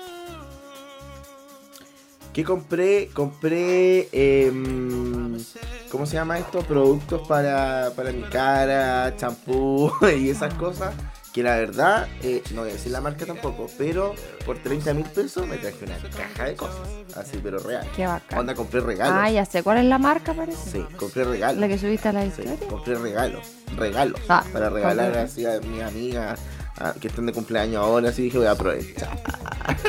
¿Qué 2.34 2.44
compré? 2.44 3.08
Compré. 3.14 4.08
em, 4.12 5.42
¿Cómo 5.90 6.04
se 6.04 6.14
llama 6.14 6.38
esto? 6.38 6.58
Productos 6.60 7.26
para, 7.26 7.92
para 7.96 8.12
mi 8.12 8.24
cara, 8.24 9.16
champú 9.16 9.90
y 10.18 10.28
esas 10.28 10.52
cosas. 10.54 10.94
Que 11.34 11.42
la 11.42 11.56
verdad, 11.56 12.06
eh, 12.22 12.44
no 12.54 12.60
voy 12.60 12.70
a 12.70 12.74
decir 12.74 12.92
la 12.92 13.00
marca 13.00 13.26
tampoco, 13.26 13.68
pero 13.76 14.14
por 14.46 14.56
30 14.58 14.94
mil 14.94 15.04
pesos 15.04 15.44
me 15.48 15.56
traje 15.56 15.84
una 15.84 15.98
caja 16.16 16.44
de 16.44 16.54
cosas. 16.54 16.78
Así, 17.16 17.40
pero 17.42 17.58
real. 17.58 17.84
Qué 17.96 18.06
bacán. 18.06 18.38
Onda, 18.38 18.54
compré 18.54 18.78
regalos. 18.80 19.18
Ah, 19.20 19.28
ya 19.28 19.44
sé 19.44 19.64
cuál 19.64 19.78
es 19.78 19.84
la 19.86 19.98
marca, 19.98 20.32
parece. 20.32 20.70
Sí, 20.70 20.84
compré 20.96 21.24
regalos. 21.24 21.60
La 21.60 21.66
que 21.66 21.76
subiste 21.76 22.08
a 22.08 22.12
la 22.12 22.22
Sí, 22.22 22.28
historia. 22.28 22.54
compré 22.70 22.94
regalos. 22.94 23.48
Regalos. 23.76 24.20
Ah, 24.28 24.44
para 24.52 24.70
regalar 24.70 25.06
compré. 25.06 25.20
así 25.22 25.44
a 25.44 25.58
mis 25.60 25.82
amigas 25.82 26.38
a- 26.78 26.92
que 26.94 27.08
están 27.08 27.26
de 27.26 27.32
cumpleaños 27.32 27.82
ahora. 27.84 28.10
Así 28.10 28.22
dije, 28.22 28.38
voy 28.38 28.46
a 28.46 28.52
aprovechar. 28.52 29.20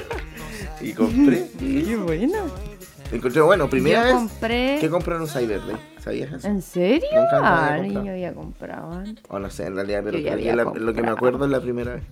y 0.81 0.93
compré. 0.93 1.47
Qué 1.59 1.95
buena. 1.95 2.39
Encontré, 3.11 3.41
bueno, 3.41 3.69
primera 3.69 3.99
Yo 3.99 4.05
vez 4.05 4.13
compré. 4.15 4.77
que 4.81 4.89
compré 4.89 5.15
en 5.15 5.21
un 5.21 5.27
Cyber 5.27 5.65
Day. 5.65 5.77
¿Sabías 6.03 6.33
eso? 6.33 6.47
¿En 6.47 6.61
serio? 6.61 7.07
Nunca 7.15 7.77
había 7.77 7.87
yo 8.03 8.11
había 8.11 8.33
comprado 8.33 8.91
antes. 8.91 9.23
O 9.29 9.39
no 9.39 9.49
sé, 9.49 9.65
en 9.67 9.75
realidad, 9.75 10.01
pero 10.03 10.17
la- 10.17 10.63
lo 10.63 10.93
que 10.93 11.01
me 11.01 11.09
acuerdo 11.09 11.45
es 11.45 11.51
la 11.51 11.61
primera 11.61 11.95
vez. 11.95 12.03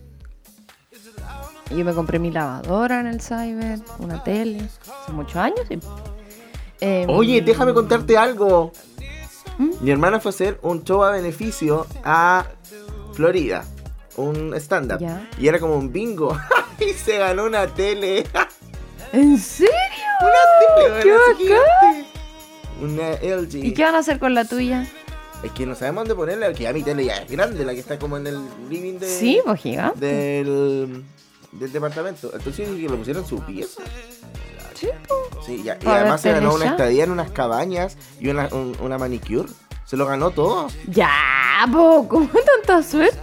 Yo 1.71 1.83
me 1.83 1.93
compré 1.93 2.19
mi 2.19 2.29
lavadora 2.31 3.00
en 3.00 3.07
el 3.07 3.21
Cyber, 3.21 3.79
una 4.00 4.23
tele, 4.23 4.62
hace 5.01 5.12
muchos 5.12 5.35
años. 5.38 5.62
sí. 5.67 5.79
Em, 6.79 7.09
Oye, 7.09 7.41
déjame 7.41 7.73
contarte 7.73 8.17
algo. 8.17 8.71
¿Mm? 9.57 9.71
Mi 9.81 9.91
hermana 9.91 10.19
fue 10.19 10.29
a 10.29 10.33
hacer 10.33 10.59
un 10.62 10.83
show 10.83 11.03
a 11.03 11.12
beneficio 11.12 11.88
a 12.03 12.45
Florida. 13.13 13.63
Un 14.17 14.53
stand-up. 14.55 15.00
Y 15.39 15.47
era 15.47 15.59
como 15.59 15.75
un 15.75 15.91
bingo. 15.91 16.38
y 16.79 16.91
se 16.93 17.17
ganó 17.17 17.45
una 17.45 17.67
tele. 17.67 18.25
¿En 19.13 19.38
serio? 19.38 19.71
Una 20.22 21.01
tele, 21.01 21.03
¡Qué. 21.38 22.05
Una 22.82 23.12
LG. 23.41 23.55
¿Y 23.65 23.74
qué 23.74 23.84
van 23.84 23.96
a 23.96 24.00
hacer 24.00 24.20
con 24.20 24.34
la 24.34 24.46
tuya? 24.46 24.88
Es 25.43 25.51
que 25.51 25.65
no 25.65 25.75
sabemos 25.75 26.01
dónde 26.03 26.15
ponerla, 26.15 26.48
porque 26.48 26.63
ya 26.63 26.74
mi 26.74 26.84
tele 26.84 27.05
ya 27.05 27.17
es 27.17 27.29
grande, 27.29 27.65
la 27.65 27.74
que 27.74 27.79
está 27.79 28.00
como 28.00 28.17
en 28.17 28.27
el 28.27 28.39
living 28.70 28.98
de, 29.00 29.08
Sí, 29.10 29.41
pues 29.43 29.62
gigante. 29.62 30.05
del, 30.05 31.03
del 31.51 31.72
departamento. 31.72 32.32
Entonces 32.34 32.67
que 32.67 32.89
lo 32.89 32.96
pusieron 32.98 33.24
en 33.24 33.29
su 33.29 33.39
pieza. 33.43 33.82
Sí, 34.74 34.88
pues. 35.08 35.46
Sí, 35.46 35.62
ya. 35.63 35.77
Y 35.82 35.88
además 35.88 36.22
se 36.22 36.32
ganó 36.32 36.53
una 36.55 36.65
estadía 36.67 37.03
en 37.03 37.12
unas 37.12 37.32
cabañas 37.32 37.98
y 38.20 38.29
una, 38.29 38.48
un- 38.51 38.75
una 38.82 38.98
manicure. 38.98 39.50
Se 39.86 39.98
lo 39.98 40.05
ganó 40.05 40.32
todo. 40.32 40.67
Ya, 40.88 41.10
po, 41.72 42.08
¿cómo 42.08 42.29
tanta 42.29 42.82
suerte? 42.82 43.17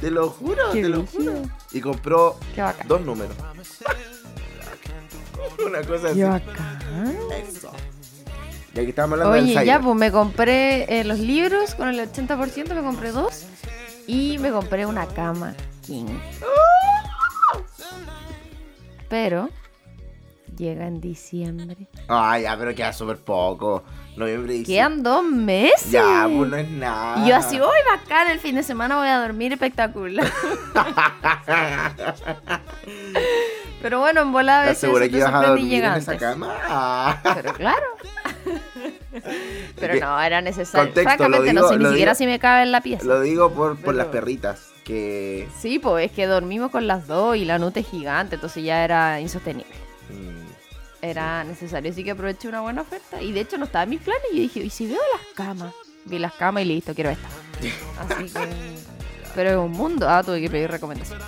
Te 0.00 0.10
lo 0.10 0.28
juro, 0.30 0.62
Qué 0.72 0.82
te 0.82 0.88
lo 0.88 1.06
juro. 1.06 1.32
Y 1.72 1.80
compró 1.80 2.36
dos 2.86 3.00
números. 3.02 3.36
una 5.66 5.82
cosa 5.82 6.08
así. 6.08 6.18
Qué 6.18 6.24
bacán. 6.24 7.16
Eso. 7.48 7.70
Ya 8.74 8.82
que 8.82 8.88
estábamos 8.88 9.20
hablando 9.20 9.44
Oye, 9.44 9.64
ya, 9.64 9.80
pues 9.80 9.96
me 9.96 10.10
compré 10.10 11.00
eh, 11.00 11.04
los 11.04 11.20
libros 11.20 11.74
con 11.76 11.88
el 11.88 12.00
80%, 12.00 12.74
me 12.74 12.82
compré 12.82 13.12
dos. 13.12 13.46
Y 14.06 14.38
me 14.38 14.50
compré 14.50 14.84
una 14.84 15.06
cama 15.06 15.54
king. 15.86 16.06
Pero 19.08 19.48
llega 20.56 20.86
en 20.86 21.00
diciembre. 21.00 21.88
Ay, 22.08 22.42
ya, 22.42 22.56
pero 22.58 22.74
queda 22.74 22.92
súper 22.92 23.18
poco. 23.18 23.84
Noviembre 24.16 24.54
y 24.54 24.58
diciembre. 24.58 24.74
Quedan 24.74 25.02
dos 25.02 25.24
meses. 25.24 25.90
Ya, 25.90 26.28
pues 26.30 26.50
no 26.50 26.56
es 26.56 26.68
nada. 26.68 27.24
Y 27.24 27.28
yo 27.28 27.36
así, 27.36 27.58
hoy 27.60 27.78
bacán, 27.90 28.28
el 28.28 28.40
fin 28.40 28.56
de 28.56 28.62
semana 28.62 28.96
voy 28.96 29.08
a 29.08 29.20
dormir 29.20 29.52
espectacular. 29.52 30.30
Pero 33.84 34.00
bueno, 34.00 34.22
en 34.22 34.32
volada 34.32 34.62
a 34.62 34.70
¿Estás 34.70 34.90
veces 34.90 35.02
que 35.02 35.08
te 35.10 35.16
ibas 35.18 35.34
a 35.34 35.46
dormir 35.48 35.84
en 35.84 35.92
esa 35.92 36.16
cama? 36.16 37.20
Pero 37.34 37.52
claro. 37.52 37.86
Pero 39.78 39.92
Que- 39.94 40.00
no, 40.00 40.18
era 40.22 40.40
necesario. 40.40 40.86
Contexto, 40.86 41.16
Francamente, 41.18 41.52
no 41.52 41.68
sé 41.68 41.76
ni 41.76 41.84
siquiera 41.88 42.12
digo- 42.12 42.18
si 42.18 42.26
me 42.26 42.38
cabe 42.38 42.62
en 42.62 42.72
la 42.72 42.80
pieza. 42.80 43.04
Lo 43.04 43.20
digo 43.20 43.50
por, 43.50 43.72
por 43.76 43.78
Pero- 43.84 43.92
las 43.98 44.06
perritas. 44.06 44.70
Que. 44.84 45.46
Sí, 45.60 45.78
pues 45.78 46.06
es 46.06 46.12
que 46.16 46.26
dormimos 46.26 46.70
con 46.70 46.86
las 46.86 47.06
dos 47.06 47.36
y 47.36 47.44
la 47.44 47.58
nute 47.58 47.80
es 47.80 47.86
gigante, 47.86 48.36
entonces 48.36 48.64
ya 48.64 48.82
era 48.84 49.20
insostenible. 49.20 49.70
mm, 50.08 50.46
Era 51.02 51.44
necesario, 51.44 51.90
así 51.90 52.02
que 52.04 52.12
aproveché 52.12 52.48
una 52.48 52.62
buena 52.62 52.80
oferta. 52.80 53.20
Y 53.20 53.32
de 53.32 53.40
hecho 53.40 53.58
no 53.58 53.66
estaba 53.66 53.82
en 53.84 53.90
mis 53.90 54.00
planes 54.00 54.22
y 54.32 54.36
yo 54.36 54.42
dije, 54.44 54.60
¿y 54.60 54.70
si 54.70 54.86
veo 54.86 55.00
las 55.12 55.26
camas? 55.34 55.74
Vi 56.06 56.18
las 56.18 56.32
camas 56.32 56.62
y 56.62 56.66
listo, 56.68 56.94
quiero 56.94 57.10
esta. 57.10 57.28
Así 58.00 58.30
que... 58.32 58.48
Pero 59.34 59.50
es 59.50 59.56
un 59.56 59.72
mundo, 59.72 60.08
ah, 60.08 60.22
tuve 60.22 60.40
que 60.40 60.48
pedir 60.48 60.70
recomendaciones. 60.70 61.26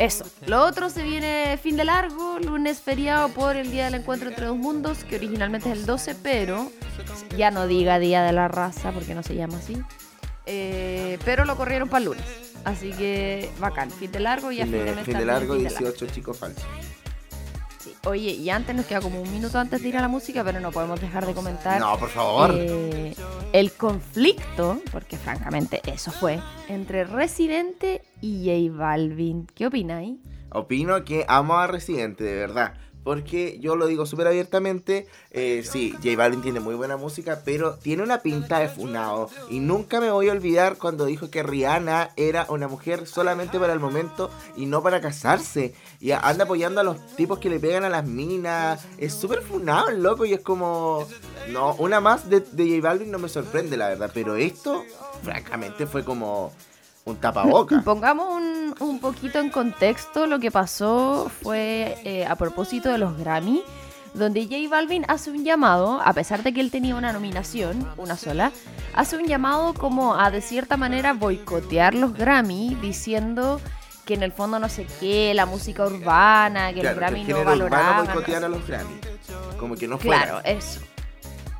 Eso. 0.00 0.24
Lo 0.46 0.64
otro 0.64 0.88
se 0.88 1.02
viene 1.02 1.58
fin 1.62 1.76
de 1.76 1.84
largo, 1.84 2.38
lunes 2.38 2.80
feriado 2.80 3.28
por 3.28 3.54
el 3.54 3.70
Día 3.70 3.84
del 3.84 3.96
Encuentro 3.96 4.30
entre 4.30 4.46
dos 4.46 4.56
mundos, 4.56 5.04
que 5.04 5.16
originalmente 5.16 5.70
es 5.70 5.78
el 5.78 5.84
12, 5.84 6.14
pero 6.22 6.72
ya 7.36 7.50
no 7.50 7.66
diga 7.66 7.98
Día 7.98 8.22
de 8.22 8.32
la 8.32 8.48
Raza 8.48 8.92
porque 8.92 9.14
no 9.14 9.22
se 9.22 9.34
llama 9.34 9.58
así. 9.58 9.76
Eh, 10.46 11.18
pero 11.26 11.44
lo 11.44 11.54
corrieron 11.54 11.90
para 11.90 11.98
el 11.98 12.04
lunes. 12.06 12.24
Así 12.64 12.92
que 12.92 13.50
bacán, 13.60 13.90
fin 13.90 14.10
de 14.10 14.20
largo 14.20 14.50
y 14.50 14.62
a 14.62 14.64
fin, 14.64 14.72
fin 14.72 14.84
de 14.86 14.92
mes 14.92 15.04
fin 15.04 15.18
de 15.18 15.24
largo, 15.26 15.54
fin 15.54 15.64
de 15.64 15.70
largo. 15.70 15.90
18 15.90 16.14
chicos 16.14 16.38
falsos. 16.38 16.64
Oye, 18.06 18.30
y 18.32 18.48
antes 18.48 18.74
nos 18.74 18.86
queda 18.86 19.00
como 19.02 19.20
un 19.20 19.30
minuto 19.30 19.58
antes 19.58 19.82
de 19.82 19.88
ir 19.90 19.96
a 19.96 20.00
la 20.00 20.08
música, 20.08 20.42
pero 20.42 20.58
no 20.58 20.72
podemos 20.72 20.98
dejar 21.00 21.26
de 21.26 21.34
comentar 21.34 21.78
No, 21.78 21.98
por 21.98 22.08
favor. 22.08 22.50
eh, 22.54 23.14
el 23.52 23.72
conflicto, 23.72 24.80
porque 24.90 25.18
francamente 25.18 25.82
eso 25.84 26.10
fue, 26.10 26.40
entre 26.68 27.04
Residente 27.04 28.02
y 28.22 28.46
J 28.70 28.76
Balvin. 28.78 29.46
¿Qué 29.54 29.66
opináis? 29.66 30.16
Opino 30.50 31.04
que 31.04 31.26
amo 31.28 31.58
a 31.58 31.66
Residente, 31.66 32.24
de 32.24 32.36
verdad. 32.36 32.74
Porque 33.02 33.58
yo 33.60 33.76
lo 33.76 33.86
digo 33.86 34.06
súper 34.06 34.26
abiertamente. 34.26 35.06
eh, 35.30 35.62
sí, 35.64 35.92
J 36.02 36.16
Balvin 36.16 36.42
tiene 36.42 36.60
muy 36.60 36.74
buena 36.74 36.96
música, 36.96 37.42
pero 37.44 37.74
tiene 37.74 38.02
una 38.02 38.20
pinta 38.20 38.58
de 38.58 38.68
funado. 38.68 39.30
Y 39.48 39.60
nunca 39.60 40.00
me 40.00 40.10
voy 40.10 40.28
a 40.28 40.32
olvidar 40.32 40.76
cuando 40.76 41.06
dijo 41.06 41.30
que 41.30 41.42
Rihanna 41.42 42.10
era 42.16 42.46
una 42.50 42.68
mujer 42.68 43.06
solamente 43.06 43.58
para 43.58 43.72
el 43.72 43.80
momento 43.80 44.30
y 44.56 44.66
no 44.66 44.82
para 44.82 45.00
casarse. 45.00 45.74
Y 45.98 46.12
anda 46.12 46.44
apoyando 46.44 46.80
a 46.80 46.84
los 46.84 46.98
tipos 47.16 47.38
que 47.38 47.50
le 47.50 47.58
pegan 47.60 47.84
a 47.84 47.88
las 47.88 48.06
minas. 48.06 48.84
Es 48.98 49.14
súper 49.14 49.42
funado 49.42 49.90
loco 49.90 50.24
y 50.24 50.34
es 50.34 50.40
como. 50.40 51.06
No, 51.48 51.74
una 51.76 52.00
más 52.00 52.28
de, 52.28 52.40
de 52.40 52.76
J 52.76 52.86
Balvin 52.86 53.10
no 53.10 53.18
me 53.18 53.28
sorprende, 53.28 53.76
la 53.76 53.88
verdad. 53.88 54.10
Pero 54.12 54.36
esto, 54.36 54.84
francamente, 55.22 55.86
fue 55.86 56.04
como 56.04 56.52
un 57.04 57.16
tapaboca. 57.16 57.80
Pongamos 57.84 58.28
un, 58.34 58.74
un 58.80 58.98
poquito 59.00 59.38
en 59.38 59.50
contexto. 59.50 60.26
Lo 60.26 60.38
que 60.38 60.50
pasó 60.50 61.30
fue 61.42 61.98
eh, 62.04 62.26
a 62.26 62.36
propósito 62.36 62.90
de 62.90 62.98
los 62.98 63.16
Grammy, 63.18 63.62
donde 64.14 64.44
J 64.44 64.56
Balvin 64.68 65.04
hace 65.08 65.30
un 65.30 65.44
llamado, 65.44 66.00
a 66.04 66.12
pesar 66.12 66.42
de 66.42 66.52
que 66.52 66.60
él 66.60 66.70
tenía 66.70 66.94
una 66.96 67.12
nominación, 67.12 67.86
una 67.96 68.16
sola, 68.16 68.52
hace 68.94 69.16
un 69.16 69.26
llamado 69.26 69.72
como 69.74 70.16
a 70.16 70.30
de 70.30 70.40
cierta 70.42 70.76
manera 70.76 71.12
boicotear 71.12 71.94
los 71.94 72.14
Grammy, 72.14 72.76
diciendo 72.80 73.60
que 74.04 74.14
en 74.14 74.22
el 74.24 74.32
fondo 74.32 74.58
no 74.58 74.68
sé 74.68 74.86
qué, 74.98 75.32
la 75.34 75.46
música 75.46 75.86
urbana, 75.86 76.72
que 76.72 76.80
Claro, 76.80 76.96
los 76.96 77.00
Grammy 77.00 77.20
el 77.22 77.28
no 77.28 77.36
género 77.38 77.52
urbano 77.52 77.70
valoraban. 77.70 78.06
boicotear 78.06 78.44
a 78.44 78.48
los 78.48 78.66
Grammy. 78.66 79.00
Como 79.58 79.76
que 79.76 79.86
no 79.86 79.98
fuera. 79.98 80.22
Claro, 80.24 80.40
eso. 80.44 80.80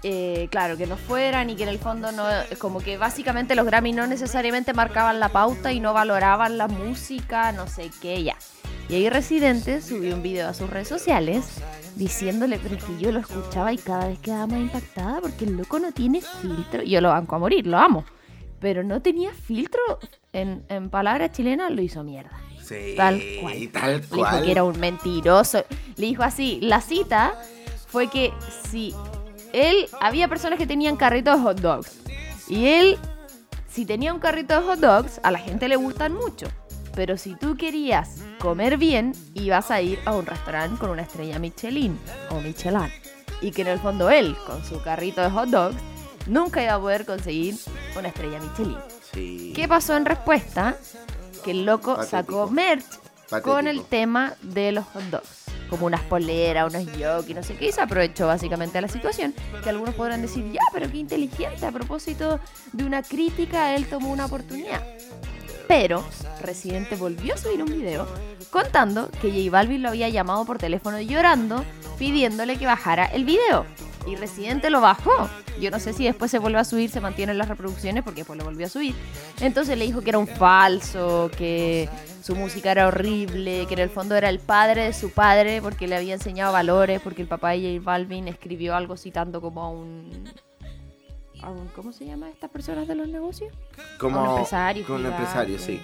Eh, 0.03 0.49
claro, 0.51 0.77
que 0.79 0.87
no 0.87 0.97
fueran 0.97 1.51
y 1.51 1.57
que 1.57 1.65
en 1.65 1.69
el 1.69 1.79
fondo 1.79 2.11
no, 2.11 2.25
como 2.59 2.81
que 2.81 2.97
básicamente 2.97 3.55
los 3.55 3.67
Grammy 3.67 3.93
no 3.93 4.07
necesariamente 4.07 4.73
marcaban 4.73 5.21
la 5.21 5.29
pauta 5.29 5.73
y 5.73 5.81
no 5.81 5.93
valoraban 5.93 6.57
la 6.57 6.69
música, 6.69 7.53
no 7.53 7.67
sé 7.67 7.91
qué, 8.01 8.23
ya. 8.23 8.37
Y 8.89 8.95
ahí 8.95 9.11
Residente 9.11 9.83
subió 9.83 10.15
un 10.15 10.23
video 10.23 10.49
a 10.49 10.55
sus 10.55 10.71
redes 10.71 10.89
sociales 10.89 11.45
diciéndole, 11.97 12.59
pero 12.63 12.77
es 12.77 12.83
que 12.85 12.99
yo 12.99 13.13
lo 13.13 13.21
escuchaba 13.21 13.73
y 13.73 13.77
cada 13.79 14.09
vez 14.09 14.19
quedaba 14.21 14.47
más 14.47 14.59
impactada 14.61 15.21
porque 15.21 15.45
el 15.45 15.57
loco 15.57 15.79
no 15.79 15.93
tiene 15.93 16.23
filtro. 16.23 16.83
Yo 16.83 17.01
lo 17.03 17.11
banco 17.11 17.37
a 17.37 17.39
morir, 17.39 17.67
lo 17.67 17.77
amo. 17.79 18.05
Pero 18.59 18.83
no 18.83 19.01
tenía 19.03 19.33
filtro, 19.33 19.81
en, 20.33 20.65
en 20.69 20.91
palabras 20.91 21.31
chilenas 21.33 21.71
lo 21.71 21.83
hizo 21.83 22.03
mierda. 22.05 22.33
Sí, 22.65 22.95
Tal 22.97 23.23
cual. 23.43 23.69
tal 23.73 23.93
Le 23.93 24.01
dijo 24.01 24.17
cual. 24.17 24.45
que 24.45 24.51
era 24.51 24.65
un 24.65 24.79
mentiroso. 24.81 25.65
Le 25.97 26.07
dijo 26.07 26.23
así, 26.23 26.59
la 26.63 26.81
cita 26.81 27.35
fue 27.87 28.09
que 28.09 28.33
si 28.71 28.95
él, 29.53 29.89
había 30.01 30.29
personas 30.29 30.59
que 30.59 30.67
tenían 30.67 30.97
carritos 30.97 31.37
de 31.37 31.43
hot 31.43 31.61
dogs. 31.61 31.99
Y 32.49 32.67
él, 32.67 32.99
si 33.69 33.85
tenía 33.87 34.13
un 34.13 34.21
carrito 34.21 34.55
de 34.61 34.67
hot 34.67 34.79
dogs, 34.81 35.21
a 35.23 35.31
la 35.31 35.39
gente 35.39 35.69
le 35.69 35.77
gustan 35.77 36.13
mucho. 36.15 36.47
Pero 36.95 37.17
si 37.17 37.35
tú 37.37 37.57
querías 37.57 38.17
comer 38.41 38.77
bien, 38.77 39.15
ibas 39.35 39.71
a 39.71 39.81
ir 39.81 40.01
a 40.05 40.13
un 40.13 40.27
restaurante 40.27 40.79
con 40.79 40.91
una 40.91 41.03
estrella 41.03 41.39
Michelin 41.39 41.99
o 42.31 42.41
Michelin. 42.41 42.91
Y 43.41 43.53
que 43.53 43.63
en 43.63 43.69
el 43.69 43.79
fondo 43.79 44.11
él, 44.11 44.37
con 44.47 44.65
su 44.65 44.83
carrito 44.83 45.21
de 45.21 45.31
hot 45.31 45.49
dogs, 45.49 45.77
nunca 46.27 46.63
iba 46.63 46.75
a 46.75 46.81
poder 46.81 47.07
conseguir 47.07 47.55
una 47.97 48.09
estrella 48.09 48.41
Michelin. 48.41 48.77
Sí. 49.13 49.53
¿Qué 49.55 49.69
pasó 49.69 49.97
en 49.97 50.05
respuesta? 50.05 50.77
Que 51.45 51.53
el 51.53 51.65
loco 51.65 51.97
Patético. 51.97 52.11
sacó 52.11 52.51
merch 52.51 52.85
Patético. 53.31 53.43
con 53.43 53.67
el 53.67 53.85
tema 53.85 54.35
de 54.43 54.73
los 54.73 54.85
hot 54.87 55.05
dogs. 55.05 55.39
Como 55.71 55.87
unas 55.87 56.03
poleras, 56.03 56.69
unos 56.69 56.83
y 57.29 57.35
no 57.35 57.43
sé 57.43 57.55
qué, 57.55 57.69
y 57.69 57.73
se 57.73 57.81
aprovechó 57.81 58.27
básicamente 58.27 58.75
de 58.75 58.83
la 58.83 58.89
situación. 58.89 59.33
Que 59.63 59.71
algunos 59.71 59.95
podrán 59.95 60.21
decir, 60.21 60.51
ya, 60.53 60.61
pero 60.73 60.91
qué 60.91 60.99
inteligente, 60.99 61.65
a 61.65 61.71
propósito 61.73 62.41
de 62.73 62.85
una 62.85 63.03
crítica, 63.03 63.75
él 63.75 63.87
tomó 63.87 64.11
una 64.11 64.27
oportunidad. 64.27 64.85
Pero 65.69 66.05
Residente 66.43 66.97
volvió 66.97 67.35
a 67.35 67.37
subir 67.37 67.63
un 67.63 67.71
video 67.71 68.09
contando 68.51 69.09
que 69.23 69.31
J 69.31 69.51
Balvin 69.53 69.83
lo 69.83 69.91
había 69.91 70.09
llamado 70.09 70.45
por 70.45 70.59
teléfono 70.59 71.01
llorando, 71.01 71.65
pidiéndole 71.97 72.57
que 72.57 72.67
bajara 72.67 73.05
el 73.05 73.25
video. 73.25 73.65
Y 74.05 74.17
Residente 74.17 74.71
lo 74.71 74.81
bajó. 74.81 75.31
Yo 75.61 75.71
no 75.71 75.79
sé 75.79 75.93
si 75.93 76.05
después 76.05 76.31
se 76.31 76.39
vuelve 76.39 76.59
a 76.59 76.65
subir, 76.65 76.91
se 76.91 77.01
mantienen 77.01 77.39
las 77.39 77.49
reproducciones 77.49 78.03
porque 78.03 78.23
después 78.23 78.39
lo 78.39 78.45
volvió 78.45 78.67
a 78.67 78.69
subir. 78.69 78.95
Entonces 79.41 79.79
le 79.79 79.85
dijo 79.85 80.01
que 80.01 80.11
era 80.11 80.19
un 80.19 80.27
falso, 80.27 81.31
que 81.37 81.89
su 82.23 82.35
música 82.37 82.71
era 82.73 82.87
horrible, 82.89 83.67
que 83.67 83.75
en 83.75 83.81
el 83.81 83.91
fondo 83.91 84.15
era 84.17 84.29
el 84.29 84.39
padre 84.39 84.85
de 84.85 84.93
su 84.93 85.11
padre 85.11 85.61
porque 85.63 85.87
le 85.89 85.97
había 85.97 86.15
enseñado 86.15 86.53
valores, 86.53 87.01
porque 87.01 87.23
el 87.23 87.29
papá 87.29 87.51
de 87.51 87.77
J 87.79 87.85
Balvin 87.85 88.29
escribió 88.29 88.75
algo 88.77 88.97
citando 88.97 89.41
como 89.41 89.63
a 89.65 89.71
un... 89.71 90.25
a 91.43 91.51
un- 91.51 91.69
¿Cómo 91.69 91.93
se 91.93 92.05
llama 92.07 92.29
estas 92.31 92.51
personas 92.51 92.87
de 92.89 92.95
los 92.95 93.09
negocios? 93.09 93.53
Como 93.99 94.23
Un 94.23 94.31
empresario 94.31 94.87
Con 94.87 94.97
un 95.01 95.07
empresario, 95.07 95.59
sí. 95.59 95.81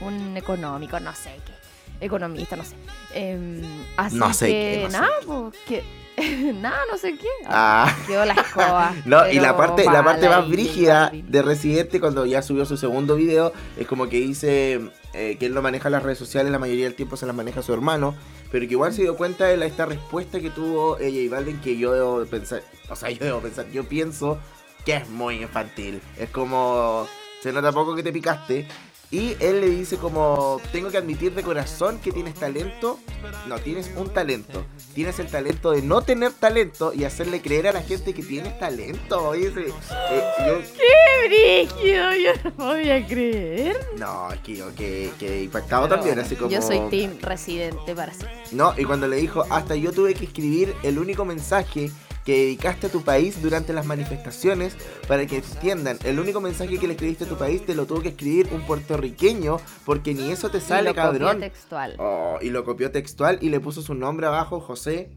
un 0.00 0.36
económico, 0.36 1.00
no 1.00 1.14
sé 1.14 1.30
qué, 1.44 2.04
economista, 2.06 2.56
no 2.56 2.64
sé. 2.64 2.76
Em, 3.14 3.62
así 3.96 4.16
No 4.16 4.32
sé 4.34 4.46
que, 4.46 4.52
qué, 4.52 4.82
no 4.84 4.90
sé 4.90 4.98
nada, 4.98 5.12
pues, 5.26 5.54
que, 5.66 5.82
nada, 6.54 6.78
no 6.90 6.96
sé 6.98 7.16
qué. 7.16 7.28
Ah. 7.46 7.94
Quedó 8.06 8.24
la 8.24 8.34
escoba. 8.34 8.94
No, 9.04 9.28
y 9.30 9.38
la 9.40 9.56
parte, 9.56 9.84
la 9.84 10.02
parte 10.04 10.28
más 10.28 10.48
brígida 10.48 11.10
de 11.12 11.42
Residente 11.42 12.00
cuando 12.00 12.24
ya 12.26 12.40
subió 12.42 12.64
su 12.66 12.76
segundo 12.76 13.16
video 13.16 13.52
es 13.76 13.86
como 13.86 14.08
que 14.08 14.18
dice 14.18 14.80
eh, 15.16 15.36
que 15.38 15.46
él 15.46 15.54
no 15.54 15.62
maneja 15.62 15.90
las 15.90 16.02
redes 16.02 16.18
sociales, 16.18 16.52
la 16.52 16.58
mayoría 16.58 16.84
del 16.84 16.94
tiempo 16.94 17.16
se 17.16 17.26
las 17.26 17.34
maneja 17.34 17.62
su 17.62 17.72
hermano, 17.72 18.14
pero 18.52 18.66
que 18.66 18.72
igual 18.72 18.92
se 18.92 19.02
dio 19.02 19.16
cuenta 19.16 19.46
de 19.46 19.66
esta 19.66 19.86
respuesta 19.86 20.40
que 20.40 20.50
tuvo 20.50 20.98
ella 20.98 21.20
y 21.20 21.28
Balvin 21.28 21.60
que 21.60 21.76
yo 21.76 21.92
debo 21.92 22.24
pensar, 22.26 22.62
o 22.90 22.96
sea, 22.96 23.10
yo 23.10 23.24
debo 23.24 23.40
pensar, 23.40 23.66
yo 23.70 23.84
pienso 23.84 24.38
que 24.84 24.96
es 24.96 25.08
muy 25.08 25.42
infantil, 25.42 26.00
es 26.18 26.30
como, 26.30 27.08
se 27.40 27.52
nota 27.52 27.72
poco 27.72 27.94
que 27.94 28.02
te 28.02 28.12
picaste. 28.12 28.66
Y 29.10 29.36
él 29.38 29.60
le 29.60 29.68
dice 29.70 29.96
como, 29.98 30.60
tengo 30.72 30.90
que 30.90 30.96
admitir 30.98 31.32
de 31.32 31.42
corazón 31.44 32.00
que 32.00 32.10
tienes 32.10 32.34
talento. 32.34 32.98
No, 33.46 33.56
tienes 33.60 33.90
un 33.96 34.08
talento. 34.12 34.64
Tienes 34.94 35.18
el 35.20 35.28
talento 35.28 35.70
de 35.70 35.80
no 35.82 36.02
tener 36.02 36.32
talento 36.32 36.92
y 36.92 37.04
hacerle 37.04 37.40
creer 37.40 37.68
a 37.68 37.72
la 37.72 37.82
gente 37.82 38.12
que 38.14 38.22
tienes 38.24 38.58
talento. 38.58 39.28
Oye, 39.28 39.46
ese- 39.48 39.66
eh, 39.68 40.22
yo- 40.46 40.58
¡Qué 40.74 41.28
brígido! 41.28 42.10
Yo 42.16 42.50
no 42.58 42.64
voy 42.66 42.90
a 42.90 43.06
creer. 43.06 43.76
no, 43.96 44.32
es 44.32 44.40
que 44.40 44.56
yo 44.56 44.74
que, 44.74 45.12
que 45.20 45.42
impactado 45.44 45.84
Pero 45.88 45.96
también, 46.00 46.18
así 46.18 46.34
como... 46.34 46.50
Yo 46.50 46.60
soy 46.60 46.80
team 46.90 47.12
residente 47.20 47.94
para 47.94 48.12
siempre. 48.12 48.36
No, 48.52 48.74
y 48.76 48.84
cuando 48.84 49.06
le 49.06 49.16
dijo, 49.16 49.44
hasta 49.50 49.76
yo 49.76 49.92
tuve 49.92 50.14
que 50.14 50.24
escribir 50.24 50.74
el 50.82 50.98
único 50.98 51.24
mensaje 51.24 51.90
que 52.26 52.32
dedicaste 52.40 52.88
a 52.88 52.90
tu 52.90 53.02
país 53.02 53.40
durante 53.40 53.72
las 53.72 53.86
manifestaciones 53.86 54.76
para 55.06 55.24
que 55.26 55.36
entiendan, 55.36 55.96
el 56.04 56.18
único 56.18 56.40
mensaje 56.40 56.78
que 56.78 56.86
le 56.88 56.94
escribiste 56.94 57.24
a 57.24 57.28
tu 57.28 57.38
país 57.38 57.64
te 57.64 57.74
lo 57.74 57.86
tuvo 57.86 58.02
que 58.02 58.08
escribir 58.10 58.48
un 58.52 58.62
puertorriqueño 58.66 59.58
porque 59.86 60.12
ni 60.12 60.32
eso 60.32 60.50
te 60.50 60.58
Y 60.58 60.60
sale, 60.60 60.90
lo 60.90 60.94
copió 60.96 61.02
cabrón. 61.04 61.40
textual. 61.40 61.94
Oh, 61.98 62.38
y 62.42 62.50
lo 62.50 62.64
copió 62.64 62.90
textual 62.90 63.38
y 63.40 63.48
le 63.48 63.60
puso 63.60 63.80
su 63.80 63.94
nombre 63.94 64.26
abajo, 64.26 64.60
José. 64.60 65.10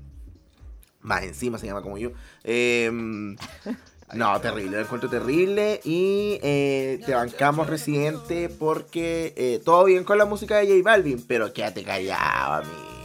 Más 1.01 1.23
encima 1.23 1.57
se 1.57 1.65
llama 1.65 1.81
como 1.81 1.97
yo. 1.97 2.11
Em, 2.43 3.35
no, 4.13 4.39
terrible, 4.41 4.77
lo 4.77 4.83
encuentro 4.83 5.09
terrible. 5.09 5.81
Y 5.83 6.39
eh, 6.43 6.99
te 7.05 7.15
bancamos 7.15 7.67
residente 7.67 8.49
porque 8.49 9.33
eh, 9.35 9.61
todo 9.65 9.85
bien 9.85 10.03
con 10.03 10.17
la 10.19 10.25
música 10.25 10.57
de 10.57 10.67
J 10.67 10.81
Balvin, 10.83 11.25
pero 11.27 11.53
quédate 11.53 11.83
callado, 11.83 12.53
amigo. 12.63 12.98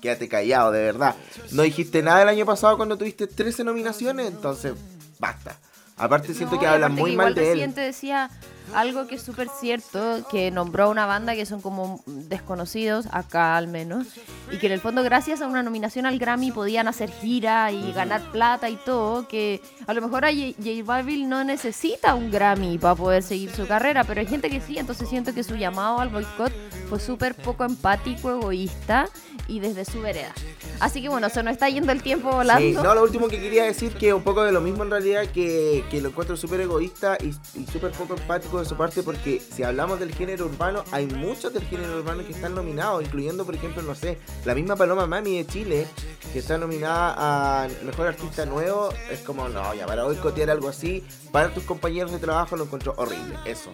Quédate 0.00 0.28
callado, 0.28 0.72
de 0.72 0.82
verdad. 0.82 1.14
No 1.52 1.62
dijiste 1.62 2.02
nada 2.02 2.22
el 2.22 2.28
año 2.28 2.46
pasado 2.46 2.76
cuando 2.76 2.96
tuviste 2.96 3.26
13 3.26 3.64
nominaciones, 3.64 4.28
entonces 4.28 4.74
basta. 5.18 5.56
Aparte 5.96 6.32
siento 6.32 6.54
No, 6.54 6.60
que 6.60 6.66
hablan 6.66 6.94
muy 6.94 7.10
que 7.10 7.16
mal 7.16 7.34
de 7.34 7.52
él. 7.52 7.74
Decía 7.74 8.30
algo 8.74 9.06
que 9.06 9.16
es 9.16 9.22
súper 9.22 9.48
cierto, 9.48 10.26
que 10.30 10.50
nombró 10.50 10.84
a 10.84 10.88
una 10.88 11.04
banda 11.04 11.34
que 11.34 11.44
son 11.44 11.60
como 11.60 12.02
desconocidos, 12.06 13.06
acá 13.10 13.56
al 13.56 13.68
menos, 13.68 14.06
y 14.50 14.58
que 14.58 14.66
en 14.66 14.72
el 14.72 14.80
fondo 14.80 15.02
gracias 15.02 15.42
a 15.42 15.46
una 15.46 15.62
nominación 15.62 16.06
al 16.06 16.18
Grammy 16.18 16.52
podían 16.52 16.88
hacer 16.88 17.10
gira 17.10 17.70
y 17.72 17.92
ganar 17.92 18.22
plata 18.30 18.70
y 18.70 18.76
todo, 18.76 19.28
que 19.28 19.60
a 19.86 19.92
lo 19.92 20.00
mejor 20.00 20.24
a 20.24 20.28
J, 20.28 20.54
J 20.58 20.84
Balvin 20.84 21.28
no 21.28 21.44
necesita 21.44 22.14
un 22.14 22.30
Grammy 22.30 22.78
para 22.78 22.94
poder 22.94 23.22
seguir 23.22 23.50
su 23.50 23.66
carrera, 23.66 24.04
pero 24.04 24.20
hay 24.20 24.26
gente 24.26 24.48
que 24.48 24.60
sí, 24.60 24.78
entonces 24.78 25.08
siento 25.08 25.34
que 25.34 25.42
su 25.42 25.56
llamado 25.56 26.00
al 26.00 26.08
boicot 26.08 26.52
fue 26.88 27.00
súper 27.00 27.34
poco 27.34 27.64
empático, 27.64 28.30
egoísta 28.30 29.08
y 29.50 29.58
desde 29.58 29.84
su 29.84 30.00
vereda. 30.00 30.32
Así 30.78 31.02
que 31.02 31.08
bueno, 31.08 31.28
se 31.28 31.42
nos 31.42 31.52
está 31.52 31.68
yendo 31.68 31.90
el 31.92 32.02
tiempo 32.02 32.30
volando. 32.30 32.60
Sí, 32.60 32.72
no, 32.72 32.94
lo 32.94 33.02
último 33.02 33.28
que 33.28 33.40
quería 33.40 33.64
decir 33.64 33.92
que 33.92 34.14
un 34.14 34.22
poco 34.22 34.44
de 34.44 34.52
lo 34.52 34.60
mismo 34.60 34.84
en 34.84 34.90
realidad 34.90 35.26
que, 35.26 35.84
que 35.90 36.00
lo 36.00 36.10
encuentro 36.10 36.36
súper 36.36 36.60
egoísta 36.60 37.18
y, 37.20 37.34
y 37.58 37.66
súper 37.66 37.90
poco 37.90 38.14
empático 38.14 38.60
de 38.60 38.64
su 38.64 38.76
parte 38.76 39.02
porque 39.02 39.40
si 39.40 39.64
hablamos 39.64 39.98
del 39.98 40.14
género 40.14 40.46
urbano, 40.46 40.84
hay 40.92 41.06
muchos 41.06 41.52
del 41.52 41.64
género 41.64 41.98
urbano 41.98 42.24
que 42.24 42.32
están 42.32 42.54
nominados, 42.54 43.02
incluyendo 43.02 43.44
por 43.44 43.54
ejemplo, 43.54 43.82
no 43.82 43.94
sé, 43.94 44.18
la 44.44 44.54
misma 44.54 44.76
Paloma 44.76 45.06
Mami 45.06 45.38
de 45.38 45.46
Chile, 45.46 45.86
que 46.32 46.38
está 46.38 46.56
nominada 46.56 47.64
a 47.64 47.68
Mejor 47.84 48.06
Artista 48.06 48.46
Nuevo, 48.46 48.90
es 49.10 49.20
como, 49.20 49.48
no, 49.48 49.74
ya 49.74 49.86
para 49.86 50.04
boicotear 50.04 50.50
algo 50.50 50.68
así, 50.68 51.04
para 51.32 51.52
tus 51.52 51.64
compañeros 51.64 52.12
de 52.12 52.18
trabajo 52.18 52.56
lo 52.56 52.64
encuentro 52.64 52.94
horrible, 52.96 53.36
eso. 53.44 53.72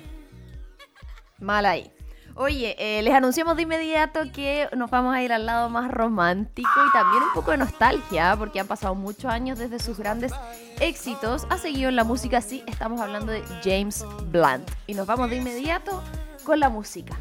Mal 1.39 1.67
ahí. 1.67 1.96
Oye, 2.39 2.77
eh, 2.79 3.01
les 3.01 3.15
anunciamos 3.15 3.57
de 3.57 3.63
inmediato 3.63 4.21
que 4.31 4.69
nos 4.77 4.91
vamos 4.91 5.15
a 5.15 5.23
ir 5.23 5.33
al 5.33 5.47
lado 5.47 5.71
más 5.71 5.91
romántico 5.91 6.69
y 6.87 6.93
también 6.93 7.23
un 7.23 7.33
poco 7.33 7.53
de 7.53 7.57
nostalgia, 7.57 8.37
porque 8.37 8.61
han 8.61 8.67
pasado 8.67 8.95
muchos 8.95 9.25
años 9.25 9.59
desde 9.59 9.79
sus 9.79 9.99
grandes 9.99 10.33
éxitos. 10.79 11.47
Ha 11.49 11.57
seguido 11.57 11.89
en 11.89 11.97
la 11.97 12.05
música, 12.05 12.43
sí, 12.43 12.63
estamos 12.67 13.01
hablando 13.01 13.33
de 13.33 13.43
James 13.65 14.05
Blunt. 14.31 14.71
Y 14.87 14.93
nos 14.93 15.07
vamos 15.07 15.31
de 15.31 15.37
inmediato 15.37 16.03
con 16.45 16.61
la 16.61 16.69
música. 16.69 17.17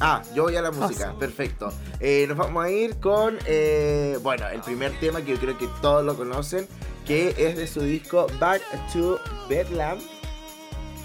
Ah, 0.00 0.22
yo 0.34 0.42
voy 0.42 0.56
a 0.56 0.62
la 0.62 0.72
música, 0.72 1.14
perfecto. 1.16 1.72
Eh, 2.00 2.26
nos 2.26 2.36
vamos 2.36 2.64
a 2.64 2.70
ir 2.70 2.98
con, 2.98 3.38
eh, 3.46 4.18
bueno, 4.24 4.48
el 4.48 4.60
primer 4.60 4.98
tema 4.98 5.22
que 5.22 5.34
yo 5.34 5.38
creo 5.38 5.56
que 5.56 5.68
todos 5.80 6.04
lo 6.04 6.16
conocen, 6.16 6.66
que 7.06 7.32
es 7.38 7.56
de 7.56 7.68
su 7.68 7.80
disco 7.80 8.26
Back 8.40 8.60
to 8.92 9.20
Bedlam 9.48 9.98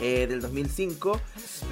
eh, 0.02 0.28
del 0.28 0.42
2005. 0.42 1.20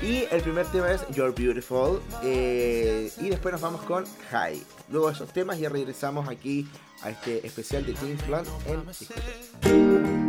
Y 0.03 0.23
el 0.31 0.41
primer 0.41 0.65
tema 0.67 0.91
es 0.91 1.01
You're 1.09 1.31
Beautiful. 1.31 1.99
eh, 2.23 3.11
y 3.19 3.29
después 3.29 3.51
nos 3.51 3.61
vamos 3.61 3.81
con 3.81 4.05
High. 4.31 4.61
Luego 4.89 5.07
de 5.07 5.13
esos 5.13 5.31
temas 5.33 5.59
ya 5.59 5.69
regresamos 5.69 6.27
aquí 6.29 6.67
a 7.01 7.09
este 7.11 7.45
especial 7.45 7.85
de 7.85 7.95
James 7.95 8.25
Blunt 8.27 8.47
en 8.67 8.85
Discoteca. 8.87 10.28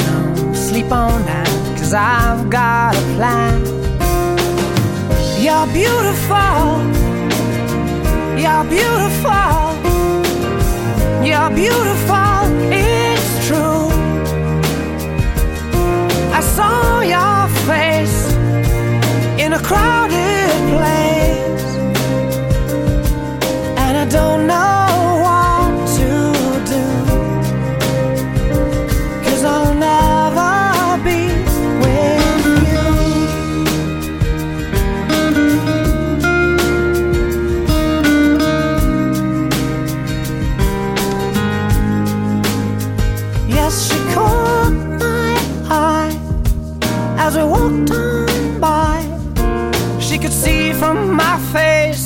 sleep 0.81 0.91
on 0.91 1.25
that, 1.25 1.47
cause 1.77 1.93
I've 1.93 2.49
got 2.49 2.95
a 2.95 3.01
plan. 3.15 3.59
You're 5.43 5.67
beautiful, 5.79 6.63
you're 8.43 8.65
beautiful, 8.77 9.53
you're 11.27 11.51
beautiful, 11.63 12.41
it's 12.71 13.47
true. 13.47 13.89
I 16.33 16.41
saw 16.55 17.01
your 17.15 17.39
face 17.69 18.33
in 19.43 19.53
a 19.53 19.59
crowded 19.59 20.51
place, 20.73 21.75
and 23.77 23.97
I 23.97 24.05
don't 24.09 24.47
know 24.47 24.70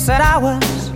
said 0.06 0.20
I 0.20 0.38
was 0.38 0.90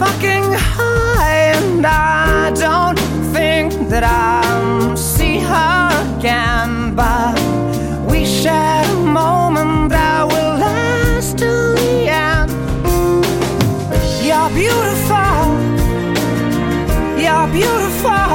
fucking 0.00 0.48
high, 0.74 1.52
and 1.54 1.86
I 1.86 2.50
don't 2.50 2.98
think 3.32 3.88
that 3.90 4.02
I'll 4.02 4.96
see 4.96 5.38
her 5.38 6.18
again. 6.18 6.96
But 6.96 7.38
we 8.10 8.26
shared 8.26 8.88
a 8.88 8.96
moment 9.06 9.90
that 9.90 10.26
will 10.26 10.54
last 10.66 11.38
till 11.38 11.76
the 11.76 12.08
end. 12.08 12.50
You're 14.26 14.50
beautiful. 14.50 15.44
You're 17.22 17.48
beautiful. 17.52 18.31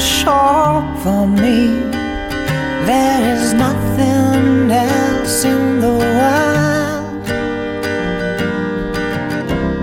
shore 0.00 0.82
for 1.02 1.26
me. 1.26 1.90
There 2.86 3.36
is 3.36 3.52
nothing 3.52 4.70
else 4.70 5.44
in 5.44 5.80
the 5.80 5.88
world. 5.88 7.28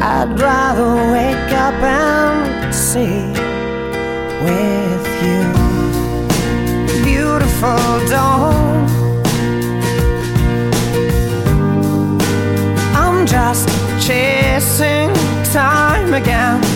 I'd 0.01 0.39
rather 0.39 0.95
wake 1.13 1.51
up 1.65 1.80
and 1.84 2.73
see 2.73 3.32
with 4.43 5.08
you. 5.27 5.43
Beautiful 7.03 8.08
dawn. 8.10 8.88
I'm 12.95 13.25
just 13.27 13.69
chasing 14.06 15.13
time 15.53 16.13
again. 16.13 16.66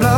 blood. 0.00 0.13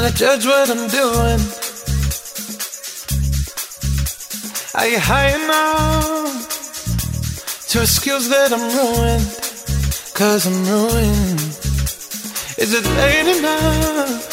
Now 0.00 0.08
to 0.08 0.14
judge 0.14 0.46
what 0.46 0.70
I'm 0.70 0.88
doing. 0.88 1.40
Are 4.74 4.88
you 4.88 4.98
high 4.98 5.30
enough 5.36 6.48
to 7.68 7.82
excuse 7.82 8.30
that 8.30 8.50
I'm 8.50 8.64
ruined? 8.80 9.28
Cause 10.14 10.46
I'm 10.46 10.64
ruined. 10.64 11.40
Is 12.56 12.72
it 12.72 12.86
late 12.96 13.28
enough 13.36 14.24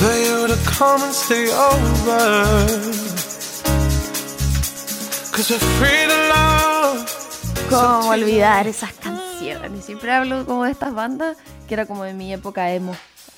for 0.00 0.14
you 0.16 0.46
to 0.48 0.56
come 0.64 1.02
and 1.02 1.12
stay 1.12 1.52
over? 1.52 2.24
Cause 5.34 5.50
we're 5.50 5.66
free 5.76 6.04
to 6.08 6.18
love. 6.32 7.04
¿Cómo 7.68 8.08
olvidar 8.12 8.66
esas 8.66 8.94
canciones? 8.94 9.84
Siempre 9.84 10.10
hablo 10.10 10.46
como 10.46 10.64
de 10.64 10.70
estas 10.70 10.94
bandas 10.94 11.36
que 11.68 11.74
era 11.74 11.84
como 11.84 12.04
de 12.04 12.14
mi 12.14 12.32
época 12.32 12.72
emo. 12.72 12.96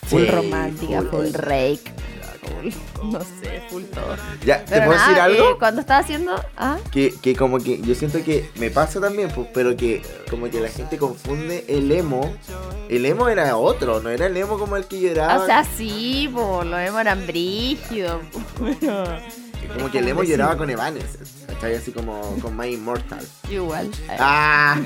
Full 0.09 0.23
Sí, 0.23 0.27
romántica, 0.31 1.03
full 1.03 1.11
full, 1.27 1.33
rake, 1.35 1.81
full, 2.43 2.73
no 3.13 3.21
sé, 3.21 3.63
full 3.69 3.83
todo. 3.85 4.17
Ya, 4.45 4.65
¿te 4.65 4.73
Pero 4.75 4.87
puedo 4.87 4.99
decir 4.99 5.21
algo? 5.21 5.51
eh, 5.51 5.57
cuando 5.59 5.81
estaba 5.83 6.01
haciendo... 6.01 6.35
Ah, 6.57 6.79
Que, 6.91 7.15
que 7.21 7.37
como 7.37 7.59
que 7.59 7.81
yo 7.83 7.95
siento 7.95 8.23
que 8.25 8.49
me 8.57 8.71
pasa 8.71 9.01
también, 9.01 9.31
pues, 9.35 9.49
pero 9.53 9.77
que 9.77 10.03
como 10.31 10.49
que 10.51 10.61
la 10.61 10.69
gente 10.69 10.97
confunde 10.99 11.65
el 11.69 11.91
emo. 11.93 12.35
El 12.89 13.05
emo 13.05 13.29
era 13.29 13.57
otro, 13.59 14.01
no 14.01 14.09
era 14.09 14.27
el 14.27 14.37
emo 14.37 14.59
como 14.59 14.77
el 14.77 14.87
que 14.87 14.99
lloraba. 15.01 15.43
o 15.43 15.47
sea, 15.47 15.63
sí, 15.77 16.31
po, 16.35 16.65
los 16.65 16.81
emo 16.81 16.99
eran 17.01 17.27
brígidos. 17.27 18.23
pero 18.81 19.05
como 19.67 19.91
que 19.91 19.99
el 19.99 20.09
emo 20.09 20.23
lloraba 20.23 20.57
con 20.57 20.71
Evanescence, 20.71 21.47
¿cachai? 21.47 21.75
Así 21.75 21.93
como 21.93 22.21
con 22.41 22.57
My 22.57 22.69
Immortal. 22.69 23.27
Igual. 23.51 23.91
Ah, 24.19 24.79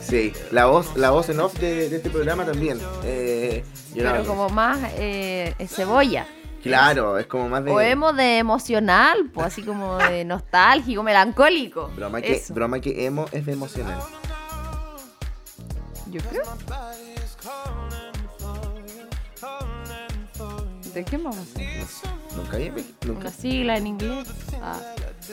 sí, 0.00 0.32
la 0.50 0.66
voz, 0.66 0.96
la 0.96 1.10
voz 1.10 1.28
en 1.28 1.40
off 1.40 1.54
de, 1.58 1.88
de 1.88 1.96
este 1.96 2.10
programa 2.10 2.44
también. 2.44 2.78
Eh, 3.04 3.64
lloraba 3.94 4.18
pero 4.18 4.28
como 4.28 4.48
más 4.50 4.78
eh, 4.96 5.54
cebolla. 5.68 6.26
Claro, 6.62 7.18
es 7.18 7.26
como 7.26 7.48
más 7.48 7.64
de. 7.64 7.70
O 7.70 7.80
emo 7.80 8.12
de 8.12 8.38
emocional, 8.38 9.30
pues 9.32 9.46
así 9.46 9.62
como 9.62 9.96
de 9.98 10.24
nostálgico, 10.26 11.02
melancólico. 11.02 11.88
Broma 11.96 12.20
que, 12.20 12.32
Eso. 12.34 12.52
broma 12.52 12.80
que 12.80 13.06
emo 13.06 13.26
es 13.32 13.46
de 13.46 13.52
emocional. 13.52 13.98
Yo 16.10 16.20
creo. 16.22 16.42
¿De 20.94 21.04
qué 21.04 21.16
vamos 21.16 21.36
a 21.36 21.42
hacer? 21.42 22.17
Nunca 22.36 22.56
había 22.56 22.72
nunca. 23.06 23.20
Una 23.20 23.30
sigla 23.30 23.76
en 23.76 23.86
inglés. 23.88 24.26
Ah. 24.62 24.78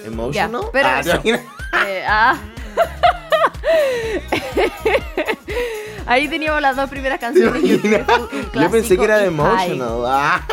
Emotional. 0.06 0.34
Ya, 0.34 0.48
pero 0.72 0.88
Ah, 0.90 1.00
eso. 1.00 1.22
Eh, 1.88 2.04
ah. 2.08 2.36
Ahí 6.08 6.28
teníamos 6.28 6.62
las 6.62 6.76
dos 6.76 6.88
primeras 6.90 7.20
¿Te 7.20 7.26
canciones. 7.26 7.64
y 7.64 7.74
un 7.74 7.82
Yo 8.54 8.72
pensé 8.72 8.96
que 8.98 9.04
era 9.04 9.18
de 9.18 9.26
y 9.26 9.28
emotional. 9.28 10.04
Ah. 10.08 10.42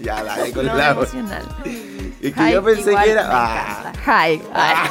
Ya, 0.00 0.22
dale 0.24 0.52
con 0.52 0.66
No, 0.66 0.74
la 0.74 0.90
emocional. 0.90 1.42
Es 1.64 2.20
que 2.20 2.32
High 2.34 2.52
yo 2.52 2.64
pensé 2.64 2.96
que 2.96 3.10
era. 3.10 3.28
Ah. 3.30 3.76
encanta. 3.80 4.00
High. 4.04 4.42
Ay. 4.52 4.76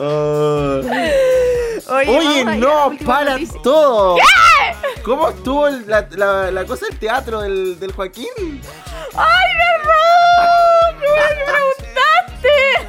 Oh. 0.00 0.80
Oye, 1.90 2.18
Oye, 2.18 2.44
la 2.44 2.54
no, 2.56 2.92
para 3.04 3.32
noticia. 3.32 3.60
todo. 3.62 4.16
¿Cómo 5.08 5.30
estuvo 5.30 5.66
el- 5.68 5.86
la, 5.88 6.06
la- 6.10 6.50
la 6.50 6.66
cosa 6.66 6.84
del 6.84 6.98
teatro 6.98 7.40
del, 7.40 7.80
del 7.80 7.92
Joaquín? 7.92 8.28
¡Ay, 9.14 9.54
verdad! 9.56 10.92
¡No 11.00 11.14
me 11.16 11.44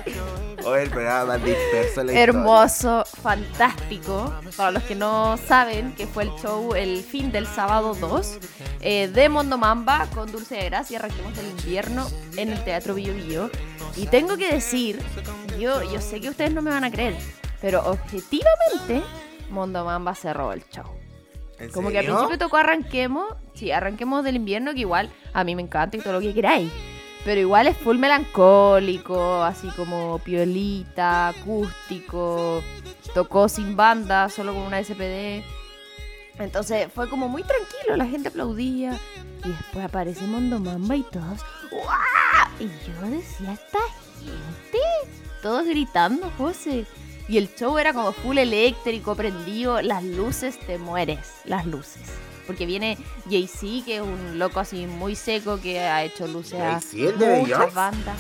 preguntaste! 0.04 0.68
Oye, 0.68 0.84
el 0.84 0.90
programa 0.90 1.24
más 1.26 1.44
disperso 1.46 2.02
de 2.02 2.08
la 2.08 2.12
historia. 2.12 2.22
Hermoso, 2.24 3.06
fantástico. 3.24 4.34
Para 4.58 4.72
los 4.72 4.84
que 4.84 4.96
no 4.96 5.38
saben, 5.48 5.96
que 5.96 6.08
fue 6.08 6.24
el 6.24 6.32
show 6.32 6.76
el 6.76 7.02
fin 7.04 7.32
del 7.32 7.48
sábado 7.48 7.96
2 7.96 8.38
eh, 8.82 9.08
de 9.08 9.30
Mondomamba 9.30 10.08
con 10.14 10.30
Dulce 10.30 10.56
de 10.56 10.66
Gracia. 10.66 11.00
Arranquemos 11.00 11.38
el 11.38 11.48
invierno 11.52 12.06
en 12.36 12.52
el 12.52 12.62
Teatro 12.66 12.96
Bio 12.96 13.14
Bio. 13.14 13.50
Y 13.96 14.08
tengo 14.08 14.36
que 14.36 14.52
decir, 14.52 15.02
yo, 15.58 15.82
yo 15.84 16.02
sé 16.02 16.20
que 16.20 16.28
ustedes 16.30 16.52
no 16.52 16.62
me 16.62 16.70
van 16.72 16.84
a 16.84 16.92
creer, 16.92 17.16
pero 17.62 17.82
objetivamente, 17.86 19.02
Mondomamba 19.52 20.14
cerró 20.16 20.52
el 20.52 20.66
show. 20.70 20.99
¿En 21.60 21.70
Como 21.72 21.90
que 21.90 22.00
al 22.00 22.06
principio 22.06 22.38
tocó 22.38 22.58
Arranquemos, 22.58 23.36
sí, 23.54 23.72
Arranquemos 23.72 24.24
del 24.24 24.38
invierno, 24.38 24.74
que 24.74 24.80
igual 24.82 25.10
a 25.34 25.44
mí 25.44 25.56
me 25.56 25.62
encanta 25.62 25.98
y 25.98 26.00
todo 26.00 26.14
lo 26.14 26.22
que 26.22 26.34
queráis. 26.34 26.72
Pero 27.26 27.42
igual 27.42 27.68
es 27.68 27.78
full 27.78 27.98
melancólico, 27.98 29.44
así 29.44 29.68
como 29.76 30.20
piolita, 30.20 31.30
acústico. 31.30 32.64
Tocó 33.14 33.50
sin 33.50 33.76
banda, 33.76 34.30
solo 34.30 34.54
con 34.54 34.64
una 34.64 34.82
SPD. 34.82 35.44
Entonces 36.40 36.88
fue 36.94 37.10
como 37.10 37.28
muy 37.28 37.44
tranquilo, 37.44 37.98
la 37.98 38.06
gente 38.06 38.30
aplaudía. 38.30 38.98
Y 39.44 39.50
después 39.50 39.86
aparece 39.86 40.26
Mondomamba 40.28 40.96
y 40.96 41.04
todos. 41.04 41.42
¡Guau! 41.72 42.50
Y 42.60 42.68
yo 42.68 43.10
decía, 43.10 43.54
esta 43.54 43.80
gente. 44.20 44.80
Todos 45.42 45.66
gritando, 45.66 46.32
José. 46.38 46.86
Y 47.30 47.38
el 47.38 47.54
show 47.56 47.78
era 47.78 47.94
como 47.94 48.12
full 48.12 48.38
eléctrico, 48.40 49.16
prendido. 49.16 49.82
Las 49.82 50.04
luces, 50.04 50.58
te 50.60 50.78
mueres. 50.80 51.20
Las 51.46 51.66
luces. 51.66 52.02
Porque 52.48 52.66
viene 52.66 52.98
Jay-Z, 53.30 53.86
que 53.86 53.98
es 53.98 54.02
un 54.02 54.40
loco 54.40 54.60
asasí 54.60 54.88
muy 54.88 55.16
seco 55.16 55.62
que 55.62 55.80
ha 55.82 56.04
hecho 56.04 56.26
luces 56.28 56.60
a 56.60 56.80
muchas 57.42 57.74
bandas. 57.76 58.18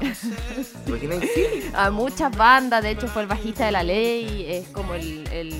A 1.74 1.90
muchas 1.90 2.36
bandas, 2.36 2.82
de 2.82 2.90
hecho 2.90 3.08
fue 3.08 3.22
el 3.22 3.28
bajista 3.28 3.66
de 3.66 3.72
la 3.72 3.82
ley, 3.82 4.44
es 4.48 4.68
como 4.68 4.94
el, 4.94 5.26
el- 5.32 5.54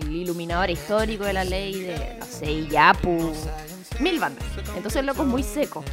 el 0.00 0.12
iluminador 0.12 0.70
histórico 0.70 1.24
de 1.24 1.32
la 1.32 1.44
ley 1.44 1.80
de, 1.82 2.16
no 2.18 2.24
sé, 2.26 2.66
Yapu, 2.68 3.32
mil 4.00 4.18
bandas. 4.20 4.44
Entonces 4.76 5.00
el 5.00 5.06
loco 5.06 5.22
es 5.22 5.28
muy 5.28 5.42
seco. 5.42 5.84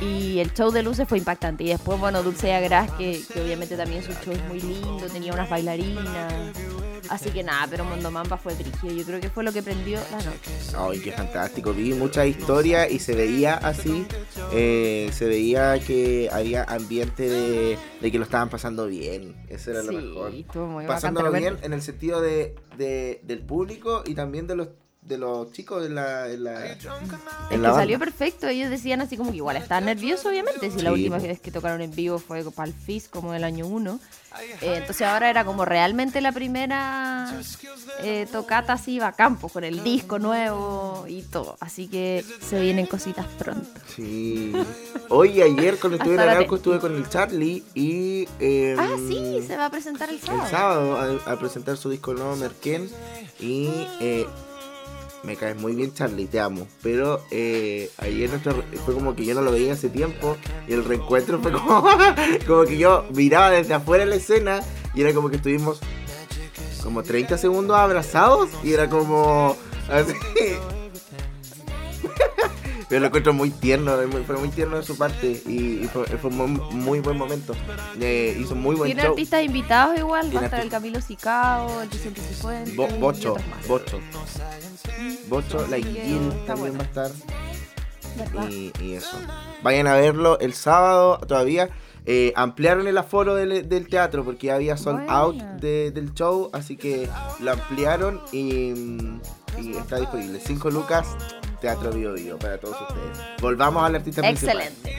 Y 0.00 0.38
el 0.40 0.52
show 0.52 0.70
de 0.70 0.82
luces 0.82 1.08
fue 1.08 1.18
impactante. 1.18 1.64
Y 1.64 1.68
después, 1.68 1.98
bueno, 1.98 2.22
Dulce 2.22 2.52
Agras, 2.54 2.90
que, 2.92 3.22
que 3.32 3.40
obviamente 3.42 3.76
también 3.76 4.02
su 4.02 4.12
show 4.12 4.32
es 4.32 4.44
muy 4.44 4.60
lindo, 4.60 5.06
tenía 5.12 5.32
unas 5.32 5.48
bailarinas. 5.48 6.52
Así 7.08 7.30
que 7.30 7.44
nada, 7.44 7.68
pero 7.70 7.84
Mondomamba 7.84 8.36
fue 8.36 8.52
brígido. 8.54 8.92
Yo 8.92 9.04
creo 9.04 9.20
que 9.20 9.30
fue 9.30 9.44
lo 9.44 9.52
que 9.52 9.62
prendió 9.62 10.00
la 10.10 10.16
noche. 10.18 10.50
Ay, 10.76 10.98
qué 10.98 11.12
fantástico. 11.12 11.72
Vi 11.72 11.94
muchas 11.94 12.26
historias 12.26 12.90
y 12.90 12.98
se 12.98 13.14
veía 13.14 13.54
así. 13.54 14.04
eh, 14.52 15.08
se 15.12 15.26
veía 15.26 15.78
que 15.78 16.28
había 16.32 16.64
ambiente 16.64 17.28
de, 17.30 17.78
de 18.00 18.10
que 18.12 18.18
lo 18.18 18.24
estaban 18.24 18.48
pasando 18.50 18.86
bien. 18.88 19.36
Eso 19.48 19.70
era 19.70 19.82
lo 19.84 19.92
mejor. 19.92 20.32
bacán, 20.32 20.86
Pasándolo 20.88 21.30
bien 21.30 21.56
en 21.62 21.72
el 21.72 21.80
sentido 21.82 22.20
de, 22.20 22.56
de- 22.76 23.20
del 23.22 23.38
público 23.40 24.02
y 24.04 24.14
también 24.14 24.48
de 24.48 24.56
los 24.56 24.68
de 25.06 25.18
los 25.18 25.52
chicos 25.52 25.82
de 25.82 25.90
la, 25.90 26.28
en 26.28 26.44
la, 26.44 26.66
Es 26.66 26.72
en 26.84 26.88
que 27.50 27.58
la 27.58 27.72
salió 27.74 27.98
banda. 27.98 28.06
perfecto. 28.12 28.48
Ellos 28.48 28.70
decían 28.70 29.00
así 29.00 29.16
como 29.16 29.30
que 29.30 29.36
igual 29.36 29.56
estaban 29.56 29.84
nerviosos, 29.84 30.26
obviamente. 30.26 30.70
Si 30.70 30.80
la 30.82 30.90
Sí, 30.90 30.94
última 30.94 31.18
po. 31.18 31.22
vez 31.22 31.40
que 31.40 31.50
tocaron 31.50 31.80
en 31.80 31.90
vivo 31.94 32.18
fue 32.18 32.42
para 32.50 32.68
el 32.68 32.74
FIS, 32.74 33.08
como 33.08 33.32
del 33.32 33.44
año 33.44 33.66
1. 33.66 34.00
entonces 34.60 35.06
ahora 35.06 35.30
era 35.30 35.44
como 35.44 35.64
realmente 35.64 36.20
la 36.20 36.30
primera 36.32 37.32
eh, 38.02 38.26
tocata 38.30 38.74
así 38.74 38.98
bacán, 38.98 39.36
pues, 39.38 39.52
con 39.52 39.64
el 39.64 39.82
disco 39.84 40.18
nuevo 40.18 41.04
y 41.08 41.22
todo. 41.22 41.56
Así 41.60 41.88
que 41.88 42.24
se 42.40 42.60
vienen 42.60 42.86
cositas 42.86 43.26
pronto. 43.38 43.68
Sí. 43.94 44.52
Hoy 45.08 45.40
ayer 45.40 45.78
cuando 45.78 45.98
estuve 45.98 46.14
en 46.16 46.26
la 46.26 46.32
Arauco 46.32 46.56
te- 46.56 46.60
estuve 46.60 46.80
con 46.80 46.96
el 46.96 47.08
Charlie 47.08 47.62
y 47.74 48.28
eh, 48.40 48.74
Ah, 48.78 48.96
sí, 49.08 49.42
se 49.46 49.56
va 49.56 49.66
a 49.66 49.70
presentar 49.70 50.10
el 50.10 50.20
sábado. 50.20 50.44
el 50.44 50.50
sábado 50.50 51.20
a, 51.26 51.32
a 51.32 51.38
presentar 51.38 51.76
su 51.76 51.88
disco 51.90 52.12
nuevo 52.12 52.34
Merken 52.36 52.90
y 53.40 53.68
eh, 54.00 54.26
me 55.26 55.36
caes 55.36 55.56
muy 55.56 55.74
bien 55.74 55.92
Charlie, 55.92 56.26
te 56.26 56.40
amo. 56.40 56.66
Pero 56.82 57.22
eh, 57.30 57.90
ayer 57.98 58.30
nuestro, 58.30 58.62
fue 58.84 58.94
como 58.94 59.14
que 59.14 59.24
yo 59.24 59.34
no 59.34 59.42
lo 59.42 59.50
veía 59.50 59.72
hace 59.72 59.90
tiempo 59.90 60.36
y 60.66 60.72
el 60.72 60.84
reencuentro 60.84 61.40
fue 61.40 61.52
como, 61.52 61.84
como 62.46 62.64
que 62.64 62.78
yo 62.78 63.04
miraba 63.14 63.50
desde 63.50 63.74
afuera 63.74 64.06
la 64.06 64.14
escena 64.14 64.60
y 64.94 65.02
era 65.02 65.12
como 65.12 65.28
que 65.28 65.36
estuvimos 65.36 65.80
como 66.82 67.02
30 67.02 67.36
segundos 67.36 67.76
abrazados 67.76 68.48
y 68.62 68.72
era 68.72 68.88
como 68.88 69.56
así. 69.90 70.14
Pero 72.88 73.00
lo 73.00 73.06
encuentro 73.08 73.32
muy 73.32 73.50
tierno, 73.50 73.96
fue 74.26 74.36
muy 74.36 74.48
tierno 74.50 74.76
de 74.76 74.84
su 74.84 74.96
parte 74.96 75.42
y, 75.46 75.80
y 75.84 75.90
fue, 75.92 76.04
fue 76.06 76.30
un 76.30 76.36
muy, 76.36 76.60
muy 76.74 77.00
buen 77.00 77.18
momento. 77.18 77.52
Eh, 78.00 78.36
hizo 78.40 78.54
muy 78.54 78.76
buen 78.76 78.86
Tiene 78.88 79.02
show. 79.02 79.10
artistas 79.10 79.42
invitados 79.42 79.98
igual. 79.98 80.30
Va 80.36 80.40
a 80.42 80.44
estar 80.44 80.60
el 80.60 80.68
Camilo 80.70 81.00
Sicao, 81.00 81.82
el 81.82 81.88
Vicente 81.88 82.20
Cifuentes 82.20 82.76
Bo- 82.76 82.86
Bocho. 83.00 83.34
Bocho. 83.66 83.98
Bocho, 85.28 85.58
la 85.68 85.78
también 86.46 86.46
bueno. 86.56 86.74
va 86.78 86.80
a 86.80 86.84
estar. 86.84 87.10
Y, 88.50 88.72
y 88.80 88.92
eso. 88.94 89.18
Vayan 89.62 89.86
a 89.88 89.94
verlo 89.96 90.38
el 90.38 90.54
sábado 90.54 91.18
todavía. 91.26 91.68
Eh, 92.08 92.32
ampliaron 92.36 92.86
el 92.86 92.96
aforo 92.98 93.34
del, 93.34 93.68
del 93.68 93.88
teatro 93.88 94.24
porque 94.24 94.52
había 94.52 94.76
sold 94.76 95.10
out 95.10 95.34
de- 95.60 95.90
del 95.90 96.14
show, 96.14 96.50
así 96.52 96.76
que 96.76 97.08
lo 97.40 97.50
ampliaron 97.50 98.20
y, 98.30 98.70
mm, 98.76 99.20
y 99.60 99.76
está 99.76 99.98
disponible. 99.98 100.38
5 100.38 100.70
lucas, 100.70 101.08
Teatro 101.60 101.92
Bio 101.92 102.14
Bio 102.14 102.38
para 102.38 102.58
todos 102.58 102.76
ustedes. 102.80 103.18
Volvamos 103.40 103.82
al 103.82 103.96
artista 103.96 104.22
principal. 104.22 104.58
Excelente. 104.58 104.96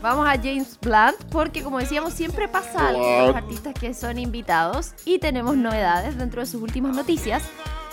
Vamos 0.00 0.28
a 0.28 0.36
James 0.36 0.78
Blunt 0.80 1.16
porque 1.30 1.62
como 1.62 1.78
decíamos 1.78 2.12
siempre 2.12 2.46
pasa 2.46 2.88
algo 2.88 3.02
con 3.02 3.26
los 3.28 3.36
artistas 3.36 3.74
que 3.74 3.94
son 3.94 4.18
invitados 4.18 4.92
y 5.04 5.18
tenemos 5.18 5.56
novedades 5.56 6.16
dentro 6.16 6.40
de 6.40 6.46
sus 6.46 6.62
últimas 6.62 6.94
noticias. 6.94 7.42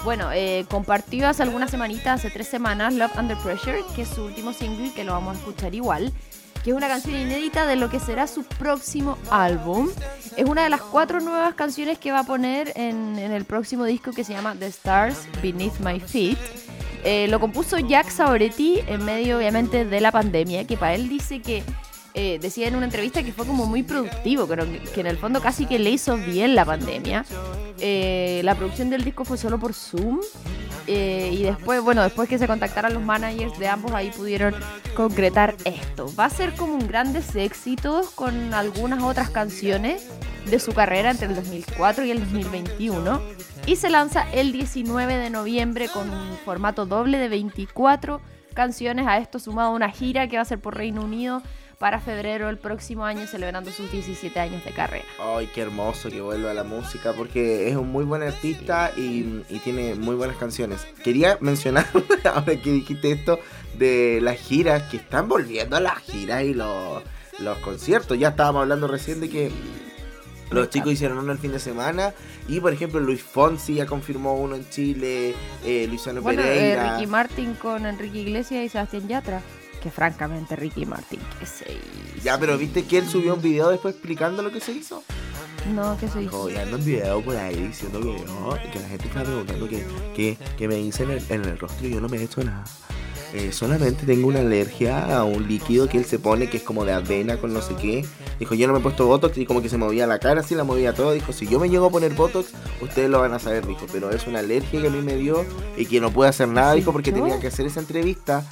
Bueno, 0.04 0.32
eh, 0.32 0.68
compartió 0.70 1.28
hace 1.28 1.42
algunas 1.42 1.72
semanitas, 1.72 2.20
hace 2.20 2.30
tres 2.30 2.48
semanas, 2.48 2.94
Love 2.94 3.18
Under 3.18 3.38
Pressure, 3.38 3.84
que 3.96 4.04
es 4.04 4.10
su 4.10 4.24
último 4.24 4.54
single, 4.54 4.94
que 4.94 5.04
lo 5.04 5.14
vamos 5.14 5.36
a 5.36 5.40
escuchar 5.40 5.74
igual, 5.74 6.14
que 6.64 6.70
es 6.70 6.76
una 6.76 6.88
canción 6.88 7.16
inédita 7.16 7.66
de 7.66 7.76
lo 7.76 7.90
que 7.90 8.00
será 8.00 8.28
su 8.28 8.44
próximo 8.44 9.18
álbum. 9.32 9.90
Es 10.38 10.46
una 10.46 10.64
de 10.64 10.70
las 10.70 10.82
cuatro 10.82 11.22
nuevas 11.22 11.56
canciones 11.56 11.98
que 11.98 12.12
va 12.12 12.20
a 12.20 12.24
poner 12.24 12.72
en, 12.76 13.18
en 13.18 13.32
el 13.32 13.46
próximo 13.46 13.84
disco 13.84 14.12
que 14.12 14.24
se 14.24 14.34
llama 14.34 14.56
The 14.60 14.68
Stars 14.68 15.28
Beneath 15.42 15.80
My 15.80 16.00
Feet. 16.00 16.38
Eh, 17.06 17.28
lo 17.28 17.40
compuso 17.40 17.78
Jack 17.78 18.10
Sauretti 18.10 18.80
en 18.88 19.06
medio, 19.06 19.38
obviamente, 19.38 19.86
de 19.86 20.02
la 20.02 20.12
pandemia, 20.12 20.66
que 20.66 20.76
para 20.76 20.96
él 20.96 21.08
dice 21.08 21.40
que 21.40 21.64
eh, 22.16 22.40
decía 22.42 22.68
en 22.68 22.76
una 22.76 22.86
entrevista 22.86 23.22
que 23.24 23.34
fue 23.34 23.46
como 23.46 23.66
muy 23.66 23.84
productivo, 23.84 24.48
que, 24.48 24.82
que 24.94 25.02
en 25.02 25.08
el 25.08 25.18
fondo 25.18 25.42
casi 25.42 25.66
que 25.66 25.78
le 25.78 25.92
hizo 25.92 26.18
bien 26.18 26.56
la 26.56 26.66
pandemia. 26.66 27.26
Eh, 27.80 28.42
la 28.46 28.56
producción 28.56 28.90
del 28.90 29.04
disco 29.04 29.26
fue 29.26 29.38
solo 29.38 29.60
por 29.60 29.74
Zoom. 29.74 30.22
eh, 30.88 31.32
y 31.34 31.44
después, 31.44 31.82
bueno, 31.82 32.04
después 32.04 32.30
que 32.30 32.38
se 32.38 32.48
contactaran 32.48 32.94
los 32.94 33.04
managers 33.04 33.60
de 33.60 33.68
ambos, 33.68 33.92
ahí 33.92 34.12
pudieron 34.12 34.56
concretar 34.96 35.56
esto. 35.66 36.10
Va 36.18 36.26
a 36.26 36.30
ser 36.30 36.54
como 36.54 36.76
un 36.76 36.88
grandes 36.88 37.36
éxitos 37.36 38.12
con 38.12 38.54
algunas 38.54 39.04
otras 39.04 39.30
canciones 39.30 40.08
de 40.46 40.60
su 40.60 40.74
carrera 40.74 41.12
entre 41.12 41.28
el 41.28 41.36
2004 41.36 42.06
y 42.06 42.12
el 42.12 42.20
2021. 42.20 43.22
Y 43.68 43.78
se 43.78 43.90
lanza 43.90 44.28
el 44.32 44.52
19 44.52 45.18
de 45.18 45.32
noviembre 45.32 45.90
con 45.90 46.08
un 46.12 46.38
formato 46.46 46.86
doble 46.86 47.18
de 47.18 47.30
24 47.30 48.22
canciones. 48.54 49.08
A 49.08 49.18
esto 49.18 49.40
sumado 49.40 49.72
una 49.72 49.90
gira 49.90 50.28
que 50.28 50.36
va 50.36 50.44
a 50.44 50.46
ser 50.46 50.60
por 50.60 50.78
Reino 50.78 51.02
Unido 51.02 51.42
para 51.80 52.00
febrero 52.00 52.46
del 52.46 52.60
próximo 52.60 53.06
año, 53.06 53.26
celebrando 53.26 53.72
sus 53.72 53.92
17 53.92 54.40
años 54.40 54.64
de 54.64 54.72
carrera. 54.72 55.06
Ay, 55.20 55.50
qué 55.54 55.62
hermoso 55.62 56.10
que 56.10 56.22
vuelva 56.22 56.52
a 56.52 56.54
la 56.54 56.64
música 56.64 57.14
porque 57.14 57.68
es 57.68 57.76
un 57.76 57.92
muy 57.92 58.06
buen 58.06 58.22
artista 58.22 58.92
y, 58.96 59.44
y 59.50 59.60
tiene 59.64 59.96
muy 59.96 60.16
buenas 60.16 60.38
canciones. 60.38 60.86
Quería 61.04 61.40
mencionar, 61.42 61.88
ahora 62.24 62.56
que 62.62 62.72
dijiste 62.72 63.12
esto, 63.12 63.40
de 63.80 64.20
las 64.22 64.38
giras, 64.38 64.84
que 64.84 64.98
están 64.98 65.28
volviendo 65.28 65.76
a 65.76 65.80
las 65.80 65.98
giras 66.00 66.44
y 66.44 66.54
los, 66.54 67.02
los 67.40 67.58
conciertos. 67.58 68.20
Ya 68.20 68.30
estábamos 68.30 68.62
hablando 68.62 68.88
recién 68.88 69.20
de 69.22 69.30
que 69.30 69.52
los 70.52 70.70
chicos 70.70 70.94
hicieron 70.94 71.18
uno 71.18 71.32
el 71.32 71.38
fin 71.38 71.52
de 71.52 71.60
semana 71.60 72.14
y, 72.48 72.60
por 72.60 72.74
ejemplo, 72.74 73.00
Luis 73.00 73.22
Fonsi 73.24 73.76
ya 73.76 73.86
confirmó 73.86 74.36
uno 74.36 74.56
en 74.56 74.70
Chile, 74.70 75.34
eh, 75.64 75.88
Luisano 75.88 76.22
Bueno, 76.22 76.42
eh, 76.42 76.46
Pereira. 76.46 76.94
Ricky 76.94 77.08
Martin 77.08 77.54
con 77.56 77.86
Enrique 77.86 78.20
Iglesias 78.20 78.66
y 78.66 78.70
Sebastián 78.70 79.08
Yatra. 79.08 79.42
Que 79.82 79.92
francamente 79.92 80.56
Ricky 80.56 80.86
Martin, 80.88 81.20
que 81.40 81.46
se 81.46 81.72
hizo? 81.72 82.24
Ya, 82.24 82.40
pero 82.40 82.58
viste 82.58 82.86
que 82.86 82.98
él 82.98 83.08
subió 83.08 83.36
un 83.36 83.42
video 83.42 83.70
después 83.70 83.94
explicando 83.94 84.42
lo 84.42 84.52
que 84.52 84.60
se 84.60 84.72
hizo. 84.72 85.04
No, 85.74 85.96
que 85.98 86.08
se 86.08 86.24
hizo? 86.24 86.50
ya 86.50 86.64
ando 86.64 86.78
un 86.78 86.86
video 86.86 87.22
por 87.22 87.36
ahí 87.36 87.56
diciendo 87.56 88.00
que 88.00 88.24
no, 88.26 88.50
que 88.72 88.80
la 88.80 88.88
gente 88.88 89.08
está 89.08 89.24
preguntando 89.24 89.68
que, 89.68 89.84
que, 90.16 90.38
que 90.58 90.68
me 90.68 90.80
hice 90.80 91.04
en 91.04 91.12
el, 91.12 91.24
en 91.30 91.46
el 91.46 91.60
rostro 91.60 91.88
y 91.88 91.92
yo 91.92 92.02
no 92.02 92.10
me 92.10 92.18
he 92.18 92.24
hecho 92.24 92.44
nada. 92.44 92.64
Eh, 93.36 93.52
solamente 93.52 94.06
tengo 94.06 94.30
una 94.30 94.40
alergia 94.40 95.18
a 95.18 95.26
un 95.26 95.46
líquido 95.46 95.90
que 95.90 95.98
él 95.98 96.06
se 96.06 96.20
pone 96.20 96.50
que 96.50 96.56
es 96.56 96.64
como 96.64 96.86
de 96.86 96.94
avena 96.94 97.36
con 97.36 97.54
no 97.54 97.62
sé 97.62 97.76
qué. 97.76 98.06
Dijo, 98.40 98.56
yo 98.56 98.66
no 98.66 98.72
me 98.72 98.80
he 98.80 98.82
puesto 98.82 99.06
Botox 99.06 99.38
y 99.38 99.46
como 99.46 99.62
que 99.62 99.68
se 99.68 99.78
movía 99.78 100.08
la 100.08 100.20
cara, 100.20 100.40
así 100.40 100.56
la 100.56 100.64
movía 100.64 100.94
todo. 100.94 101.12
Dijo, 101.12 101.34
si 101.34 101.46
yo 101.46 101.60
me 101.60 101.70
llego 101.70 101.88
a 101.88 101.90
poner 101.90 102.14
Botox, 102.14 102.54
ustedes 102.80 103.10
lo 103.10 103.20
van 103.20 103.34
a 103.34 103.40
saber, 103.40 103.68
dijo, 103.68 103.88
pero 103.92 104.10
es 104.12 104.26
una 104.26 104.40
alergia 104.40 104.80
que 104.80 104.88
a 104.88 104.90
mí 104.90 105.02
me 105.02 105.18
dio 105.18 105.46
y 105.76 105.86
que 105.86 106.00
no 106.00 106.12
pude 106.12 106.30
hacer 106.30 106.48
nada, 106.48 106.74
dijo, 106.74 106.94
porque 106.94 107.12
tenía 107.12 107.38
que 107.40 107.48
hacer 107.48 107.66
esa 107.66 107.82
entrevista. 107.82 108.46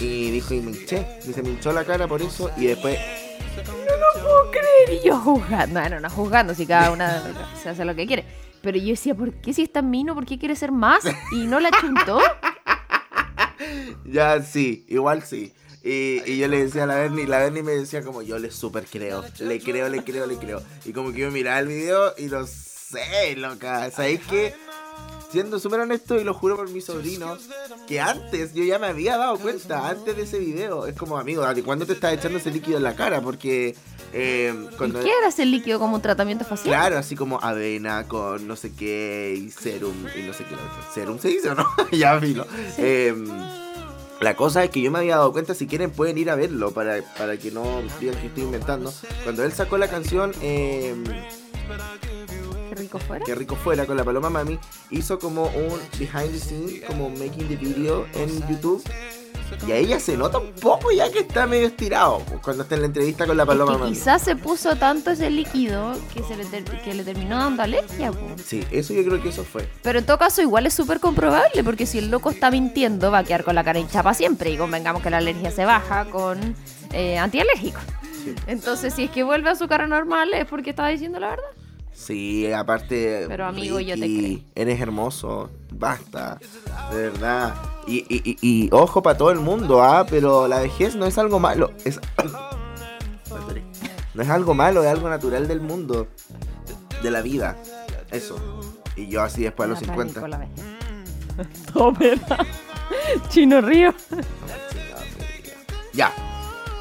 Y 0.00 0.32
dijo, 0.32 0.52
y 0.52 0.60
me 0.60 0.72
hinché, 0.72 1.06
y 1.28 1.32
se 1.32 1.40
me 1.40 1.50
hinchó 1.50 1.72
la 1.72 1.84
cara 1.84 2.08
por 2.08 2.20
eso 2.20 2.50
y 2.56 2.66
después 2.66 2.98
puedo 4.20 4.50
creer. 4.50 5.00
Y 5.00 5.06
yo 5.06 5.18
juzgando. 5.18 5.80
Bueno, 5.80 6.00
no 6.00 6.10
juzgando, 6.10 6.54
si 6.54 6.66
cada 6.66 6.90
una 6.90 7.22
se 7.62 7.68
hace 7.68 7.84
lo 7.84 7.94
que 7.94 8.06
quiere. 8.06 8.24
Pero 8.62 8.78
yo 8.78 8.88
decía, 8.88 9.14
¿por 9.14 9.32
qué 9.34 9.52
si 9.52 9.62
es 9.62 9.72
tan 9.72 9.90
mino? 9.90 10.14
¿Por 10.14 10.26
qué 10.26 10.38
quiere 10.38 10.56
ser 10.56 10.72
más? 10.72 11.04
Y 11.32 11.46
no 11.46 11.60
la 11.60 11.70
chuntó. 11.80 12.18
Ya, 14.04 14.42
sí, 14.42 14.84
igual 14.88 15.22
sí. 15.22 15.52
Y, 15.82 16.22
y 16.24 16.38
yo 16.38 16.48
le 16.48 16.64
decía 16.64 16.84
a 16.84 16.86
la 16.86 16.96
Bernie, 16.96 17.26
la 17.26 17.38
Bernie 17.38 17.62
me 17.62 17.72
decía 17.72 18.02
como 18.02 18.22
yo 18.22 18.38
le 18.38 18.50
super 18.50 18.86
creo, 18.86 19.22
le 19.38 19.60
creo, 19.60 19.88
le 19.88 20.02
creo, 20.02 20.26
le 20.26 20.36
creo. 20.36 20.62
Y 20.84 20.92
como 20.92 21.12
que 21.12 21.20
yo 21.20 21.30
miraba 21.30 21.58
el 21.58 21.68
video 21.68 22.14
y 22.16 22.24
no 22.24 22.46
sé, 22.46 23.36
loca. 23.36 23.90
¿Sabéis 23.90 24.20
qué? 24.28 24.54
Siendo 25.30 25.58
súper 25.58 25.80
honesto 25.80 26.16
y 26.20 26.24
lo 26.24 26.32
juro 26.32 26.56
por 26.56 26.70
mi 26.70 26.80
sobrino, 26.80 27.36
que 27.88 28.00
antes 28.00 28.54
yo 28.54 28.62
ya 28.62 28.78
me 28.78 28.86
había 28.86 29.16
dado 29.16 29.36
cuenta, 29.38 29.88
antes 29.88 30.16
de 30.16 30.22
ese 30.22 30.38
video. 30.38 30.86
Es 30.86 30.96
como, 30.96 31.18
amigo, 31.18 31.44
¿de 31.52 31.62
cuándo 31.62 31.86
te 31.86 31.94
estás 31.94 32.12
echando 32.14 32.38
ese 32.38 32.50
líquido 32.52 32.76
en 32.76 32.84
la 32.84 32.94
cara? 32.94 33.20
Porque 33.20 33.74
eh, 34.12 34.54
¿Y 34.72 34.76
cuando... 34.76 35.00
qué 35.00 35.10
era 35.10 35.28
ese 35.28 35.44
líquido 35.44 35.80
como 35.80 35.96
un 35.96 36.02
tratamiento 36.02 36.44
facial? 36.44 36.68
Claro, 36.68 36.98
así 36.98 37.16
como 37.16 37.40
avena 37.42 38.06
con 38.06 38.46
no 38.46 38.54
sé 38.54 38.72
qué 38.72 39.34
y 39.36 39.50
serum 39.50 40.06
y 40.16 40.22
no 40.22 40.32
sé 40.32 40.44
qué. 40.44 40.54
¿Serum 40.94 41.18
se 41.18 41.28
dice 41.28 41.50
o 41.50 41.54
no? 41.56 41.66
ya 41.92 42.20
filo. 42.20 42.46
Em, 42.78 43.26
la 44.20 44.36
cosa 44.36 44.62
es 44.62 44.70
que 44.70 44.80
yo 44.80 44.92
me 44.92 45.00
había 45.00 45.16
dado 45.16 45.32
cuenta, 45.32 45.54
si 45.54 45.66
quieren 45.66 45.90
pueden 45.90 46.16
ir 46.16 46.30
a 46.30 46.36
verlo 46.36 46.70
para, 46.70 47.02
para 47.18 47.36
que 47.36 47.50
no 47.50 47.82
digan 48.00 48.16
que 48.20 48.28
estoy 48.28 48.44
inventando. 48.44 48.94
Cuando 49.24 49.42
él 49.42 49.52
sacó 49.52 49.78
la 49.78 49.88
canción 49.88 50.32
em, 50.40 51.02
Qué 52.74 52.80
rico 52.82 52.98
fuera. 52.98 53.24
Qué 53.24 53.34
rico 53.34 53.56
fuera 53.56 53.86
con 53.86 53.96
la 53.96 54.04
Paloma 54.04 54.30
Mami, 54.30 54.58
hizo 54.90 55.18
como 55.18 55.44
un 55.44 55.80
behind 55.98 56.32
the 56.32 56.38
scene, 56.38 56.80
como 56.86 57.08
making 57.10 57.48
the 57.48 57.56
video 57.56 58.06
en 58.14 58.28
YouTube. 58.48 58.82
Y 59.68 59.72
a 59.72 59.76
ella 59.76 60.00
se 60.00 60.16
nota 60.16 60.38
un 60.38 60.52
poco 60.54 60.90
ya 60.90 61.12
que 61.12 61.20
está 61.20 61.46
medio 61.46 61.66
estirado 61.68 62.18
pues, 62.26 62.40
cuando 62.40 62.62
está 62.64 62.74
en 62.74 62.80
la 62.80 62.86
entrevista 62.86 63.26
con 63.26 63.36
la 63.36 63.42
Es 63.44 63.46
Paloma 63.46 63.72
que 63.72 63.78
Mami. 63.78 63.90
quizás 63.92 64.22
se 64.22 64.34
puso 64.36 64.74
tanto 64.76 65.10
ese 65.10 65.30
líquido 65.30 65.92
que, 66.12 66.22
se 66.24 66.34
le, 66.36 66.44
ter- 66.46 66.64
que 66.82 66.94
le 66.94 67.04
terminó 67.04 67.38
dando 67.38 67.62
alergia. 67.62 68.10
po. 68.10 68.18
Sí, 68.42 68.64
eso 68.70 68.94
yo 68.94 69.04
creo 69.04 69.22
que 69.22 69.28
eso 69.28 69.44
fue. 69.44 69.68
Pero 69.82 69.98
en 70.00 70.06
todo 70.06 70.18
caso 70.18 70.40
igual 70.42 70.66
es 70.66 70.74
súper 70.74 70.98
comprobable 70.98 71.62
porque 71.62 71.86
si 71.86 71.98
el 71.98 72.10
loco 72.10 72.30
está 72.30 72.50
mintiendo 72.50 73.10
va 73.12 73.18
a 73.18 73.24
quedar 73.24 73.44
con 73.44 73.54
la 73.54 73.62
cara 73.62 73.78
hinchada 73.78 74.02
para 74.02 74.14
siempre 74.14 74.50
y 74.50 74.56
convengamos 74.56 75.02
que 75.02 75.10
la 75.10 75.18
alergia 75.18 75.50
se 75.52 75.64
baja 75.64 76.06
con 76.06 76.56
eh, 76.92 77.18
antialérgico. 77.18 77.80
Sí. 78.24 78.34
Entonces 78.46 78.94
si 78.94 79.04
es 79.04 79.10
que 79.10 79.22
vuelve 79.22 79.50
a 79.50 79.54
su 79.56 79.68
cara 79.68 79.86
normal 79.86 80.32
es 80.34 80.46
porque 80.46 80.70
estaba 80.70 80.88
diciendo 80.88 81.20
la 81.20 81.30
verdad. 81.30 81.44
Sí, 81.94 82.50
aparte. 82.52 83.24
Pero, 83.28 83.46
amigo, 83.46 83.80
yo 83.80 83.94
te 83.94 84.02
Ricky, 84.02 84.44
Eres 84.54 84.80
hermoso. 84.80 85.50
Basta. 85.72 86.38
De 86.90 86.96
verdad. 87.10 87.54
Y, 87.86 87.98
y, 88.08 88.22
y, 88.24 88.38
y 88.42 88.68
ojo 88.72 89.02
para 89.02 89.16
todo 89.16 89.30
el 89.30 89.38
mundo, 89.38 89.82
¿ah? 89.82 90.04
Pero 90.08 90.48
la 90.48 90.60
vejez 90.60 90.96
no 90.96 91.06
es 91.06 91.16
algo 91.18 91.38
malo. 91.38 91.70
Es. 91.84 92.00
No 94.14 94.22
es 94.22 94.28
algo 94.28 94.54
malo, 94.54 94.84
es 94.84 94.88
algo 94.88 95.08
natural 95.08 95.48
del 95.48 95.60
mundo. 95.60 96.06
De 97.02 97.10
la 97.10 97.20
vida. 97.20 97.56
Eso. 98.12 98.36
Y 98.94 99.08
yo 99.08 99.22
así 99.22 99.42
después 99.42 99.66
a 99.66 99.70
los 99.70 99.80
La 99.80 99.88
50. 99.88 100.20
pánico, 100.20 100.28
la 100.28 100.38
vejez. 100.38 101.66
Tómela. 101.72 102.46
Chino 103.28 103.60
Río. 103.60 103.92
Ya. 105.92 106.12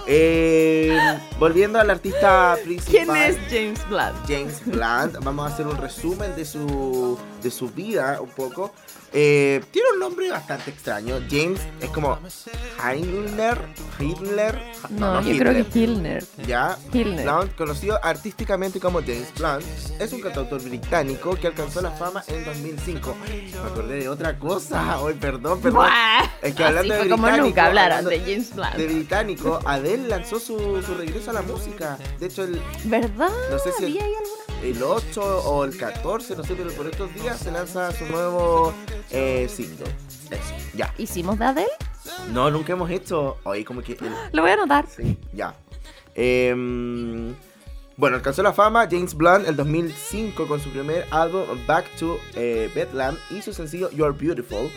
Eh, 0.05 0.97
volviendo 1.39 1.79
al 1.79 1.89
artista 1.89 2.57
principal. 2.63 3.05
¿Quién 3.05 3.15
es 3.15 3.37
James 3.49 3.87
Blunt? 3.87 4.15
James 4.27 4.65
Blunt. 4.65 5.23
Vamos 5.23 5.49
a 5.49 5.53
hacer 5.53 5.67
un 5.67 5.77
resumen 5.77 6.35
de 6.35 6.45
su, 6.45 7.17
de 7.41 7.51
su 7.51 7.69
vida 7.69 8.19
un 8.21 8.29
poco. 8.29 8.73
Eh, 9.15 9.61
tiene 9.71 9.89
un 9.93 9.99
nombre 9.99 10.29
bastante 10.31 10.71
extraño. 10.71 11.19
James 11.29 11.61
es 11.79 11.89
como 11.91 12.17
Heinler. 12.83 13.57
Hitler. 13.99 14.59
No, 14.89 15.21
yo 15.21 15.37
creo 15.37 15.53
que 15.53 15.79
Hilner. 15.79 16.25
Ya. 16.47 16.77
Hilner. 16.91 17.27
Conocido 17.55 17.99
artísticamente 18.03 18.79
como 18.79 18.99
James 19.01 19.31
Blunt, 19.37 19.63
es 19.99 20.11
un 20.13 20.21
cantautor 20.21 20.61
británico 20.63 21.35
que 21.35 21.47
alcanzó 21.47 21.81
la 21.81 21.91
fama 21.91 22.23
en 22.27 22.43
2005. 22.43 23.15
Me 23.23 23.69
acordé 23.69 23.99
de 23.99 24.09
otra 24.09 24.37
cosa. 24.39 24.99
Hoy, 24.99 25.13
perdón, 25.13 25.61
perdón. 25.61 25.83
Buah. 25.85 26.23
Es 26.41 26.55
que 26.55 26.63
hablando 26.63 26.93
Así 26.95 27.03
de 27.03 27.09
como 27.09 27.23
británico, 27.23 27.47
nunca 27.47 27.65
hablaron 27.67 28.05
de 28.05 28.19
James 28.19 28.55
Blunt. 28.55 28.73
De 28.75 28.87
británico, 28.87 29.59
Adele 29.65 30.07
lanzó 30.07 30.39
su, 30.39 30.81
su 30.85 30.95
regreso 30.95 31.29
a 31.29 31.33
la 31.33 31.41
música. 31.43 31.97
De 32.19 32.25
hecho, 32.25 32.43
el, 32.43 32.59
¿Verdad? 32.85 33.29
No 33.51 33.59
sé 33.59 33.71
si 33.77 33.85
el- 33.85 33.91
¿Había 33.91 34.05
ahí 34.05 34.13
alguna? 34.15 34.52
El 34.63 34.81
8 34.81 35.21
o 35.45 35.65
el 35.65 35.77
14, 35.77 36.35
no 36.35 36.43
sé, 36.43 36.55
pero 36.55 36.71
por 36.71 36.87
estos 36.87 37.13
días 37.13 37.37
se 37.39 37.51
lanza 37.51 37.91
su 37.91 38.05
nuevo 38.05 38.73
eh, 39.11 39.47
single. 39.53 39.85
Eso, 40.31 40.53
ya. 40.73 40.93
¿Hicimos 40.97 41.37
de 41.37 41.45
Adele? 41.45 41.67
No, 42.31 42.49
nunca 42.49 42.73
hemos 42.73 42.89
hecho. 42.89 43.37
Oye, 43.43 43.63
como 43.65 43.81
que. 43.81 43.93
el- 43.93 44.13
Lo 44.31 44.41
voy 44.41 44.51
a 44.51 44.53
anotar. 44.55 44.87
Sí, 44.87 45.17
ya. 45.33 45.55
Em, 46.15 47.35
bueno, 47.97 48.15
alcanzó 48.17 48.41
la 48.43 48.53
fama 48.53 48.87
James 48.89 49.13
Blunt 49.13 49.47
el 49.47 49.55
2005 49.55 50.47
con 50.47 50.59
su 50.59 50.69
primer 50.69 51.05
álbum 51.11 51.43
Back 51.67 51.85
to 51.99 52.17
eh, 52.35 52.71
Bedlam 52.73 53.17
y 53.29 53.41
su 53.41 53.53
sencillo 53.53 53.89
You're 53.91 54.17
Beautiful. 54.17 54.69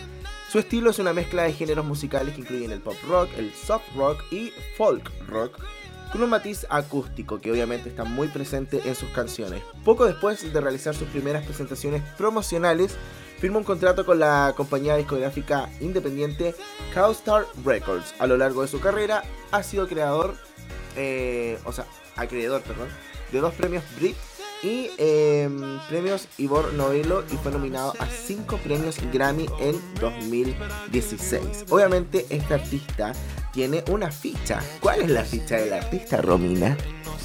Su 0.51 0.59
estilo 0.59 0.91
es 0.91 0.99
una 0.99 1.13
mezcla 1.13 1.43
de 1.43 1.53
géneros 1.53 1.85
musicales 1.85 2.35
que 2.35 2.41
incluyen 2.43 2.71
el 2.71 2.81
pop 2.81 2.97
rock, 3.09 3.29
el 3.37 3.53
soft 3.55 3.85
rock 3.97 4.23
y 4.31 4.53
folk 4.77 5.11
rock, 5.29 5.59
con 6.13 6.23
un 6.23 6.31
matiz 6.31 6.67
acústico 6.71 7.41
que 7.41 7.51
obviamente 7.51 7.89
está 7.89 8.05
muy 8.05 8.29
presente 8.29 8.81
en 8.85 8.95
sus 8.95 9.11
canciones. 9.11 9.63
Poco 9.85 10.07
después 10.07 10.53
de 10.53 10.61
realizar 10.61 10.95
sus 10.95 11.09
primeras 11.09 11.45
presentaciones 11.45 12.03
promocionales, 12.17 12.97
firmó 13.39 13.59
un 13.59 13.65
contrato 13.65 14.07
con 14.07 14.19
la 14.19 14.55
compañía 14.57 14.97
discográfica 14.97 15.69
independiente 15.81 16.55
Cowstar 16.95 17.47
Records. 17.65 18.15
A 18.19 18.27
lo 18.27 18.37
largo 18.37 18.63
de 18.63 18.69
su 18.69 18.81
carrera 18.81 19.23
ha 19.51 19.63
sido 19.63 19.89
creador, 19.89 20.35
eh, 20.97 21.59
o 21.65 21.73
sea, 21.73 21.87
acreedor, 22.17 22.63
perdón, 22.63 22.89
de 23.33 23.41
dos 23.41 23.55
premios 23.55 23.85
Brit 23.99 24.17
y 24.63 24.91
eh, 24.99 25.49
premios 25.89 26.29
Ivor 26.39 26.73
Novello 26.75 27.25
y 27.31 27.37
fue 27.37 27.53
nominado 27.53 27.93
a 27.99 28.07
5 28.07 28.59
premios 28.59 28.97
Grammy 29.13 29.47
en 29.61 29.79
2016. 30.01 31.67
Obviamente 31.69 32.27
este 32.31 32.55
artista 32.55 33.13
tiene 33.57 33.83
una 33.91 34.11
ficha. 34.11 34.61
¿Cuál 34.81 35.01
es 35.01 35.11
la 35.11 35.25
ficha 35.25 35.57
del 35.57 35.73
artista, 35.73 36.21
Romina? 36.21 36.77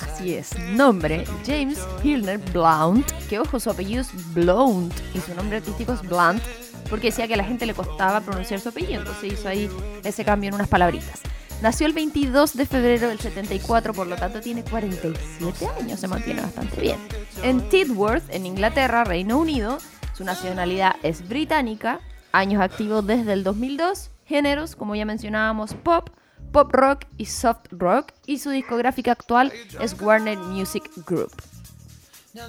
Así 0.02 0.34
es, 0.34 0.58
nombre 0.70 1.26
James 1.46 1.80
Hilner 2.02 2.38
Blount, 2.54 3.06
que 3.28 3.38
ojo, 3.38 3.60
su 3.60 3.70
apellido 3.70 4.00
es 4.00 4.34
Blount 4.34 4.94
y 5.14 5.20
su 5.20 5.36
nombre 5.36 5.58
artístico 5.58 5.92
es 5.92 6.02
Blunt, 6.02 6.42
porque 6.90 7.08
decía 7.08 7.28
que 7.28 7.34
a 7.34 7.38
la 7.38 7.44
gente 7.44 7.66
le 7.66 7.74
costaba 7.74 8.22
pronunciar 8.22 8.62
su 8.62 8.70
apellido, 8.70 9.02
entonces 9.02 9.34
hizo 9.34 9.50
ahí 9.50 9.70
ese 10.06 10.24
cambio 10.24 10.48
en 10.48 10.56
unas 10.56 10.70
palabritas. 10.70 11.20
Nació 11.62 11.86
el 11.86 11.92
22 11.92 12.56
de 12.56 12.66
febrero 12.66 13.10
del 13.10 13.20
74, 13.20 13.94
por 13.94 14.08
lo 14.08 14.16
tanto 14.16 14.40
tiene 14.40 14.64
47 14.64 15.68
años, 15.82 16.00
se 16.00 16.08
mantiene 16.08 16.44
bastante 16.44 16.80
bien. 16.80 16.98
En 17.44 17.68
Tidworth, 17.68 18.24
en 18.34 18.46
Inglaterra, 18.46 19.04
Reino 19.04 19.38
Unido, 19.38 19.80
su 20.14 20.24
nacionalidad 20.24 20.96
es 21.04 21.28
británica, 21.28 22.00
años 22.32 22.62
activos 22.62 23.06
desde 23.06 23.34
el 23.34 23.44
2002, 23.44 24.12
géneros, 24.26 24.78
como 24.78 24.96
ya 24.96 25.04
mencionábamos, 25.04 25.74
pop, 25.74 26.10
pop 26.52 26.72
rock 26.72 27.06
y 27.18 27.26
soft 27.26 27.68
rock, 27.72 28.12
y 28.26 28.40
su 28.40 28.50
discográfica 28.50 29.12
actual 29.12 29.52
es 29.80 30.00
Warner 30.00 30.38
Music 30.38 30.90
Group. 31.06 31.32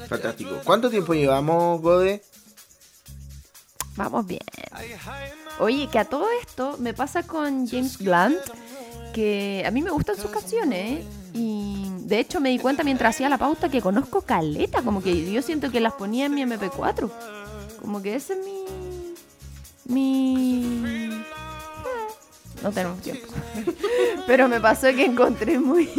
Fantástico. 0.08 0.60
¿Cuánto 0.64 0.90
tiempo 0.90 1.14
llevamos, 1.14 1.80
Gode? 1.80 2.22
Vamos 3.96 4.26
bien. 4.26 4.40
Oye, 5.58 5.88
que 5.88 5.98
a 5.98 6.04
todo 6.04 6.26
esto 6.40 6.76
me 6.78 6.94
pasa 6.94 7.24
con 7.24 7.66
James 7.66 7.98
Blunt, 7.98 8.38
que 9.12 9.64
a 9.66 9.70
mí 9.70 9.82
me 9.82 9.90
gustan 9.90 10.16
sus 10.16 10.30
canciones, 10.30 11.04
y 11.34 11.88
de 12.00 12.18
hecho 12.18 12.40
me 12.40 12.50
di 12.50 12.58
cuenta 12.58 12.84
mientras 12.84 13.14
hacía 13.14 13.28
la 13.28 13.38
pauta 13.38 13.68
que 13.68 13.82
conozco 13.82 14.22
caleta, 14.22 14.82
como 14.82 15.02
que 15.02 15.30
yo 15.30 15.42
siento 15.42 15.70
que 15.70 15.80
las 15.80 15.92
ponía 15.94 16.26
en 16.26 16.34
mi 16.34 16.42
MP4. 16.42 17.10
Como 17.80 18.00
que 18.00 18.14
ese 18.14 18.34
es 18.34 18.38
mi... 18.44 18.64
mi... 19.92 21.11
No 22.62 22.72
tenemos 22.72 23.00
tiempo. 23.02 23.26
Pero 24.26 24.48
me 24.48 24.60
pasó 24.60 24.88
que 24.88 25.04
encontré 25.04 25.58
muy 25.58 25.90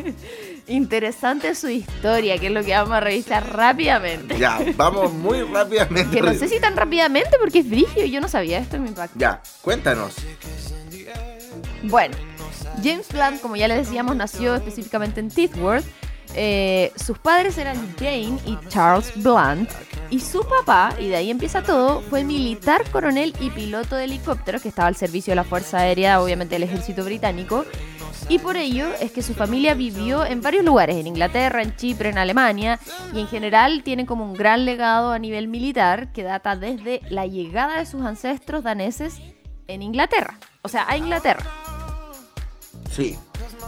interesante 0.66 1.54
su 1.54 1.68
historia, 1.68 2.38
que 2.38 2.46
es 2.46 2.52
lo 2.52 2.62
que 2.62 2.72
vamos 2.72 2.92
a 2.92 3.00
revisar 3.00 3.54
rápidamente. 3.54 4.38
Ya, 4.38 4.58
vamos 4.76 5.12
muy 5.14 5.42
rápidamente. 5.42 6.16
Que 6.16 6.22
no 6.22 6.32
sé 6.34 6.48
si 6.48 6.60
tan 6.60 6.76
rápidamente 6.76 7.30
porque 7.40 7.60
es 7.60 7.68
brigio 7.68 8.04
y 8.04 8.10
yo 8.10 8.20
no 8.20 8.28
sabía 8.28 8.58
esto 8.58 8.76
en 8.76 8.82
mi 8.82 8.88
impacto. 8.88 9.18
Ya, 9.18 9.42
cuéntanos. 9.62 10.14
Bueno, 11.84 12.16
James 12.82 13.08
Blunt, 13.08 13.40
como 13.40 13.56
ya 13.56 13.68
les 13.68 13.78
decíamos, 13.78 14.16
nació 14.16 14.56
específicamente 14.56 15.20
en 15.20 15.28
Tidworth. 15.30 15.84
Eh, 16.34 16.92
sus 16.96 17.18
padres 17.18 17.58
eran 17.58 17.94
Jane 17.98 18.38
y 18.46 18.58
Charles 18.68 19.12
Blunt. 19.16 19.70
Y 20.10 20.20
su 20.20 20.40
papá, 20.40 20.94
y 20.98 21.08
de 21.08 21.16
ahí 21.16 21.30
empieza 21.30 21.62
todo, 21.62 22.00
fue 22.00 22.24
militar 22.24 22.88
coronel 22.90 23.34
y 23.40 23.50
piloto 23.50 23.94
de 23.96 24.04
helicópteros 24.04 24.62
que 24.62 24.68
estaba 24.68 24.88
al 24.88 24.96
servicio 24.96 25.32
de 25.32 25.36
la 25.36 25.44
Fuerza 25.44 25.78
Aérea, 25.78 26.22
obviamente 26.22 26.54
del 26.54 26.62
ejército 26.62 27.04
británico. 27.04 27.66
Y 28.30 28.38
por 28.38 28.56
ello 28.56 28.88
es 29.00 29.12
que 29.12 29.22
su 29.22 29.34
familia 29.34 29.74
vivió 29.74 30.24
en 30.24 30.40
varios 30.40 30.64
lugares, 30.64 30.96
en 30.96 31.06
Inglaterra, 31.06 31.62
en 31.62 31.76
Chipre, 31.76 32.08
en 32.08 32.18
Alemania, 32.18 32.78
y 33.14 33.20
en 33.20 33.26
general 33.26 33.82
tiene 33.82 34.06
como 34.06 34.24
un 34.24 34.34
gran 34.34 34.64
legado 34.64 35.12
a 35.12 35.18
nivel 35.18 35.48
militar 35.48 36.12
que 36.12 36.22
data 36.22 36.56
desde 36.56 37.00
la 37.10 37.26
llegada 37.26 37.78
de 37.78 37.86
sus 37.86 38.02
ancestros 38.02 38.64
daneses 38.64 39.20
en 39.66 39.82
Inglaterra, 39.82 40.38
o 40.62 40.68
sea, 40.68 40.86
a 40.88 40.96
Inglaterra. 40.96 41.44
Sí. 42.90 43.18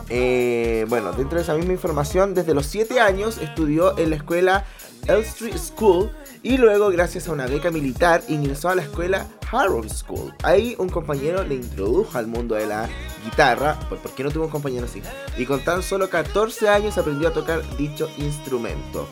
Eh, 0.09 0.87
bueno, 0.89 1.13
dentro 1.13 1.37
de 1.37 1.43
esa 1.43 1.55
misma 1.55 1.73
información, 1.73 2.35
desde 2.35 2.55
los 2.55 2.67
7 2.67 3.01
años 3.01 3.39
estudió 3.39 3.97
en 3.99 4.11
la 4.11 4.17
escuela 4.17 4.65
Elstree 5.07 5.57
School 5.57 6.11
y 6.43 6.57
luego, 6.57 6.89
gracias 6.91 7.29
a 7.29 7.33
una 7.33 7.47
beca 7.47 7.71
militar, 7.71 8.23
ingresó 8.29 8.71
a 8.71 8.75
la 8.75 8.83
escuela 8.83 9.27
Harrow 9.53 9.87
School. 9.89 10.33
Ahí 10.43 10.75
un 10.79 10.89
compañero 10.89 11.45
le 11.45 11.57
introdujo 11.57 12.17
al 12.17 12.27
mundo 12.27 12.55
de 12.55 12.67
la 12.67 12.89
guitarra, 13.25 13.79
¿por 13.89 13.99
qué 14.15 14.25
no 14.25 14.31
tuvo 14.31 14.45
un 14.45 14.51
compañero 14.51 14.87
así? 14.87 15.03
Y 15.37 15.45
con 15.45 15.61
tan 15.61 15.83
solo 15.83 16.09
14 16.09 16.69
años 16.69 16.97
aprendió 16.97 17.29
a 17.29 17.33
tocar 17.33 17.63
dicho 17.77 18.09
instrumento 18.17 19.07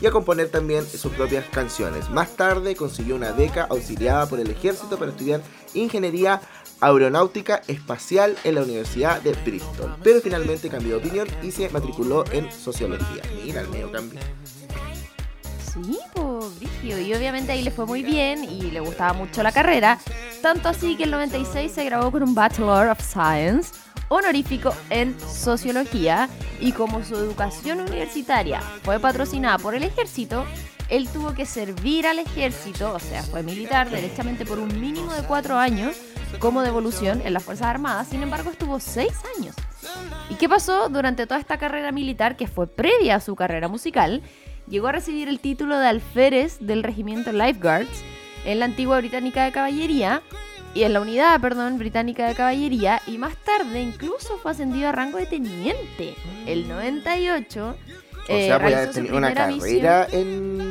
y 0.00 0.06
a 0.06 0.10
componer 0.10 0.48
también 0.48 0.86
sus 0.86 1.12
propias 1.12 1.44
canciones. 1.50 2.08
Más 2.08 2.34
tarde 2.36 2.74
consiguió 2.74 3.14
una 3.14 3.32
beca 3.32 3.66
auxiliada 3.68 4.26
por 4.26 4.40
el 4.40 4.50
ejército 4.50 4.98
para 4.98 5.10
estudiar 5.10 5.42
ingeniería 5.74 6.40
aeronáutica 6.80 7.62
espacial 7.68 8.36
en 8.44 8.54
la 8.56 8.62
Universidad 8.62 9.20
de 9.20 9.32
Bristol, 9.44 9.96
pero 10.02 10.20
finalmente 10.20 10.68
cambió 10.68 10.98
de 10.98 11.06
opinión 11.06 11.28
y 11.42 11.50
se 11.50 11.68
matriculó 11.68 12.24
en 12.32 12.50
sociología. 12.50 13.22
Mira 13.44 13.60
el 13.60 13.68
medio 13.68 13.90
cambio. 13.90 14.20
Sí, 15.72 15.98
pues, 16.14 16.58
brígido. 16.58 16.98
Y 17.00 17.14
obviamente 17.14 17.52
ahí 17.52 17.62
le 17.62 17.70
fue 17.70 17.86
muy 17.86 18.02
bien 18.02 18.44
y 18.44 18.70
le 18.70 18.80
gustaba 18.80 19.12
mucho 19.12 19.42
la 19.42 19.52
carrera. 19.52 19.98
Tanto 20.42 20.68
así 20.68 20.96
que 20.96 21.04
en 21.04 21.08
el 21.08 21.12
96 21.12 21.70
se 21.70 21.84
graduó 21.84 22.10
con 22.10 22.22
un 22.22 22.34
Bachelor 22.34 22.88
of 22.88 23.00
Science 23.00 23.72
honorífico 24.08 24.74
en 24.90 25.18
sociología 25.20 26.28
y 26.60 26.72
como 26.72 27.04
su 27.04 27.14
educación 27.14 27.80
universitaria 27.80 28.60
fue 28.82 28.98
patrocinada 28.98 29.58
por 29.58 29.76
el 29.76 29.84
ejército, 29.84 30.44
él 30.88 31.08
tuvo 31.08 31.32
que 31.32 31.46
servir 31.46 32.08
al 32.08 32.18
ejército, 32.18 32.92
o 32.92 32.98
sea, 32.98 33.22
fue 33.22 33.44
militar 33.44 33.88
derechamente 33.88 34.44
por 34.44 34.58
un 34.58 34.80
mínimo 34.80 35.14
de 35.14 35.22
cuatro 35.22 35.56
años 35.56 35.96
como 36.38 36.62
devolución 36.62 37.22
en 37.24 37.32
las 37.34 37.42
Fuerzas 37.42 37.66
Armadas, 37.68 38.08
sin 38.08 38.22
embargo 38.22 38.50
estuvo 38.50 38.80
seis 38.80 39.12
años. 39.38 39.54
¿Y 40.28 40.34
qué 40.34 40.48
pasó 40.48 40.88
durante 40.88 41.26
toda 41.26 41.40
esta 41.40 41.58
carrera 41.58 41.92
militar 41.92 42.36
que 42.36 42.46
fue 42.46 42.66
previa 42.66 43.16
a 43.16 43.20
su 43.20 43.34
carrera 43.34 43.68
musical? 43.68 44.22
Llegó 44.68 44.88
a 44.88 44.92
recibir 44.92 45.28
el 45.28 45.40
título 45.40 45.78
de 45.78 45.88
alférez 45.88 46.58
del 46.60 46.82
regimiento 46.82 47.32
Lifeguards 47.32 48.02
en 48.44 48.60
la 48.60 48.66
antigua 48.66 48.98
británica 48.98 49.44
de 49.44 49.52
caballería 49.52 50.22
y 50.72 50.84
en 50.84 50.92
la 50.92 51.00
unidad, 51.00 51.40
perdón, 51.40 51.78
británica 51.78 52.28
de 52.28 52.34
caballería 52.34 53.02
y 53.06 53.18
más 53.18 53.34
tarde 53.36 53.80
incluso 53.82 54.38
fue 54.38 54.52
ascendido 54.52 54.88
a 54.88 54.92
rango 54.92 55.18
de 55.18 55.26
teniente. 55.26 56.14
El 56.46 56.68
98 56.68 57.66
O 57.66 57.74
eh, 58.28 58.46
sea, 58.46 58.54
a 58.54 58.58
realizó 58.58 58.92
su 58.92 59.16
una 59.16 59.30
misión. 59.48 59.60
carrera 59.60 60.06
en... 60.12 60.69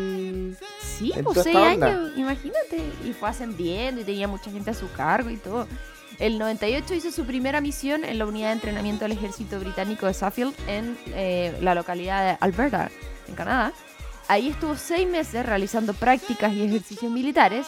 Sí, 1.00 1.14
pues 1.24 1.44
seis 1.44 1.56
años, 1.56 2.12
imagínate. 2.18 2.84
Y 3.06 3.14
fue 3.14 3.30
ascendiendo 3.30 4.02
y 4.02 4.04
tenía 4.04 4.28
mucha 4.28 4.52
gente 4.52 4.72
a 4.72 4.74
su 4.74 4.92
cargo 4.92 5.30
y 5.30 5.38
todo. 5.38 5.68
El 6.20 6.38
98 6.38 6.94
hizo 6.96 7.12
su 7.12 7.26
primera 7.26 7.62
misión 7.62 8.04
en 8.04 8.20
la 8.20 8.26
unidad 8.26 8.48
de 8.48 8.54
entrenamiento 8.54 9.06
del 9.06 9.14
ejército 9.14 9.58
británico 9.60 10.06
de 10.06 10.14
Suffield 10.14 10.54
en 10.68 10.98
eh, 11.08 11.58
la 11.62 11.74
localidad 11.74 12.32
de 12.32 12.38
Alberta, 12.42 12.92
en 13.28 13.36
Canadá. 13.36 13.72
Ahí 14.28 14.50
estuvo 14.50 14.76
seis 14.76 15.10
meses 15.10 15.46
realizando 15.46 15.94
prácticas 15.94 16.54
y 16.54 16.64
ejercicios 16.64 17.12
militares 17.12 17.66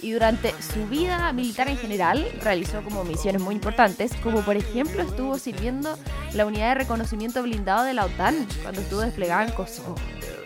y 0.00 0.10
durante 0.10 0.52
su 0.60 0.86
vida 0.88 1.32
militar 1.32 1.68
en 1.68 1.78
general 1.78 2.26
realizó 2.42 2.82
como 2.82 3.04
misiones 3.04 3.40
muy 3.40 3.54
importantes, 3.54 4.12
como 4.22 4.40
por 4.42 4.56
ejemplo 4.56 5.00
estuvo 5.02 5.38
sirviendo 5.38 5.96
la 6.34 6.44
unidad 6.44 6.70
de 6.70 6.74
reconocimiento 6.74 7.42
blindado 7.42 7.84
de 7.84 7.94
la 7.94 8.04
OTAN 8.04 8.46
cuando 8.62 8.80
estuvo 8.80 9.00
desplegada 9.00 9.44
en 9.44 9.52
Kosovo. 9.52 9.94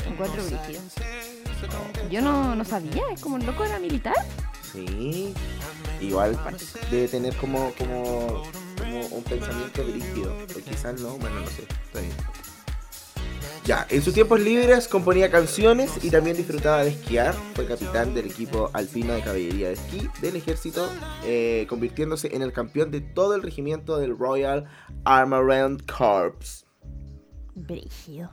Encuentro 0.07 0.45
brígido. 0.45 0.80
Yo 2.11 2.22
no, 2.22 2.54
no 2.54 2.64
sabía, 2.64 3.02
es 3.12 3.20
como 3.20 3.36
el 3.36 3.46
loco 3.46 3.64
era 3.64 3.78
militar. 3.78 4.14
Sí. 4.72 5.34
Igual 6.00 6.38
debe 6.90 7.09
tener 7.09 7.34
como, 7.36 7.72
como, 7.78 8.42
como 8.78 9.07
un 9.07 9.22
pensamiento 9.24 9.84
dirigido. 9.84 10.36
O 10.54 10.61
quizás 10.61 11.00
no, 11.00 11.16
bueno, 11.18 11.40
no 11.40 11.46
sé. 11.46 11.62
Está 11.62 12.00
bien. 12.00 12.12
Ya, 13.64 13.84
en 13.90 14.00
sus 14.00 14.14
tiempos 14.14 14.38
libres 14.38 14.86
componía 14.86 15.28
canciones 15.28 16.04
y 16.04 16.11
también 16.11 16.36
disfrutaba 16.36 16.84
de 16.84 16.90
esquiar. 16.90 17.34
Fue 17.54 17.66
capitán 17.66 18.14
del 18.14 18.26
equipo 18.26 18.70
alpino 18.72 19.12
de 19.14 19.22
caballería 19.22 19.68
de 19.68 19.74
esquí 19.74 20.09
del 20.20 20.36
ejército, 20.36 20.88
eh, 21.24 21.66
convirtiéndose 21.68 22.32
en 22.36 22.42
el 22.42 22.52
campeón 22.52 22.92
de 22.92 23.00
todo 23.00 23.34
el 23.34 23.42
regimiento 23.42 23.98
del 23.98 24.16
Royal 24.16 24.66
Armament 25.04 25.82
Corps. 25.90 26.64
Brígido. 27.57 28.30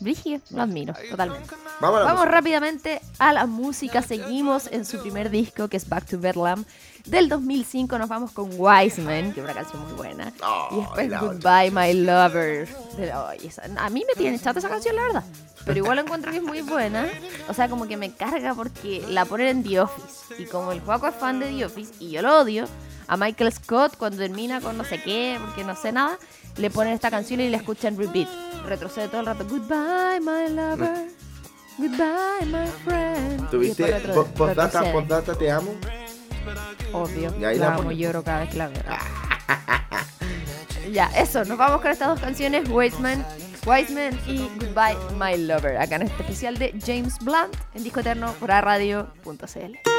Brígido, 0.00 0.40
lo 0.50 0.62
admiro, 0.62 0.94
totalmente. 1.10 1.48
Vamos 1.80 2.00
la 2.00 2.06
Vamos 2.06 2.26
rápidamente 2.28 3.00
a 3.18 3.32
la 3.32 3.46
música. 3.46 4.00
Seguimos 4.02 4.68
en 4.70 4.84
su 4.84 5.00
primer 5.00 5.28
disco, 5.30 5.66
que 5.68 5.76
es 5.76 5.88
Back 5.88 6.06
to 6.06 6.18
Bedlam. 6.20 6.64
Del 7.04 7.28
2005 7.28 7.98
nos 7.98 8.08
vamos 8.08 8.30
con 8.32 8.50
Wiseman, 8.56 9.32
que 9.32 9.40
es 9.40 9.44
una 9.44 9.54
canción 9.54 9.82
muy 9.84 9.92
buena. 9.94 10.32
Oh, 10.44 10.68
y 10.72 10.76
después 10.80 11.08
la 11.08 11.20
Goodbye, 11.20 11.70
My 11.72 11.94
Lover. 11.94 12.68
De- 12.96 13.12
ay, 13.12 13.38
esa- 13.46 13.62
a 13.76 13.90
mí 13.90 14.04
me 14.06 14.14
tiene 14.14 14.38
chata 14.38 14.58
esa 14.60 14.68
canción, 14.68 14.94
la 14.94 15.02
verdad. 15.02 15.24
Pero 15.64 15.78
igual 15.78 15.98
encuentro 15.98 16.30
que 16.30 16.38
es 16.38 16.42
muy 16.42 16.62
buena. 16.62 17.06
O 17.48 17.54
sea, 17.54 17.68
como 17.68 17.86
que 17.88 17.96
me 17.96 18.12
carga 18.12 18.54
porque 18.54 19.04
la 19.08 19.24
ponen 19.24 19.48
en 19.48 19.62
The 19.64 19.80
Office. 19.80 20.34
Y 20.42 20.46
como 20.46 20.72
el 20.72 20.80
Juaco 20.80 21.08
es 21.08 21.14
fan 21.14 21.40
de 21.40 21.48
The 21.48 21.64
Office, 21.64 21.92
y 21.98 22.10
yo 22.10 22.22
lo 22.22 22.38
odio, 22.40 22.66
a 23.08 23.16
Michael 23.16 23.52
Scott 23.52 23.96
cuando 23.96 24.18
termina 24.18 24.60
con 24.60 24.76
no 24.76 24.84
sé 24.84 25.02
qué, 25.02 25.38
porque 25.44 25.64
no 25.64 25.74
sé 25.74 25.92
nada, 25.92 26.18
le 26.56 26.70
ponen 26.70 26.92
esta 26.92 27.10
canción 27.10 27.40
y 27.40 27.48
la 27.48 27.56
escuchan 27.56 27.96
repeat. 27.96 28.28
Retrocede 28.66 29.08
todo 29.08 29.20
el 29.20 29.26
rato. 29.26 29.46
Goodbye, 29.48 30.20
my 30.20 30.54
lover. 30.54 31.08
Goodbye, 31.78 32.46
my 32.46 32.66
friend. 32.84 33.50
¿Tuviste 33.50 33.92
postdata, 34.36 34.92
postdata, 34.92 35.34
te 35.34 35.50
amo? 35.50 35.74
Obvio. 36.92 37.34
Y 37.38 37.44
ahí 37.44 37.58
la 37.58 37.70
la 37.70 37.74
amo, 37.76 37.92
lloro 37.92 38.22
cada 38.22 38.40
vez 38.40 38.50
que 38.50 38.56
la 38.56 38.68
veo. 38.68 38.82
ya, 40.92 41.06
eso, 41.16 41.44
nos 41.44 41.56
vamos 41.56 41.80
con 41.80 41.90
estas 41.90 42.08
dos 42.08 42.20
canciones. 42.20 42.68
Wasteman, 42.68 43.24
Wiseman 43.66 44.18
y 44.26 44.48
Goodbye 44.58 44.96
My 45.18 45.36
Lover, 45.36 45.78
acá 45.78 45.96
en 45.96 46.02
este 46.02 46.22
especial 46.22 46.58
de 46.58 46.74
James 46.84 47.18
Blunt 47.20 47.54
en 47.74 47.84
Disco 47.84 48.00
Eterno 48.00 48.32
por 48.40 48.48
radio.cl. 48.48 49.97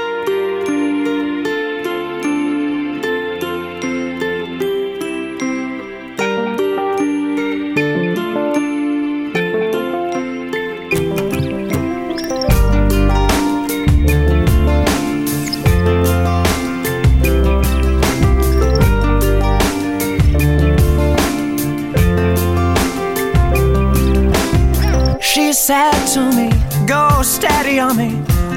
to 26.20 26.36
me, 26.36 26.50
Go 26.86 27.22
steady 27.22 27.80
on 27.80 27.96
me. 27.98 28.10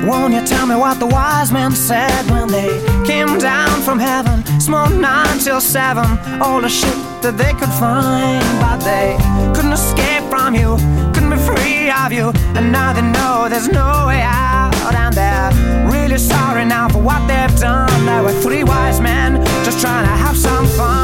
Won't 0.06 0.34
you 0.34 0.44
tell 0.44 0.66
me 0.66 0.74
what 0.74 0.98
the 0.98 1.06
wise 1.06 1.52
men 1.52 1.72
said 1.72 2.22
when 2.30 2.48
they 2.48 2.70
came 3.06 3.38
down 3.38 3.80
from 3.82 3.98
heaven? 3.98 4.42
Smoked 4.60 4.94
nine 4.94 5.38
till 5.38 5.60
seven, 5.60 6.18
all 6.40 6.60
the 6.60 6.68
shit 6.68 6.98
that 7.22 7.36
they 7.36 7.52
could 7.60 7.74
find. 7.82 8.42
But 8.64 8.78
they 8.90 9.16
couldn't 9.54 9.74
escape 9.74 10.24
from 10.30 10.54
you, 10.54 10.76
couldn't 11.14 11.30
be 11.30 11.40
free 11.50 11.90
of 11.90 12.10
you. 12.12 12.32
And 12.56 12.72
now 12.72 12.92
they 12.92 13.06
know 13.16 13.48
there's 13.48 13.68
no 13.68 14.06
way 14.08 14.22
out. 14.22 14.72
And 14.94 15.14
they're 15.14 15.52
really 15.92 16.18
sorry 16.18 16.64
now 16.64 16.88
for 16.88 17.02
what 17.02 17.20
they've 17.28 17.56
done. 17.60 18.06
There 18.06 18.22
were 18.22 18.36
three 18.44 18.64
wise 18.64 19.00
men 19.00 19.44
just 19.64 19.80
trying 19.80 20.06
to 20.06 20.16
have 20.24 20.36
some 20.36 20.66
fun. 20.78 21.01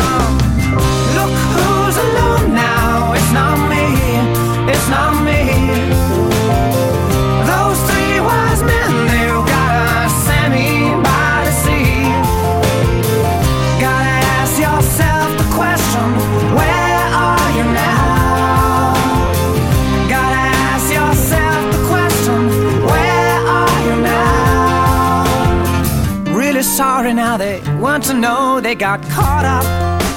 Really 26.58 26.70
sorry 26.70 27.14
now 27.14 27.36
they 27.36 27.62
want 27.78 28.02
to 28.06 28.14
know 28.14 28.60
they 28.60 28.74
got 28.74 29.00
caught 29.10 29.44
up 29.44 29.62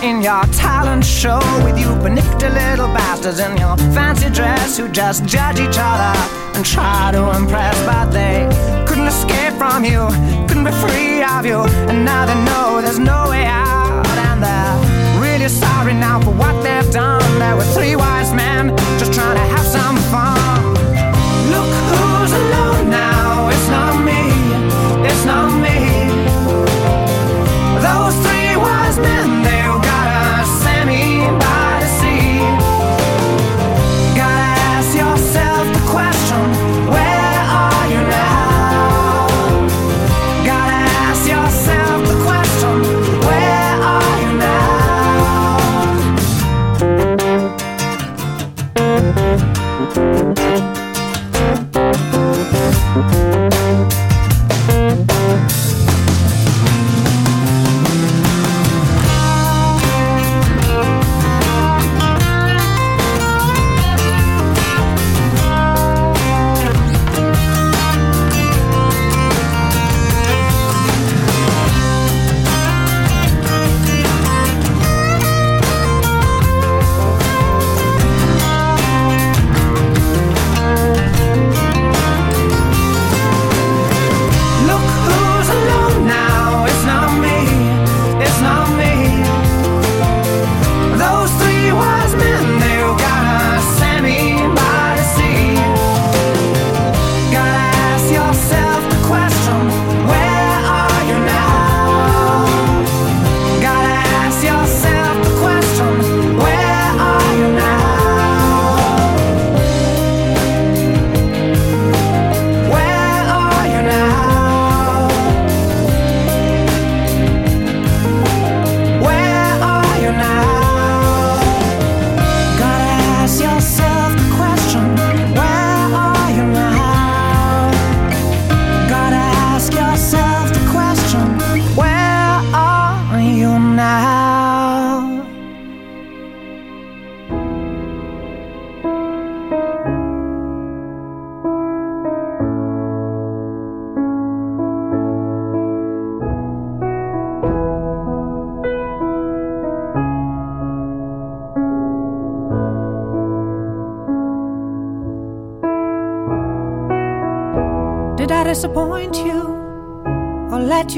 in 0.04 0.24
your 0.24 0.44
talent 0.46 1.06
show 1.06 1.38
with 1.64 1.78
you 1.78 1.86
panicked 2.02 2.42
little 2.42 2.88
bastards 2.88 3.38
in 3.38 3.58
your 3.58 3.78
fancy 3.94 4.28
dress 4.32 4.76
who 4.76 4.90
just 4.90 5.24
judge 5.24 5.60
each 5.60 5.78
other 5.78 6.18
and 6.56 6.66
try 6.66 7.12
to 7.12 7.38
impress, 7.38 7.78
but 7.86 8.10
they 8.10 8.50
couldn't 8.88 9.06
escape 9.06 9.54
from 9.54 9.86
you, 9.86 10.08
couldn't 10.48 10.64
be 10.64 10.72
free 10.82 11.22
of 11.22 11.46
you, 11.46 11.60
and 11.90 12.04
now 12.04 12.26
they 12.26 12.34
know 12.50 12.82
there's 12.82 12.98
no 12.98 13.30
way 13.30 13.46
out, 13.46 14.04
and 14.26 14.42
they're 14.42 15.22
really 15.22 15.48
sorry 15.48 15.94
now 15.94 16.20
for 16.22 16.32
what 16.32 16.56
they've 16.64 16.92
done. 16.92 17.22
There 17.38 17.56
were 17.56 17.70
three 17.76 17.96
wise 17.96 18.34
men 18.34 18.76
just 18.98 19.14
trying 19.14 19.36
to 19.36 19.46
have 19.56 19.68
some 19.68 19.96
fun. 20.10 20.41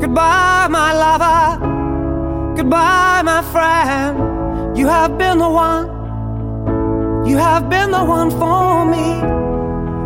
Goodbye, 0.00 0.68
my 0.68 0.92
lover. 0.92 2.54
Goodbye, 2.56 3.22
my 3.22 3.42
friend. 3.52 4.76
You 4.76 4.86
have 4.88 5.16
been 5.18 5.38
the 5.38 5.48
one. 5.48 5.86
You 7.26 7.38
have 7.38 7.68
been 7.68 7.90
the 7.90 8.04
one 8.04 8.30
for 8.30 8.84
me. 8.84 9.20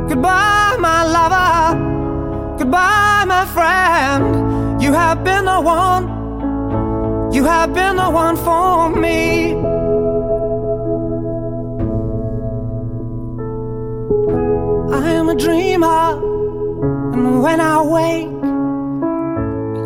Goodbye, 0.09 0.77
my 0.79 1.05
lover. 1.05 2.57
Goodbye, 2.59 3.25
my 3.27 3.45
friend. 3.47 4.81
You 4.83 4.93
have 4.93 5.25
been 5.25 5.45
the 5.45 5.61
one. 5.61 7.33
You 7.33 7.45
have 7.45 7.75
been 7.75 7.97
the 7.97 8.11
one 8.11 8.37
for 8.37 8.91
me. 8.91 9.55
I 14.93 15.11
am 15.13 15.29
a 15.29 15.35
dreamer, 15.35 16.19
and 17.15 17.43
when 17.43 17.61
I 17.61 17.83
wake, 17.83 18.40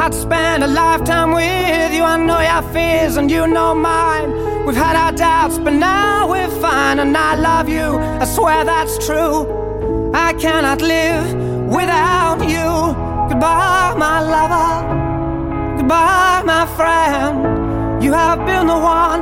I'd 0.00 0.14
spend 0.14 0.62
a 0.62 0.66
lifetime 0.66 1.32
with 1.32 1.94
you. 1.94 2.02
I 2.02 2.16
know 2.16 2.40
your 2.40 2.62
fears 2.72 3.16
and 3.16 3.30
you 3.30 3.46
know 3.46 3.74
mine. 3.74 4.66
We've 4.66 4.76
had 4.76 4.96
our 4.96 5.12
doubts, 5.12 5.58
but 5.58 5.72
now 5.72 6.30
we're 6.30 6.50
fine, 6.60 6.98
and 6.98 7.16
I 7.16 7.34
love 7.36 7.68
you. 7.68 7.98
I 8.22 8.24
swear 8.24 8.64
that's 8.64 9.04
true. 9.06 10.12
I 10.14 10.32
cannot 10.34 10.80
live 10.80 11.34
without 11.68 12.40
you. 12.48 12.94
Goodbye, 13.28 13.94
my 13.96 14.20
lover. 14.20 15.76
Goodbye, 15.78 16.42
my 16.44 16.66
friend. 16.76 18.02
You 18.02 18.12
have 18.12 18.44
been 18.46 18.66
the 18.66 18.78
one. 18.78 19.20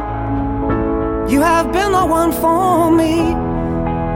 You 1.31 1.41
have 1.41 1.73
been 1.73 1.93
the 1.93 2.05
one 2.05 2.33
for 2.33 2.91
me. 2.91 3.35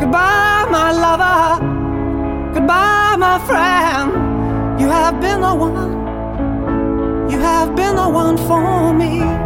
Goodbye, 0.00 0.66
my 0.70 0.92
lover. 0.92 2.54
Goodbye, 2.54 3.16
my 3.18 3.38
friend. 3.46 4.80
You 4.80 4.88
have 4.88 5.20
been 5.20 5.40
the 5.40 5.54
one. 5.54 6.05
Have 7.46 7.76
been 7.76 7.94
the 7.94 8.08
one 8.08 8.36
for 8.36 8.92
me. 8.92 9.45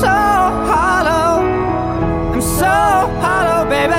so 0.00 0.06
hollow. 0.06 1.42
I'm 2.32 2.40
so 2.40 2.66
hollow, 3.24 3.68
baby. 3.68 3.95